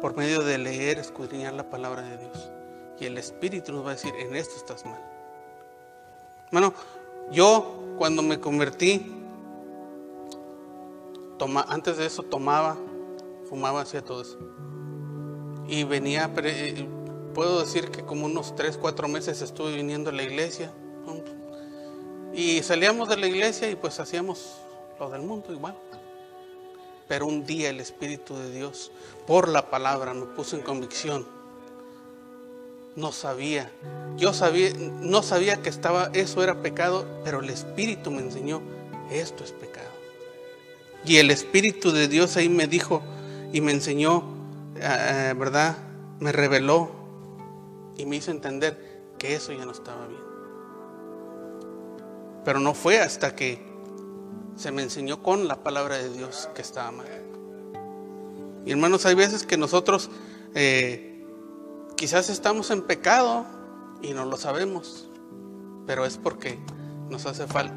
Por 0.00 0.16
medio 0.16 0.42
de 0.42 0.56
leer, 0.56 0.98
escudriñar 0.98 1.52
la 1.52 1.68
palabra 1.68 2.00
de 2.00 2.16
Dios. 2.16 2.50
Y 2.98 3.04
el 3.04 3.18
Espíritu 3.18 3.70
nos 3.70 3.84
va 3.84 3.90
a 3.90 3.94
decir, 3.94 4.14
en 4.18 4.34
esto 4.34 4.56
estás 4.56 4.86
mal. 4.86 5.02
Bueno, 6.50 6.72
yo 7.30 7.94
cuando 7.98 8.22
me 8.22 8.40
convertí, 8.40 9.04
antes 11.68 11.98
de 11.98 12.06
eso 12.06 12.22
tomaba, 12.22 12.78
fumaba, 13.50 13.82
hacía 13.82 14.02
todo 14.02 14.22
eso 14.22 14.38
y 15.72 15.84
venía, 15.84 16.30
eh, 16.44 16.86
puedo 17.32 17.60
decir 17.60 17.90
que 17.90 18.02
como 18.02 18.26
unos 18.26 18.54
3, 18.54 18.76
4 18.76 19.08
meses 19.08 19.40
estuve 19.40 19.74
viniendo 19.74 20.10
a 20.10 20.12
la 20.12 20.22
iglesia. 20.22 20.70
Y 22.34 22.62
salíamos 22.62 23.08
de 23.08 23.16
la 23.16 23.26
iglesia 23.26 23.70
y 23.70 23.76
pues 23.76 23.98
hacíamos 23.98 24.58
lo 25.00 25.08
del 25.08 25.22
mundo 25.22 25.50
igual. 25.50 25.74
Pero 27.08 27.26
un 27.26 27.46
día 27.46 27.70
el 27.70 27.80
Espíritu 27.80 28.36
de 28.36 28.50
Dios, 28.50 28.92
por 29.26 29.48
la 29.48 29.70
palabra, 29.70 30.12
me 30.12 30.26
puso 30.26 30.56
en 30.56 30.62
convicción. 30.62 31.26
No 32.94 33.10
sabía. 33.10 33.72
Yo 34.18 34.34
sabía, 34.34 34.74
no 34.76 35.22
sabía 35.22 35.62
que 35.62 35.70
estaba, 35.70 36.10
eso 36.12 36.44
era 36.44 36.60
pecado, 36.60 37.06
pero 37.24 37.40
el 37.40 37.48
Espíritu 37.48 38.10
me 38.10 38.20
enseñó, 38.20 38.60
esto 39.10 39.42
es 39.42 39.52
pecado. 39.52 39.88
Y 41.06 41.16
el 41.16 41.30
Espíritu 41.30 41.92
de 41.92 42.08
Dios 42.08 42.36
ahí 42.36 42.50
me 42.50 42.66
dijo 42.66 43.00
y 43.54 43.62
me 43.62 43.72
enseñó 43.72 44.41
eh, 44.82 45.30
eh, 45.30 45.34
¿verdad? 45.38 45.76
Me 46.18 46.32
reveló 46.32 46.90
y 47.96 48.04
me 48.04 48.16
hizo 48.16 48.32
entender 48.32 49.14
que 49.16 49.36
eso 49.36 49.52
ya 49.52 49.64
no 49.64 49.70
estaba 49.70 50.08
bien. 50.08 50.20
Pero 52.44 52.58
no 52.58 52.74
fue 52.74 52.98
hasta 52.98 53.36
que 53.36 53.64
se 54.56 54.72
me 54.72 54.82
enseñó 54.82 55.22
con 55.22 55.46
la 55.46 55.62
palabra 55.62 55.96
de 55.98 56.10
Dios 56.10 56.48
que 56.54 56.62
estaba 56.62 56.90
mal. 56.90 57.06
Y 58.66 58.72
hermanos, 58.72 59.06
hay 59.06 59.14
veces 59.14 59.46
que 59.46 59.56
nosotros 59.56 60.10
eh, 60.54 61.24
quizás 61.96 62.28
estamos 62.28 62.72
en 62.72 62.82
pecado 62.82 63.46
y 64.02 64.14
no 64.14 64.24
lo 64.24 64.36
sabemos, 64.36 65.08
pero 65.86 66.04
es 66.04 66.16
porque 66.16 66.58
nos 67.08 67.26
hace 67.26 67.46
falta 67.46 67.76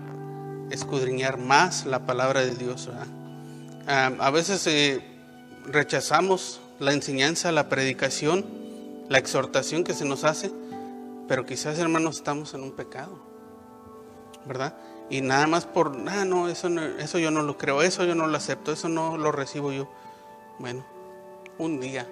escudriñar 0.71 1.37
más 1.37 1.85
la 1.85 2.07
palabra 2.07 2.41
de 2.41 2.55
Dios. 2.55 2.89
Ah, 3.87 4.11
a 4.17 4.31
veces 4.31 5.01
rechazamos 5.67 6.61
la 6.79 6.93
enseñanza, 6.93 7.51
la 7.51 7.69
predicación, 7.69 8.45
la 9.09 9.17
exhortación 9.17 9.83
que 9.83 9.93
se 9.93 10.05
nos 10.05 10.23
hace, 10.23 10.51
pero 11.27 11.45
quizás 11.45 11.79
hermanos 11.79 12.17
estamos 12.17 12.53
en 12.53 12.63
un 12.63 12.71
pecado, 12.71 13.19
¿verdad? 14.45 14.75
Y 15.09 15.21
nada 15.21 15.47
más 15.47 15.65
por, 15.65 15.95
ah, 16.07 16.25
no, 16.25 16.49
eso, 16.49 16.69
no, 16.69 16.83
eso 16.83 17.19
yo 17.19 17.31
no 17.31 17.41
lo 17.43 17.57
creo, 17.57 17.81
eso 17.81 18.05
yo 18.05 18.15
no 18.15 18.27
lo 18.27 18.37
acepto, 18.37 18.71
eso 18.71 18.89
no 18.89 19.17
lo 19.17 19.31
recibo 19.31 19.71
yo. 19.71 19.87
Bueno, 20.59 20.85
un 21.57 21.79
día. 21.79 22.07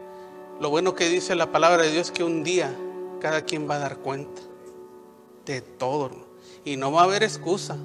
Lo 0.59 0.70
bueno 0.70 0.93
que 0.93 1.09
dice 1.09 1.36
la 1.36 1.51
palabra 1.51 1.84
de 1.84 1.91
Dios 1.91 2.07
es 2.07 2.11
que 2.11 2.24
un 2.24 2.43
día 2.43 2.74
cada 3.20 3.41
quien 3.43 3.70
va 3.70 3.76
a 3.76 3.80
dar 3.80 3.97
cuenta 3.97 4.41
de 5.45 5.61
todo. 5.61 6.11
Y 6.64 6.78
no 6.78 6.91
va 6.91 7.01
a 7.01 7.05
haber 7.05 7.24
excusa. 7.24 7.78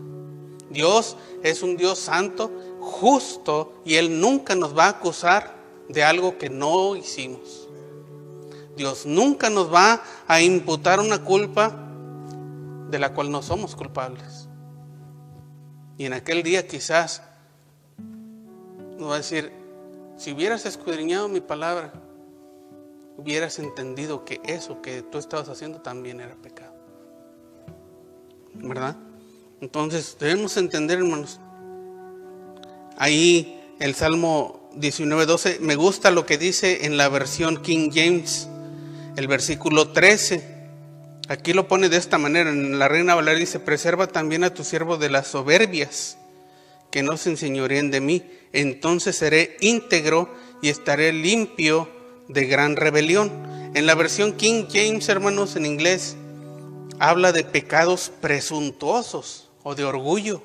Dios 0.71 1.17
es 1.43 1.63
un 1.63 1.77
Dios 1.77 1.99
santo, 1.99 2.51
justo, 2.81 3.73
y 3.85 3.95
Él 3.95 4.21
nunca 4.21 4.55
nos 4.55 4.77
va 4.77 4.85
a 4.85 4.91
acusar 4.91 5.58
de 5.89 6.05
algo 6.05 6.39
que 6.39 6.51
no 6.51 6.97
hicimos. 6.97 7.69
Dios 8.77 9.07
nunca 9.07 9.51
nos 9.51 9.73
va 9.73 10.03
a 10.27 10.41
imputar 10.41 11.01
una 11.01 11.25
culpa 11.25 11.75
de 12.91 12.99
la 12.99 13.13
cual 13.13 13.31
no 13.31 13.43
somos 13.43 13.75
culpables. 13.75 14.49
Y 15.97 16.07
en 16.07 16.13
aquel 16.13 16.43
día 16.43 16.67
quizás 16.67 17.23
nos 18.97 19.11
va 19.11 19.15
a 19.15 19.19
decir, 19.19 19.53
si 20.17 20.33
hubieras 20.33 20.65
escudriñado 20.65 21.29
mi 21.29 21.41
palabra, 21.41 21.93
hubieras 23.17 23.59
entendido 23.59 24.25
que 24.25 24.41
eso 24.45 24.81
que 24.81 25.03
tú 25.03 25.19
estabas 25.19 25.49
haciendo 25.49 25.81
también 25.81 26.21
era 26.21 26.37
pecado. 26.37 26.73
¿Verdad? 28.55 28.97
Entonces 29.61 30.17
debemos 30.19 30.57
entender, 30.57 30.99
hermanos. 30.99 31.41
Ahí 32.97 33.75
el 33.81 33.95
Salmo 33.95 34.68
19.12, 34.81 35.61
me 35.61 35.77
gusta 35.77 36.11
lo 36.11 36.25
que 36.25 36.39
dice 36.39 36.87
en 36.87 36.97
la 36.97 37.09
versión 37.09 37.63
King 37.63 37.91
James, 37.93 38.49
el 39.17 39.27
versículo 39.27 39.91
13. 39.91 40.57
Aquí 41.29 41.53
lo 41.53 41.69
pone 41.69 41.89
de 41.89 41.97
esta 41.97 42.19
manera, 42.19 42.51
en 42.51 42.79
la 42.79 42.89
Reina 42.89 43.15
Valeria 43.15 43.41
dice, 43.41 43.61
preserva 43.61 44.07
también 44.07 44.45
a 44.45 44.55
tu 44.55 44.65
siervo 44.65 44.97
de 44.97 45.11
las 45.11 45.27
soberbias 45.27 46.17
que 46.91 47.03
no 47.03 47.17
se 47.17 47.31
enseñorían 47.31 47.91
de 47.91 48.01
mí, 48.01 48.25
entonces 48.53 49.17
seré 49.17 49.57
íntegro 49.61 50.33
y 50.63 50.69
estaré 50.69 51.13
limpio 51.13 51.89
de 52.29 52.47
gran 52.47 52.77
rebelión. 52.77 53.31
En 53.75 53.85
la 53.87 53.95
versión 53.95 54.33
King 54.33 54.65
James, 54.73 55.09
hermanos, 55.09 55.57
en 55.57 55.67
inglés, 55.67 56.17
habla 56.99 57.33
de 57.33 57.45
pecados 57.45 58.11
presuntuosos 58.21 59.51
o 59.63 59.75
de 59.75 59.85
orgullo. 59.85 60.43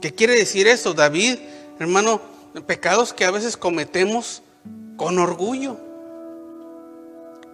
¿Qué 0.00 0.14
quiere 0.14 0.36
decir 0.36 0.68
eso, 0.68 0.94
David? 0.94 1.38
Hermano, 1.78 2.20
pecados 2.66 3.12
que 3.12 3.24
a 3.24 3.30
veces 3.30 3.56
cometemos 3.56 4.42
con 4.96 5.18
orgullo. 5.18 5.76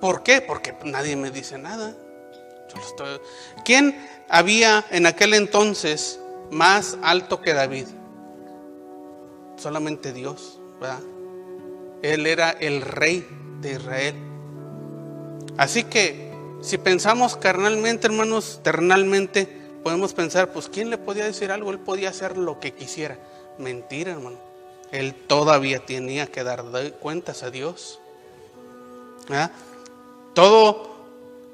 ¿Por 0.00 0.22
qué? 0.22 0.40
Porque 0.40 0.74
nadie 0.84 1.16
me 1.16 1.30
dice 1.30 1.58
nada. 1.58 1.94
¿Quién 3.64 3.96
había 4.28 4.84
en 4.90 5.06
aquel 5.06 5.34
entonces 5.34 6.18
más 6.50 6.98
alto 7.02 7.40
que 7.40 7.54
David? 7.54 7.86
Solamente 9.56 10.12
Dios, 10.12 10.58
¿verdad? 10.80 11.00
Él 12.02 12.26
era 12.26 12.50
el 12.50 12.82
rey 12.82 13.26
de 13.60 13.72
Israel. 13.72 14.14
Así 15.56 15.84
que 15.84 16.32
si 16.60 16.78
pensamos 16.78 17.36
carnalmente, 17.36 18.06
hermanos, 18.06 18.60
ternalmente, 18.62 19.46
podemos 19.82 20.14
pensar, 20.14 20.52
pues 20.52 20.68
¿quién 20.68 20.90
le 20.90 20.98
podía 20.98 21.24
decir 21.24 21.52
algo? 21.52 21.70
Él 21.70 21.78
podía 21.78 22.08
hacer 22.08 22.36
lo 22.36 22.58
que 22.58 22.72
quisiera. 22.72 23.18
Mentira, 23.58 24.12
hermano. 24.12 24.38
Él 24.90 25.14
todavía 25.14 25.80
tenía 25.84 26.26
que 26.26 26.44
dar 26.44 26.64
cuentas 27.00 27.42
a 27.42 27.50
Dios. 27.50 28.00
¿verdad? 29.28 29.50
Todo 30.34 30.94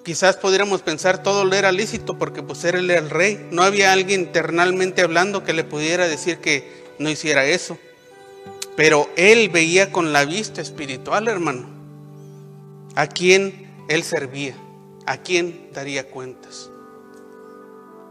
Quizás 0.03 0.38
pudiéramos 0.38 0.80
pensar 0.80 1.22
todo 1.22 1.44
le 1.44 1.59
era 1.59 1.72
lícito 1.72 2.16
porque 2.16 2.42
pues 2.42 2.64
era 2.64 2.78
el 2.78 3.11
rey. 3.11 3.48
No 3.51 3.62
había 3.62 3.92
alguien 3.92 4.22
internamente 4.22 5.03
hablando 5.03 5.44
que 5.44 5.53
le 5.53 5.62
pudiera 5.62 6.09
decir 6.09 6.38
que 6.38 6.84
no 6.98 7.11
hiciera 7.11 7.44
eso. 7.44 7.78
Pero 8.76 9.11
él 9.16 9.51
veía 9.51 9.92
con 9.92 10.12
la 10.12 10.24
vista 10.24 10.62
espiritual, 10.62 11.28
hermano, 11.28 11.68
a 12.94 13.07
quién 13.09 13.70
él 13.88 14.03
servía, 14.03 14.57
a 15.05 15.18
quién 15.18 15.68
daría 15.74 16.09
cuentas. 16.09 16.70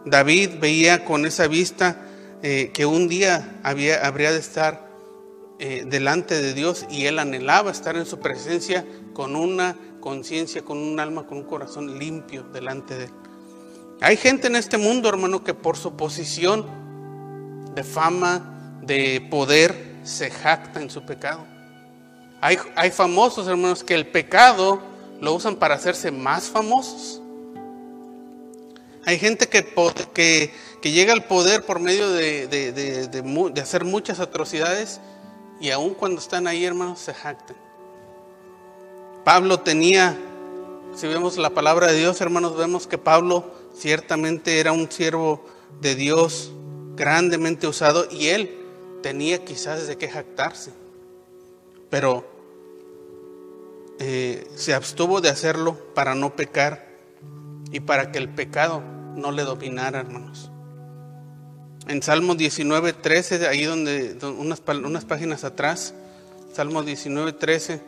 David 0.06 0.52
veía 0.60 1.06
con 1.06 1.26
esa 1.26 1.48
vista 1.48 2.06
eh, 2.42 2.72
que 2.74 2.86
un 2.86 3.08
día 3.08 3.60
había, 3.64 4.06
habría 4.06 4.32
de 4.32 4.40
estar 4.40 4.90
eh, 5.60 5.84
delante 5.86 6.42
de 6.42 6.54
Dios 6.54 6.86
y 6.90 7.06
él 7.06 7.20
anhelaba 7.20 7.72
estar 7.72 7.98
en 7.98 8.06
su 8.06 8.20
presencia 8.20 8.86
con 9.14 9.36
una 9.36 9.76
conciencia, 10.00 10.64
con 10.64 10.78
un 10.78 11.00
alma, 11.00 11.28
con 11.28 11.40
un 11.40 11.44
corazón 11.44 12.00
limpio 12.00 12.44
delante 12.44 12.96
de 12.96 13.04
Él. 13.06 13.12
Hay 14.02 14.16
gente 14.16 14.48
en 14.48 14.56
este 14.56 14.78
mundo, 14.78 15.10
hermano, 15.10 15.44
que 15.44 15.54
por 15.54 15.76
su 15.76 15.98
posición 15.98 16.66
de 17.76 17.84
fama, 17.84 18.80
de 18.82 19.28
poder, 19.30 20.00
se 20.04 20.32
jacta 20.32 20.82
en 20.82 20.90
su 20.90 21.06
pecado. 21.06 21.46
Hay, 22.40 22.58
hay 22.76 22.92
famosos, 22.92 23.46
hermanos, 23.48 23.84
que 23.84 23.96
el 23.96 24.08
pecado 24.08 24.80
lo 25.20 25.34
usan 25.34 25.58
para 25.58 25.76
hacerse 25.76 26.12
más 26.12 26.46
famosos. 26.46 27.19
Hay 29.06 29.18
gente 29.18 29.47
que, 29.47 30.52
llega 30.84 31.14
al 31.14 31.26
poder 31.26 31.66
por 31.66 31.80
medio 31.80 32.12
de, 32.12 33.62
hacer 33.62 33.86
muchas 33.86 34.20
atrocidades 34.20 35.00
y 35.60 35.72
aun 35.72 35.93
cuando 35.93 36.20
están 36.20 36.47
ahí, 36.47 36.66
hermanos, 36.66 37.00
se 37.00 37.14
jactan. 37.14 37.58
Pablo 39.24 39.60
tenía, 39.60 40.18
si 40.95 41.08
vemos 41.08 41.38
la 41.38 41.50
palabra 41.52 41.88
de 41.88 42.00
Dios, 42.00 42.20
hermanos, 42.22 42.58
vemos 42.58 42.88
que 42.88 42.97
Pablo 42.97 43.54
ciertamente 43.76 44.60
era 44.60 44.72
un 44.72 44.91
siervo 44.91 45.45
de 45.82 45.95
Dios 45.95 46.52
grandemente 46.95 47.68
usado 47.68 48.08
y 48.12 48.28
él 48.28 48.56
tenía 49.02 49.43
quizás 49.43 49.88
de 49.88 49.97
qué 49.97 50.10
jactarse, 50.10 50.72
pero 51.89 52.26
eh, 54.00 54.47
se 54.56 54.74
abstuvo 54.74 55.22
de 55.22 55.30
hacerlo 55.30 55.78
para 55.93 56.16
no 56.16 56.36
pecar 56.36 56.89
y 57.72 57.80
para 57.80 58.12
que 58.12 58.18
el 58.18 58.30
pecado 58.30 58.82
no 59.16 59.32
le 59.32 59.44
dominara, 59.44 60.00
hermanos. 60.00 60.52
En 61.88 62.04
Salmo 62.04 62.36
19, 62.36 62.94
13, 62.94 63.48
ahí 63.48 63.64
donde, 63.64 64.18
unas, 64.22 64.62
unas 64.68 65.06
páginas 65.06 65.44
atrás, 65.44 65.94
Salmo 66.54 66.84
19, 66.84 67.34
13. 67.34 67.82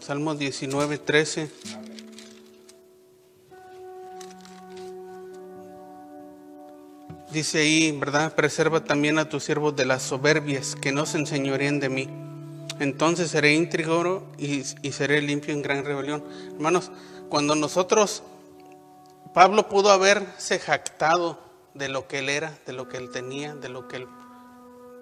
Salmo 0.00 0.34
19, 0.34 0.98
13. 0.98 1.50
Dice 7.30 7.58
ahí, 7.58 7.92
¿verdad? 7.92 8.34
Preserva 8.34 8.82
también 8.82 9.18
a 9.18 9.28
tus 9.28 9.44
siervos 9.44 9.76
de 9.76 9.84
las 9.84 10.02
soberbias, 10.02 10.74
que 10.74 10.92
no 10.92 11.04
se 11.04 11.18
enseñorían 11.18 11.78
de 11.78 11.88
mí. 11.90 12.27
Entonces 12.80 13.30
seré 13.30 13.54
íntegro 13.54 14.26
y, 14.38 14.62
y 14.82 14.92
seré 14.92 15.20
limpio 15.22 15.52
en 15.52 15.62
gran 15.62 15.84
rebelión. 15.84 16.24
Hermanos, 16.54 16.90
cuando 17.28 17.54
nosotros, 17.54 18.22
Pablo 19.34 19.68
pudo 19.68 19.90
haberse 19.90 20.58
jactado 20.58 21.38
de 21.74 21.88
lo 21.88 22.08
que 22.08 22.20
él 22.20 22.28
era, 22.28 22.56
de 22.66 22.72
lo 22.72 22.88
que 22.88 22.96
él 22.96 23.10
tenía, 23.10 23.54
de 23.54 23.68
lo 23.68 23.88
que 23.88 23.96
él 23.96 24.08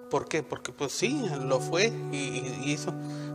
¿Por 0.09 0.27
qué? 0.27 0.43
Porque 0.43 0.71
pues 0.71 0.93
sí, 0.93 1.21
lo 1.43 1.59
fue 1.59 1.91
y, 2.11 2.71
hizo. 2.71 2.93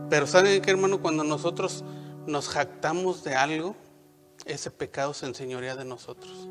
Pero 0.09 0.27
¿saben 0.27 0.61
qué, 0.61 0.71
hermano? 0.71 1.01
Cuando 1.01 1.23
nosotros 1.23 1.83
nos 2.25 2.49
jactamos 2.49 3.23
de 3.23 3.35
algo, 3.35 3.75
ese 4.45 4.71
pecado 4.71 5.13
se 5.13 5.25
enseñorea 5.25 5.75
de 5.75 5.85
nosotros. 5.85 6.49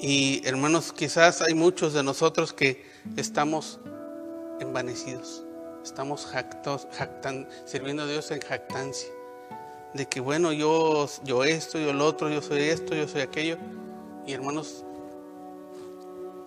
Y 0.00 0.46
hermanos, 0.46 0.92
quizás 0.92 1.42
hay 1.42 1.54
muchos 1.54 1.92
de 1.92 2.02
nosotros 2.02 2.52
que 2.52 2.86
estamos 3.16 3.80
envanecidos, 4.60 5.44
estamos 5.82 6.26
jactos, 6.26 6.86
jactan, 6.92 7.48
sirviendo 7.64 8.02
a 8.02 8.06
Dios 8.06 8.30
en 8.30 8.40
jactancia. 8.40 9.08
De 9.94 10.06
que 10.06 10.20
bueno, 10.20 10.52
yo, 10.52 11.08
yo 11.24 11.44
esto, 11.44 11.78
yo 11.78 11.92
lo 11.92 12.06
otro, 12.06 12.28
yo 12.28 12.42
soy 12.42 12.62
esto, 12.62 12.94
yo 12.94 13.08
soy 13.08 13.22
aquello. 13.22 13.56
Y 14.26 14.32
hermanos, 14.32 14.84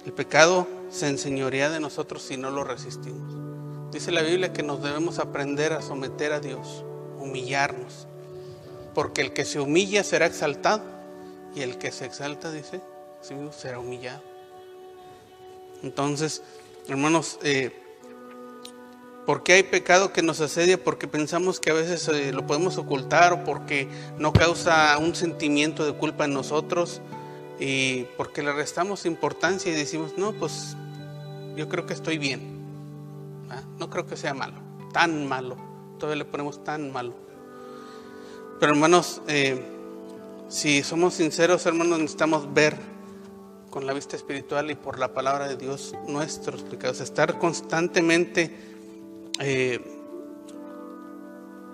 el 0.06 0.14
pecado 0.14 0.68
se 0.90 1.08
enseñorea 1.08 1.70
de 1.70 1.80
nosotros 1.80 2.22
si 2.22 2.38
no 2.38 2.52
lo 2.52 2.64
resistimos. 2.64 3.34
Dice 3.92 4.12
la 4.12 4.22
Biblia 4.22 4.54
que 4.54 4.64
nos 4.64 4.82
debemos 4.82 5.20
aprender 5.20 5.74
a 5.74 5.82
someter 5.82 6.34
a 6.34 6.40
Dios, 6.40 6.86
humillarnos. 7.20 8.08
Porque 8.94 9.22
el 9.22 9.34
que 9.34 9.46
se 9.46 9.60
humilla 9.60 10.04
será 10.04 10.26
exaltado 10.26 10.84
y 11.56 11.62
el 11.62 11.78
que 11.78 11.92
se 11.92 12.06
exalta, 12.06 12.52
dice, 12.52 12.82
será 13.52 13.80
humillado. 13.80 14.22
Entonces, 15.84 16.42
hermanos, 16.88 17.40
eh, 17.44 17.72
¿por 19.26 19.44
qué 19.44 19.54
hay 19.54 19.64
pecado 19.64 20.14
que 20.14 20.22
nos 20.22 20.42
asedia? 20.42 20.84
Porque 20.84 21.08
pensamos 21.08 21.60
que 21.60 21.72
a 21.72 21.74
veces 21.74 22.08
eh, 22.08 22.32
lo 22.32 22.46
podemos 22.46 22.78
ocultar 22.78 23.34
o 23.34 23.44
porque 23.44 23.88
no 24.18 24.34
causa 24.34 24.98
un 24.98 25.16
sentimiento 25.16 25.86
de 25.86 25.94
culpa 25.94 26.26
en 26.26 26.34
nosotros 26.34 27.02
y 27.60 28.06
porque 28.18 28.42
le 28.42 28.54
restamos 28.54 29.06
importancia 29.06 29.72
y 29.72 29.76
decimos, 29.76 30.14
no, 30.18 30.34
pues 30.34 30.76
yo 31.56 31.70
creo 31.70 31.86
que 31.86 31.94
estoy 31.94 32.18
bien. 32.18 32.60
No 33.78 33.90
creo 33.90 34.06
que 34.08 34.16
sea 34.16 34.34
malo, 34.34 34.60
tan 34.94 35.28
malo. 35.28 35.58
Todavía 36.00 36.24
le 36.24 36.30
ponemos 36.30 36.64
tan 36.64 36.92
malo. 36.92 37.14
Pero 38.60 38.74
hermanos, 38.74 39.22
eh, 39.28 39.62
si 40.48 40.84
somos 40.84 41.16
sinceros, 41.16 41.66
hermanos, 41.66 42.00
necesitamos 42.00 42.54
ver 42.54 42.78
con 43.70 43.88
la 43.88 43.94
vista 43.94 44.16
espiritual 44.16 44.70
y 44.70 44.76
por 44.76 45.00
la 45.00 45.14
palabra 45.14 45.48
de 45.48 45.56
Dios 45.56 45.96
nuestros 46.08 46.64
pecados. 46.64 47.02
Estar 47.02 47.40
constantemente 47.40 48.71
eh, 49.40 49.80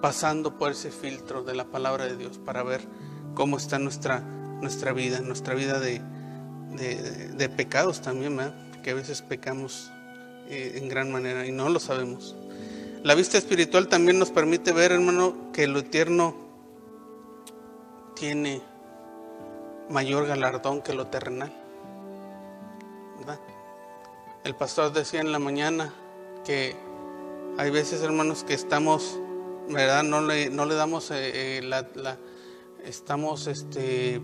pasando 0.01 0.58
por 0.58 0.72
ese 0.72 0.91
filtro 0.91 1.43
de 1.43 1.55
la 1.55 1.66
palabra 1.66 2.05
de 2.05 2.16
Dios 2.16 2.38
para 2.38 2.64
ver 2.64 2.82
cómo 3.34 3.58
está 3.58 3.80
nuestra, 3.80 4.20
nuestra 4.20 4.93
vida, 4.93 5.20
nuestra 5.22 5.53
vida 5.53 5.80
de, 5.80 6.01
de, 7.36 7.49
pecados 7.49 8.01
también, 8.01 8.38
que 8.84 8.91
a 8.91 8.93
veces 8.93 9.22
pecamos 9.22 9.91
eh, 10.49 10.80
en 10.82 10.89
gran 10.89 11.12
manera 11.12 11.45
y 11.45 11.51
no 11.51 11.70
lo 11.70 11.80
sabemos. 11.80 12.36
La 13.03 13.16
vista 13.16 13.38
espiritual 13.38 13.88
también 13.88 14.20
nos 14.20 14.32
permite 14.32 14.72
ver, 14.72 14.91
hermano, 14.91 15.51
que 15.53 15.68
lo 15.68 15.80
eterno 15.80 16.36
tiene 18.16 18.62
mayor 19.89 20.28
galardón 20.28 20.82
que 20.82 20.93
lo 20.93 21.08
terrenal. 21.08 21.53
El 24.43 24.55
pastor 24.55 24.93
decía 24.93 25.20
en 25.20 25.34
la 25.34 25.39
mañana 25.39 25.93
que 26.45 26.74
hay 27.58 27.72
veces, 27.72 28.03
hermanos, 28.03 28.43
que 28.43 28.53
estamos, 28.53 29.20
¿verdad? 29.68 30.03
No 30.03 30.22
le, 30.22 30.51
no 30.51 30.66
le 30.66 30.76
damos 30.76 31.10
eh, 31.10 31.58
eh, 31.58 31.62
la, 31.64 31.88
estamos, 32.86 33.47
este, 33.47 34.22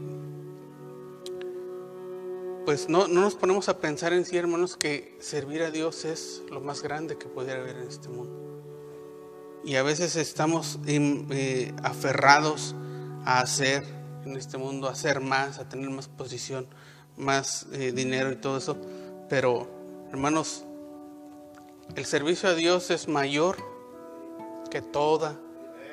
pues 2.63 2.89
no, 2.89 3.07
no, 3.07 3.21
nos 3.21 3.33
ponemos 3.33 3.69
a 3.69 3.79
pensar 3.79 4.13
en 4.13 4.25
sí, 4.25 4.37
hermanos, 4.37 4.77
que 4.77 5.17
servir 5.19 5.63
a 5.63 5.71
Dios 5.71 6.05
es 6.05 6.43
lo 6.51 6.61
más 6.61 6.83
grande 6.83 7.17
que 7.17 7.25
pudiera 7.25 7.59
haber 7.59 7.77
en 7.77 7.87
este 7.87 8.07
mundo. 8.07 8.39
Y 9.65 9.77
a 9.77 9.83
veces 9.83 10.15
estamos 10.15 10.79
eh, 10.85 11.73
aferrados 11.81 12.75
a 13.25 13.39
hacer 13.39 13.83
en 14.25 14.37
este 14.37 14.59
mundo, 14.59 14.87
a 14.87 14.91
hacer 14.91 15.21
más, 15.21 15.57
a 15.57 15.67
tener 15.67 15.89
más 15.89 16.07
posición, 16.07 16.67
más 17.17 17.65
dinero 17.71 18.31
y 18.31 18.35
todo 18.35 18.57
eso. 18.57 18.77
Pero, 19.27 19.67
hermanos, 20.11 20.65
el 21.95 22.05
servicio 22.05 22.49
a 22.49 22.53
Dios 22.53 22.89
es 22.91 23.07
mayor 23.07 23.57
que 24.69 24.81
toda 24.81 25.39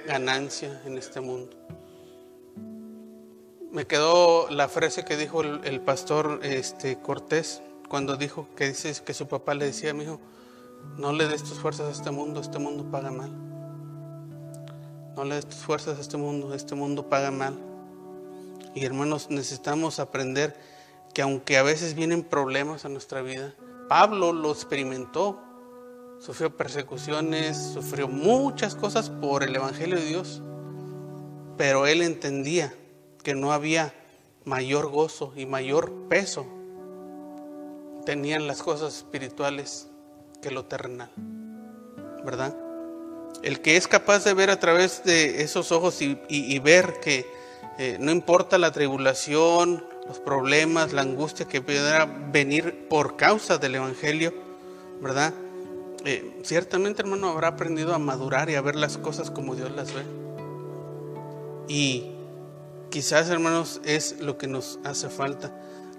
ganancia 0.07 0.81
en 0.87 0.99
este 0.99 1.21
mundo 1.21 1.61
me 3.71 3.87
quedó 3.87 4.49
la 4.51 4.69
frase 4.69 5.05
que 5.05 5.17
dijo 5.17 5.43
el, 5.43 5.81
pastor 5.81 6.41
este, 6.43 6.99
Cortés 6.99 7.63
cuando 7.89 8.17
dijo 8.17 8.49
que 8.57 8.69
dice 8.69 8.93
que 9.05 9.15
su 9.15 9.29
papá 9.29 9.55
le 9.55 9.67
decía 9.67 9.95
mi 9.95 10.05
hijo, 10.05 10.21
no 10.97 11.13
le 11.13 11.29
des 11.29 11.43
tus 11.43 11.59
fuerzas 11.59 11.89
a 11.89 11.91
este 11.91 12.11
mundo, 12.11 12.41
este 12.41 12.59
mundo 12.59 12.91
paga 12.91 13.11
mal. 13.11 13.31
No 15.17 15.25
le 15.25 15.37
des 15.37 15.47
tus 15.47 15.59
fuerzas 15.59 15.99
a 15.99 16.01
este 16.01 16.17
mundo, 16.17 16.55
este 16.55 16.75
mundo 16.75 17.09
paga 17.09 17.31
mal. 17.31 17.59
Y 18.75 18.85
hermanos, 18.85 19.29
necesitamos 19.31 19.99
aprender 19.99 20.57
que 21.13 21.23
aunque 21.23 21.57
a 21.59 21.63
veces 21.63 21.95
vienen 21.95 22.23
problemas 22.23 22.85
a 22.85 22.89
nuestra 22.89 23.23
vida, 23.23 23.55
Pablo 23.89 24.33
lo 24.33 24.53
experimentó, 24.53 25.41
sufrió 26.21 26.55
persecuciones, 26.55 27.57
sufrió 27.57 28.07
muchas 28.07 28.75
cosas 28.75 29.09
por 29.09 29.43
el 29.43 29.57
Evangelio 29.57 29.97
de 29.97 30.05
Dios, 30.05 30.43
pero 31.57 31.87
él 31.87 32.03
entendía 32.03 32.73
que 33.23 33.35
no 33.35 33.53
había 33.53 33.95
mayor 34.45 34.89
gozo 34.89 35.33
y 35.37 35.47
mayor 35.47 36.09
peso 36.09 36.47
tenían 38.05 38.47
las 38.47 38.63
cosas 38.63 38.97
espirituales 38.97 39.89
que 40.43 40.51
lo 40.51 40.65
terrenal. 40.65 41.11
¿Verdad? 42.25 42.55
El 43.43 43.61
que 43.61 43.77
es 43.77 43.89
capaz 43.89 44.25
de 44.25 44.35
ver 44.35 44.51
a 44.51 44.61
través 44.61 45.05
de 45.05 45.43
esos 45.43 45.73
ojos 45.73 46.01
y, 46.03 46.59
ver 46.59 47.01
que 47.01 47.27
eh, 47.79 47.97
no 47.99 48.11
importa 48.11 48.59
la 48.59 48.73
tribulación, 48.73 49.85
los 50.07 50.19
problemas, 50.19 50.93
la 50.93 51.03
angustia 51.03 51.47
que 51.47 51.63
pudiera 51.63 52.05
venir 52.05 52.89
por 52.89 53.17
causa 53.17 53.57
del 53.57 53.77
Evangelio, 53.77 54.35
¿verdad? 55.01 55.33
Eh, 56.05 56.41
ciertamente, 56.43 57.03
hermano, 57.03 57.29
habrá 57.29 57.49
aprendido 57.49 57.95
a 57.95 57.99
madurar 57.99 58.51
y 58.51 58.55
a 58.55 58.61
ver 58.61 58.77
las 58.77 58.99
cosas 58.99 59.31
como 59.31 59.55
Dios 59.55 59.71
las 59.73 59.93
ve. 59.93 60.03
Y 61.69 62.17
Quizás, 62.91 63.31
hermanos, 63.31 63.81
es 63.85 64.19
lo 64.19 64.37
que 64.37 64.49
nos 64.49 64.81
hace 64.83 65.09
falta. 65.09 65.53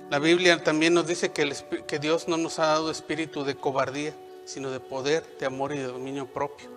La 0.09 0.19
Biblia 0.19 0.61
también 0.61 0.93
nos 0.93 1.07
dice 1.07 1.31
que, 1.31 1.55
que 1.87 1.99
Dios 1.99 2.27
no 2.27 2.35
nos 2.35 2.59
ha 2.59 2.65
dado 2.65 2.91
espíritu 2.91 3.45
de 3.45 3.55
cobardía, 3.55 4.13
sino 4.43 4.71
de 4.71 4.81
poder, 4.81 5.23
de 5.39 5.45
amor 5.45 5.71
y 5.73 5.77
de 5.77 5.85
dominio 5.85 6.27
propio. 6.27 6.67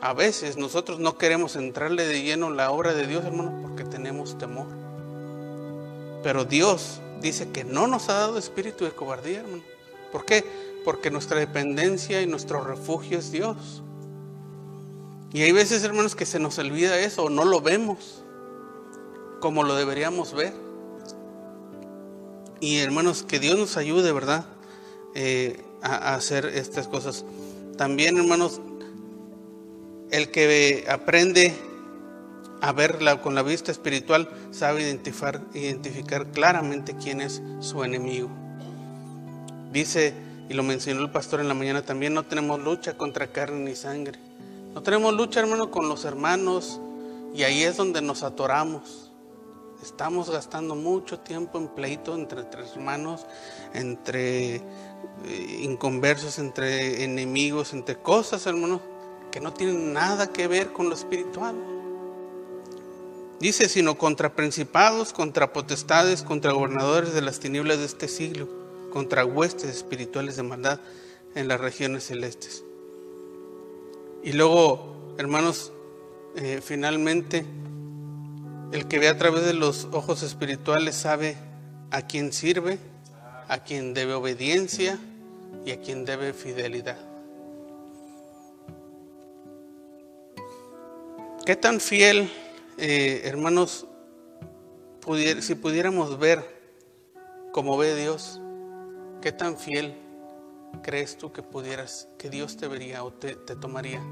A 0.00 0.14
veces 0.14 0.56
nosotros 0.56 0.98
no 0.98 1.18
queremos 1.18 1.56
entrarle 1.56 2.06
de 2.06 2.22
lleno 2.22 2.48
la 2.48 2.70
obra 2.70 2.94
de 2.94 3.06
Dios, 3.06 3.22
hermano, 3.26 3.60
porque 3.60 3.84
tenemos 3.84 4.38
temor. 4.38 4.66
Pero 6.22 6.46
Dios 6.46 7.02
dice 7.20 7.50
que 7.52 7.64
no 7.64 7.86
nos 7.86 8.08
ha 8.08 8.14
dado 8.14 8.38
espíritu 8.38 8.86
de 8.86 8.92
cobardía, 8.92 9.40
hermano. 9.40 9.62
¿Por 10.10 10.24
qué? 10.24 10.42
Porque 10.84 11.10
nuestra 11.10 11.38
dependencia 11.38 12.22
y 12.22 12.26
nuestro 12.26 12.62
refugio 12.62 13.18
es 13.18 13.30
Dios. 13.30 13.82
Y 15.32 15.42
hay 15.42 15.52
veces, 15.52 15.82
hermanos, 15.84 16.14
que 16.14 16.26
se 16.26 16.38
nos 16.38 16.58
olvida 16.58 16.98
eso 16.98 17.24
o 17.24 17.30
no 17.30 17.44
lo 17.44 17.60
vemos 17.60 18.22
como 19.40 19.64
lo 19.64 19.74
deberíamos 19.74 20.32
ver. 20.34 20.52
Y 22.60 22.78
hermanos, 22.78 23.24
que 23.24 23.40
Dios 23.40 23.58
nos 23.58 23.76
ayude, 23.76 24.12
¿verdad? 24.12 24.46
Eh, 25.14 25.60
a, 25.82 26.14
hacer 26.14 26.46
estas 26.46 26.86
cosas. 26.86 27.24
También, 27.76 28.16
hermanos, 28.16 28.60
el 30.10 30.30
que 30.30 30.84
aprende 30.88 31.54
a 32.60 32.72
verla 32.72 33.20
con 33.20 33.34
la 33.34 33.42
vista 33.42 33.72
espiritual 33.72 34.30
sabe 34.52 34.82
identificar, 34.82 35.40
identificar 35.54 36.30
claramente 36.30 36.94
quién 36.94 37.20
es 37.20 37.42
su 37.58 37.82
enemigo. 37.82 38.30
Dice, 39.72 40.14
y 40.52 40.54
lo 40.54 40.62
mencionó 40.62 41.00
el 41.00 41.10
pastor 41.10 41.40
en 41.40 41.48
la 41.48 41.54
mañana 41.54 41.80
también, 41.80 42.12
no 42.12 42.24
tenemos 42.24 42.60
lucha 42.60 42.98
contra 42.98 43.28
carne 43.28 43.70
ni 43.70 43.74
sangre. 43.74 44.18
No 44.74 44.82
tenemos 44.82 45.14
lucha, 45.14 45.40
hermano, 45.40 45.70
con 45.70 45.88
los 45.88 46.04
hermanos. 46.04 46.78
Y 47.34 47.44
ahí 47.44 47.62
es 47.62 47.78
donde 47.78 48.02
nos 48.02 48.22
atoramos. 48.22 49.10
Estamos 49.82 50.28
gastando 50.28 50.74
mucho 50.74 51.20
tiempo 51.20 51.56
en 51.56 51.68
pleito 51.68 52.14
entre 52.14 52.44
tres 52.44 52.72
hermanos, 52.76 53.24
entre 53.72 54.56
eh, 54.56 54.62
inconversos, 55.62 56.38
entre 56.38 57.02
enemigos, 57.02 57.72
entre 57.72 57.96
cosas, 57.96 58.46
hermanos, 58.46 58.82
que 59.30 59.40
no 59.40 59.54
tienen 59.54 59.94
nada 59.94 60.34
que 60.34 60.48
ver 60.48 60.74
con 60.74 60.90
lo 60.90 60.94
espiritual. 60.94 61.56
Dice, 63.40 63.70
sino 63.70 63.96
contra 63.96 64.34
principados, 64.34 65.14
contra 65.14 65.54
potestades, 65.54 66.22
contra 66.22 66.52
gobernadores 66.52 67.14
de 67.14 67.22
las 67.22 67.40
tinieblas 67.40 67.78
de 67.78 67.86
este 67.86 68.06
siglo, 68.06 68.61
contra 68.92 69.24
huestes 69.24 69.70
espirituales 69.70 70.36
de 70.36 70.42
maldad 70.42 70.78
en 71.34 71.48
las 71.48 71.58
regiones 71.58 72.04
celestes. 72.04 72.62
Y 74.22 74.32
luego, 74.32 75.14
hermanos, 75.16 75.72
eh, 76.36 76.60
finalmente 76.62 77.44
el 78.72 78.86
que 78.88 78.98
ve 78.98 79.08
a 79.08 79.16
través 79.16 79.44
de 79.46 79.54
los 79.54 79.88
ojos 79.92 80.22
espirituales 80.22 80.94
sabe 80.94 81.36
a 81.90 82.06
quién 82.06 82.32
sirve, 82.32 82.78
a 83.48 83.64
quién 83.64 83.94
debe 83.94 84.12
obediencia 84.12 84.98
y 85.64 85.72
a 85.72 85.80
quién 85.80 86.04
debe 86.04 86.32
fidelidad. 86.34 86.98
¿Qué 91.46 91.56
tan 91.56 91.80
fiel, 91.80 92.30
eh, 92.78 93.22
hermanos, 93.24 93.86
si 95.40 95.54
pudiéramos 95.54 96.18
ver 96.18 96.44
como 97.52 97.76
ve 97.76 97.94
Dios, 97.96 98.40
qué 99.22 99.32
tan 99.32 99.56
fiel 99.56 99.96
crees 100.82 101.16
tú 101.16 101.32
que 101.32 101.42
pudieras, 101.42 102.08
que 102.18 102.28
Dios 102.28 102.58
te 102.58 102.68
vería 102.68 103.02
o 103.04 103.12
te 103.12 103.34
tomaría? 103.56 104.02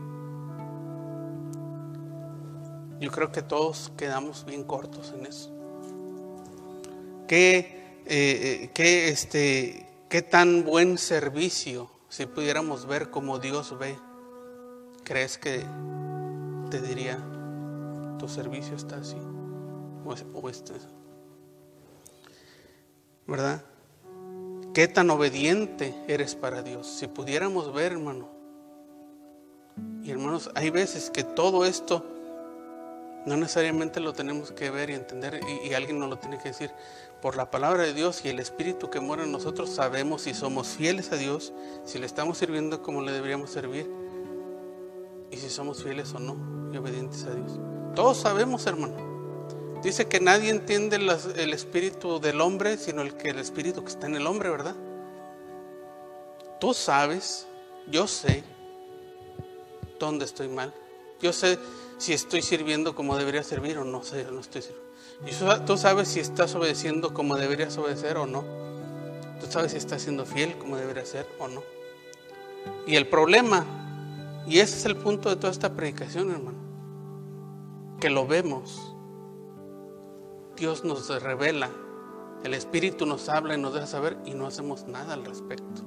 Yo 3.00 3.10
creo 3.10 3.32
que 3.32 3.40
todos 3.42 3.90
quedamos 3.96 4.44
bien 4.44 4.62
cortos 4.62 5.14
en 5.16 5.24
eso. 5.24 5.50
¿Qué, 7.26 8.02
eh, 8.06 8.70
eh, 8.76 9.08
este, 9.08 9.86
qué 10.08 10.20
tan 10.20 10.64
buen 10.64 10.98
servicio, 10.98 11.90
si 12.08 12.26
pudiéramos 12.26 12.86
ver 12.86 13.10
como 13.10 13.38
Dios 13.38 13.78
ve, 13.78 13.96
crees 15.02 15.38
que 15.38 15.64
te 16.70 16.82
diría, 16.82 17.18
tu 18.18 18.28
servicio 18.28 18.76
está 18.76 18.96
así, 18.96 19.16
o, 20.04 20.14
o 20.38 20.48
este. 20.50 20.74
¿Verdad? 23.26 23.64
¿Qué 24.72 24.86
tan 24.86 25.10
obediente 25.10 25.94
eres 26.06 26.36
para 26.36 26.62
Dios? 26.62 26.86
Si 26.86 27.08
pudiéramos 27.08 27.72
ver, 27.74 27.92
hermano. 27.92 28.28
Y 30.02 30.10
hermanos, 30.10 30.50
hay 30.54 30.70
veces 30.70 31.10
que 31.10 31.24
todo 31.24 31.64
esto 31.64 32.04
no 33.26 33.36
necesariamente 33.36 34.00
lo 34.00 34.12
tenemos 34.12 34.52
que 34.52 34.70
ver 34.70 34.90
y 34.90 34.94
entender 34.94 35.40
y, 35.64 35.74
alguien 35.74 35.98
nos 35.98 36.08
lo 36.08 36.18
tiene 36.18 36.38
que 36.38 36.50
decir. 36.50 36.70
Por 37.20 37.36
la 37.36 37.50
palabra 37.50 37.82
de 37.82 37.92
Dios 37.92 38.24
y 38.24 38.28
el 38.28 38.38
Espíritu 38.38 38.90
que 38.90 39.00
mora 39.00 39.24
en 39.24 39.32
nosotros 39.32 39.70
sabemos 39.70 40.22
si 40.22 40.34
somos 40.34 40.68
fieles 40.68 41.10
a 41.12 41.16
Dios, 41.16 41.52
si 41.84 41.98
le 41.98 42.06
estamos 42.06 42.38
sirviendo 42.38 42.80
como 42.80 43.02
le 43.02 43.12
deberíamos 43.12 43.50
servir 43.50 43.90
y 45.30 45.36
si 45.36 45.50
somos 45.50 45.82
fieles 45.82 46.14
o 46.14 46.18
no 46.20 46.72
y 46.72 46.76
obedientes 46.78 47.24
a 47.24 47.34
Dios. 47.34 47.58
Todos 47.94 48.18
sabemos, 48.18 48.66
hermano. 48.66 49.09
Dice 49.82 50.08
que 50.08 50.20
nadie 50.20 50.50
entiende 50.50 50.96
el 50.96 51.52
espíritu 51.52 52.20
del 52.20 52.40
hombre, 52.40 52.76
sino 52.76 53.02
el 53.02 53.14
que 53.14 53.30
el 53.30 53.38
espíritu 53.38 53.82
que 53.82 53.90
está 53.90 54.06
en 54.06 54.16
el 54.16 54.26
hombre, 54.26 54.50
¿verdad? 54.50 54.74
Tú 56.60 56.74
sabes, 56.74 57.46
yo 57.86 58.06
sé 58.06 58.44
dónde 59.98 60.26
estoy 60.26 60.48
mal. 60.48 60.74
Yo 61.22 61.32
sé 61.32 61.58
si 61.96 62.12
estoy 62.12 62.42
sirviendo 62.42 62.94
como 62.94 63.16
debería 63.16 63.42
servir 63.42 63.78
o 63.78 63.84
no 63.84 64.02
sé, 64.02 64.24
no 64.30 64.40
estoy 64.40 64.62
sirviendo. 64.62 64.90
Y 65.26 65.64
tú 65.64 65.76
sabes 65.76 66.08
si 66.08 66.20
estás 66.20 66.54
obedeciendo 66.54 67.14
como 67.14 67.36
deberías 67.36 67.76
obedecer 67.78 68.18
o 68.18 68.26
no. 68.26 68.44
Tú 69.40 69.46
sabes 69.48 69.72
si 69.72 69.78
estás 69.78 70.02
siendo 70.02 70.26
fiel 70.26 70.56
como 70.58 70.76
debería 70.76 71.06
ser 71.06 71.26
o 71.38 71.48
no. 71.48 71.62
Y 72.86 72.96
el 72.96 73.06
problema, 73.06 73.64
y 74.46 74.58
ese 74.58 74.76
es 74.76 74.84
el 74.84 74.96
punto 74.96 75.30
de 75.30 75.36
toda 75.36 75.52
esta 75.52 75.72
predicación, 75.72 76.30
hermano, 76.30 76.58
que 77.98 78.10
lo 78.10 78.26
vemos. 78.26 78.89
Dios 80.60 80.84
nos 80.84 81.08
revela, 81.22 81.70
el 82.44 82.52
Espíritu 82.52 83.06
nos 83.06 83.30
habla 83.30 83.54
y 83.54 83.58
nos 83.58 83.72
deja 83.72 83.86
saber 83.86 84.18
y 84.26 84.34
no 84.34 84.46
hacemos 84.46 84.86
nada 84.86 85.14
al 85.14 85.24
respecto. 85.24 85.82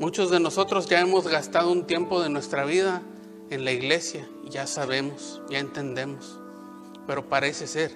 Muchos 0.00 0.30
de 0.30 0.40
nosotros 0.40 0.86
ya 0.86 1.00
hemos 1.00 1.28
gastado 1.28 1.70
un 1.70 1.86
tiempo 1.86 2.22
de 2.22 2.30
nuestra 2.30 2.64
vida 2.64 3.02
en 3.50 3.66
la 3.66 3.72
iglesia, 3.72 4.26
ya 4.48 4.66
sabemos, 4.66 5.42
ya 5.50 5.58
entendemos, 5.58 6.40
pero 7.06 7.28
parece 7.28 7.66
ser 7.66 7.92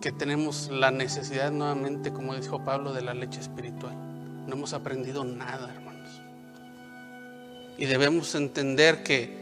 que 0.00 0.10
tenemos 0.10 0.70
la 0.70 0.90
necesidad 0.90 1.52
nuevamente, 1.52 2.10
como 2.10 2.34
dijo 2.34 2.64
Pablo, 2.64 2.94
de 2.94 3.02
la 3.02 3.12
leche 3.12 3.40
espiritual. 3.40 3.94
No 4.46 4.54
hemos 4.54 4.72
aprendido 4.72 5.24
nada, 5.24 5.74
hermanos. 5.74 6.22
Y 7.76 7.84
debemos 7.84 8.34
entender 8.34 9.02
que 9.02 9.41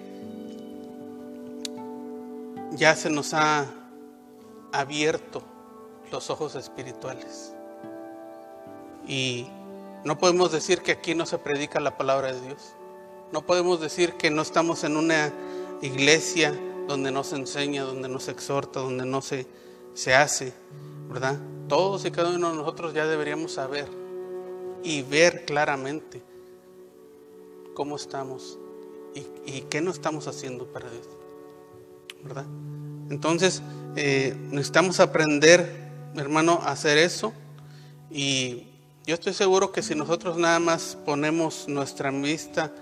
ya 2.73 2.95
se 2.95 3.11
nos 3.11 3.35
ha 3.35 3.67
abierto 4.73 5.43
los 6.11 6.31
ojos 6.31 6.55
espirituales. 6.55 7.55
Y 9.07 9.47
no 10.05 10.19
podemos 10.19 10.53
decir 10.53 10.83
que 10.83 10.93
aquí 10.93 11.15
no 11.15 11.27
se 11.27 11.39
predica 11.39 11.81
la 11.81 11.97
palabra 11.97 12.33
de 12.33 12.41
Dios. 12.41 12.75
No 13.33 13.43
podemos 13.43 13.81
decir 13.81 14.15
que 14.15 14.31
no 14.31 14.43
estamos 14.43 14.85
en 14.85 14.97
una 14.97 15.33
iglesia 15.83 16.59
donde 16.89 17.11
no 17.11 17.23
se 17.23 17.37
enseña, 17.37 17.85
donde 17.85 18.09
no 18.09 18.19
se 18.19 18.33
exhorta, 18.33 18.81
donde 18.81 19.05
no 19.05 19.21
se, 19.21 19.47
se 19.95 20.15
hace, 20.15 20.53
¿verdad? 21.09 21.39
Todos 21.69 22.05
y 22.05 22.11
cada 22.11 22.31
uno 22.31 22.51
de 22.51 22.57
nosotros 22.57 22.95
ya 22.95 23.07
deberíamos 23.07 23.53
saber 23.53 23.89
y 24.83 25.03
ver 25.03 25.45
claramente 25.45 26.23
cómo 27.75 27.97
estamos 27.97 28.59
y, 29.15 29.63
qué 29.63 29.81
no 29.81 29.91
estamos 29.91 30.27
haciendo 30.29 30.67
para 30.67 30.91
Dios, 30.91 31.07
¿verdad? 32.23 32.47
Entonces, 33.11 33.63
eh, 33.97 34.37
necesitamos 34.51 35.01
aprender, 35.01 35.91
hermano, 36.17 36.61
a 36.63 36.73
hacer 36.73 36.99
eso 36.99 37.33
y 38.11 38.67
yo 39.07 39.15
estoy 39.15 39.33
seguro 39.33 39.73
que 39.73 39.83
si 39.83 39.95
nosotros 39.95 40.37
nada 40.37 40.61
más 40.61 40.97
ponemos 41.05 41.67
nuestra 41.69 42.11
vista 42.11 42.73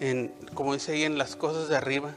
en, 0.00 0.34
como 0.54 0.74
dice 0.74 0.92
ahí, 0.92 1.04
en 1.04 1.18
las 1.18 1.36
cosas 1.36 1.68
de 1.68 1.76
arriba 1.76 2.14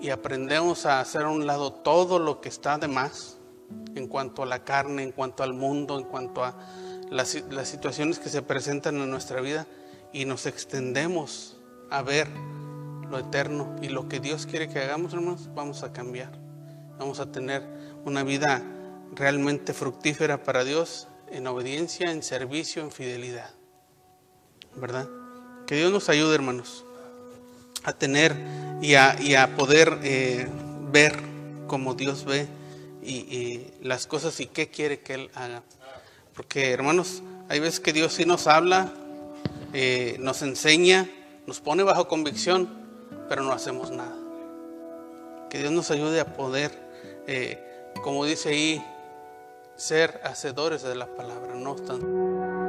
y 0.00 0.10
aprendemos 0.10 0.84
a 0.84 1.00
hacer 1.00 1.22
a 1.22 1.30
un 1.30 1.46
lado 1.46 1.72
todo 1.72 2.18
lo 2.18 2.40
que 2.40 2.48
está 2.48 2.76
de 2.76 2.88
más 2.88 3.38
en 3.94 4.06
cuanto 4.08 4.42
a 4.42 4.46
la 4.46 4.64
carne, 4.64 5.02
en 5.02 5.12
cuanto 5.12 5.42
al 5.42 5.54
mundo, 5.54 5.98
en 5.98 6.04
cuanto 6.04 6.44
a 6.44 6.54
las, 7.10 7.42
las 7.50 7.68
situaciones 7.68 8.18
que 8.18 8.28
se 8.28 8.42
presentan 8.42 8.96
en 8.96 9.10
nuestra 9.10 9.40
vida 9.40 9.66
y 10.12 10.26
nos 10.26 10.46
extendemos 10.46 11.56
a 11.90 12.02
ver 12.02 12.28
lo 13.10 13.18
eterno 13.18 13.76
y 13.82 13.88
lo 13.88 14.08
que 14.08 14.20
Dios 14.20 14.46
quiere 14.46 14.68
que 14.68 14.78
hagamos, 14.78 15.12
hermanos, 15.12 15.50
vamos 15.54 15.82
a 15.82 15.92
cambiar. 15.92 16.32
Vamos 16.98 17.20
a 17.20 17.30
tener 17.30 17.62
una 18.04 18.22
vida 18.22 18.62
realmente 19.14 19.72
fructífera 19.72 20.42
para 20.42 20.64
Dios 20.64 21.08
en 21.30 21.46
obediencia, 21.46 22.10
en 22.10 22.22
servicio, 22.22 22.82
en 22.82 22.92
fidelidad. 22.92 23.50
¿Verdad? 24.76 25.08
Que 25.66 25.76
Dios 25.76 25.92
nos 25.92 26.08
ayude, 26.08 26.34
hermanos, 26.34 26.84
a 27.84 27.92
tener 27.92 28.36
y 28.80 28.94
a, 28.94 29.56
poder 29.56 29.98
eh, 30.02 30.46
ver 30.92 31.16
como 31.66 31.94
Dios 31.94 32.24
ve 32.24 32.48
y, 33.02 33.66
las 33.82 34.06
cosas 34.06 34.38
y 34.40 34.46
qué 34.46 34.68
quiere 34.68 35.00
que 35.00 35.14
Él 35.14 35.30
haga. 35.34 35.62
Porque, 36.34 36.70
hermanos, 36.70 37.22
hay 37.48 37.60
veces 37.60 37.80
que 37.80 37.92
Dios 37.92 38.14
sí 38.14 38.24
nos 38.24 38.46
habla, 38.46 38.92
eh, 39.72 40.16
nos 40.18 40.42
enseña, 40.42 41.08
nos 41.46 41.60
pone 41.60 41.82
bajo 41.82 42.08
convicción, 42.08 42.83
pero 43.28 43.42
no 43.42 43.52
hacemos 43.52 43.90
nada. 43.90 44.16
Que 45.50 45.58
Dios 45.58 45.72
nos 45.72 45.90
ayude 45.90 46.20
a 46.20 46.24
poder, 46.24 46.72
eh, 47.26 47.92
como 48.02 48.24
dice 48.24 48.50
ahí, 48.50 48.84
ser 49.76 50.20
hacedores 50.24 50.82
de 50.82 50.94
la 50.94 51.06
palabra, 51.06 51.54
no 51.54 51.74
tanto. 51.74 52.63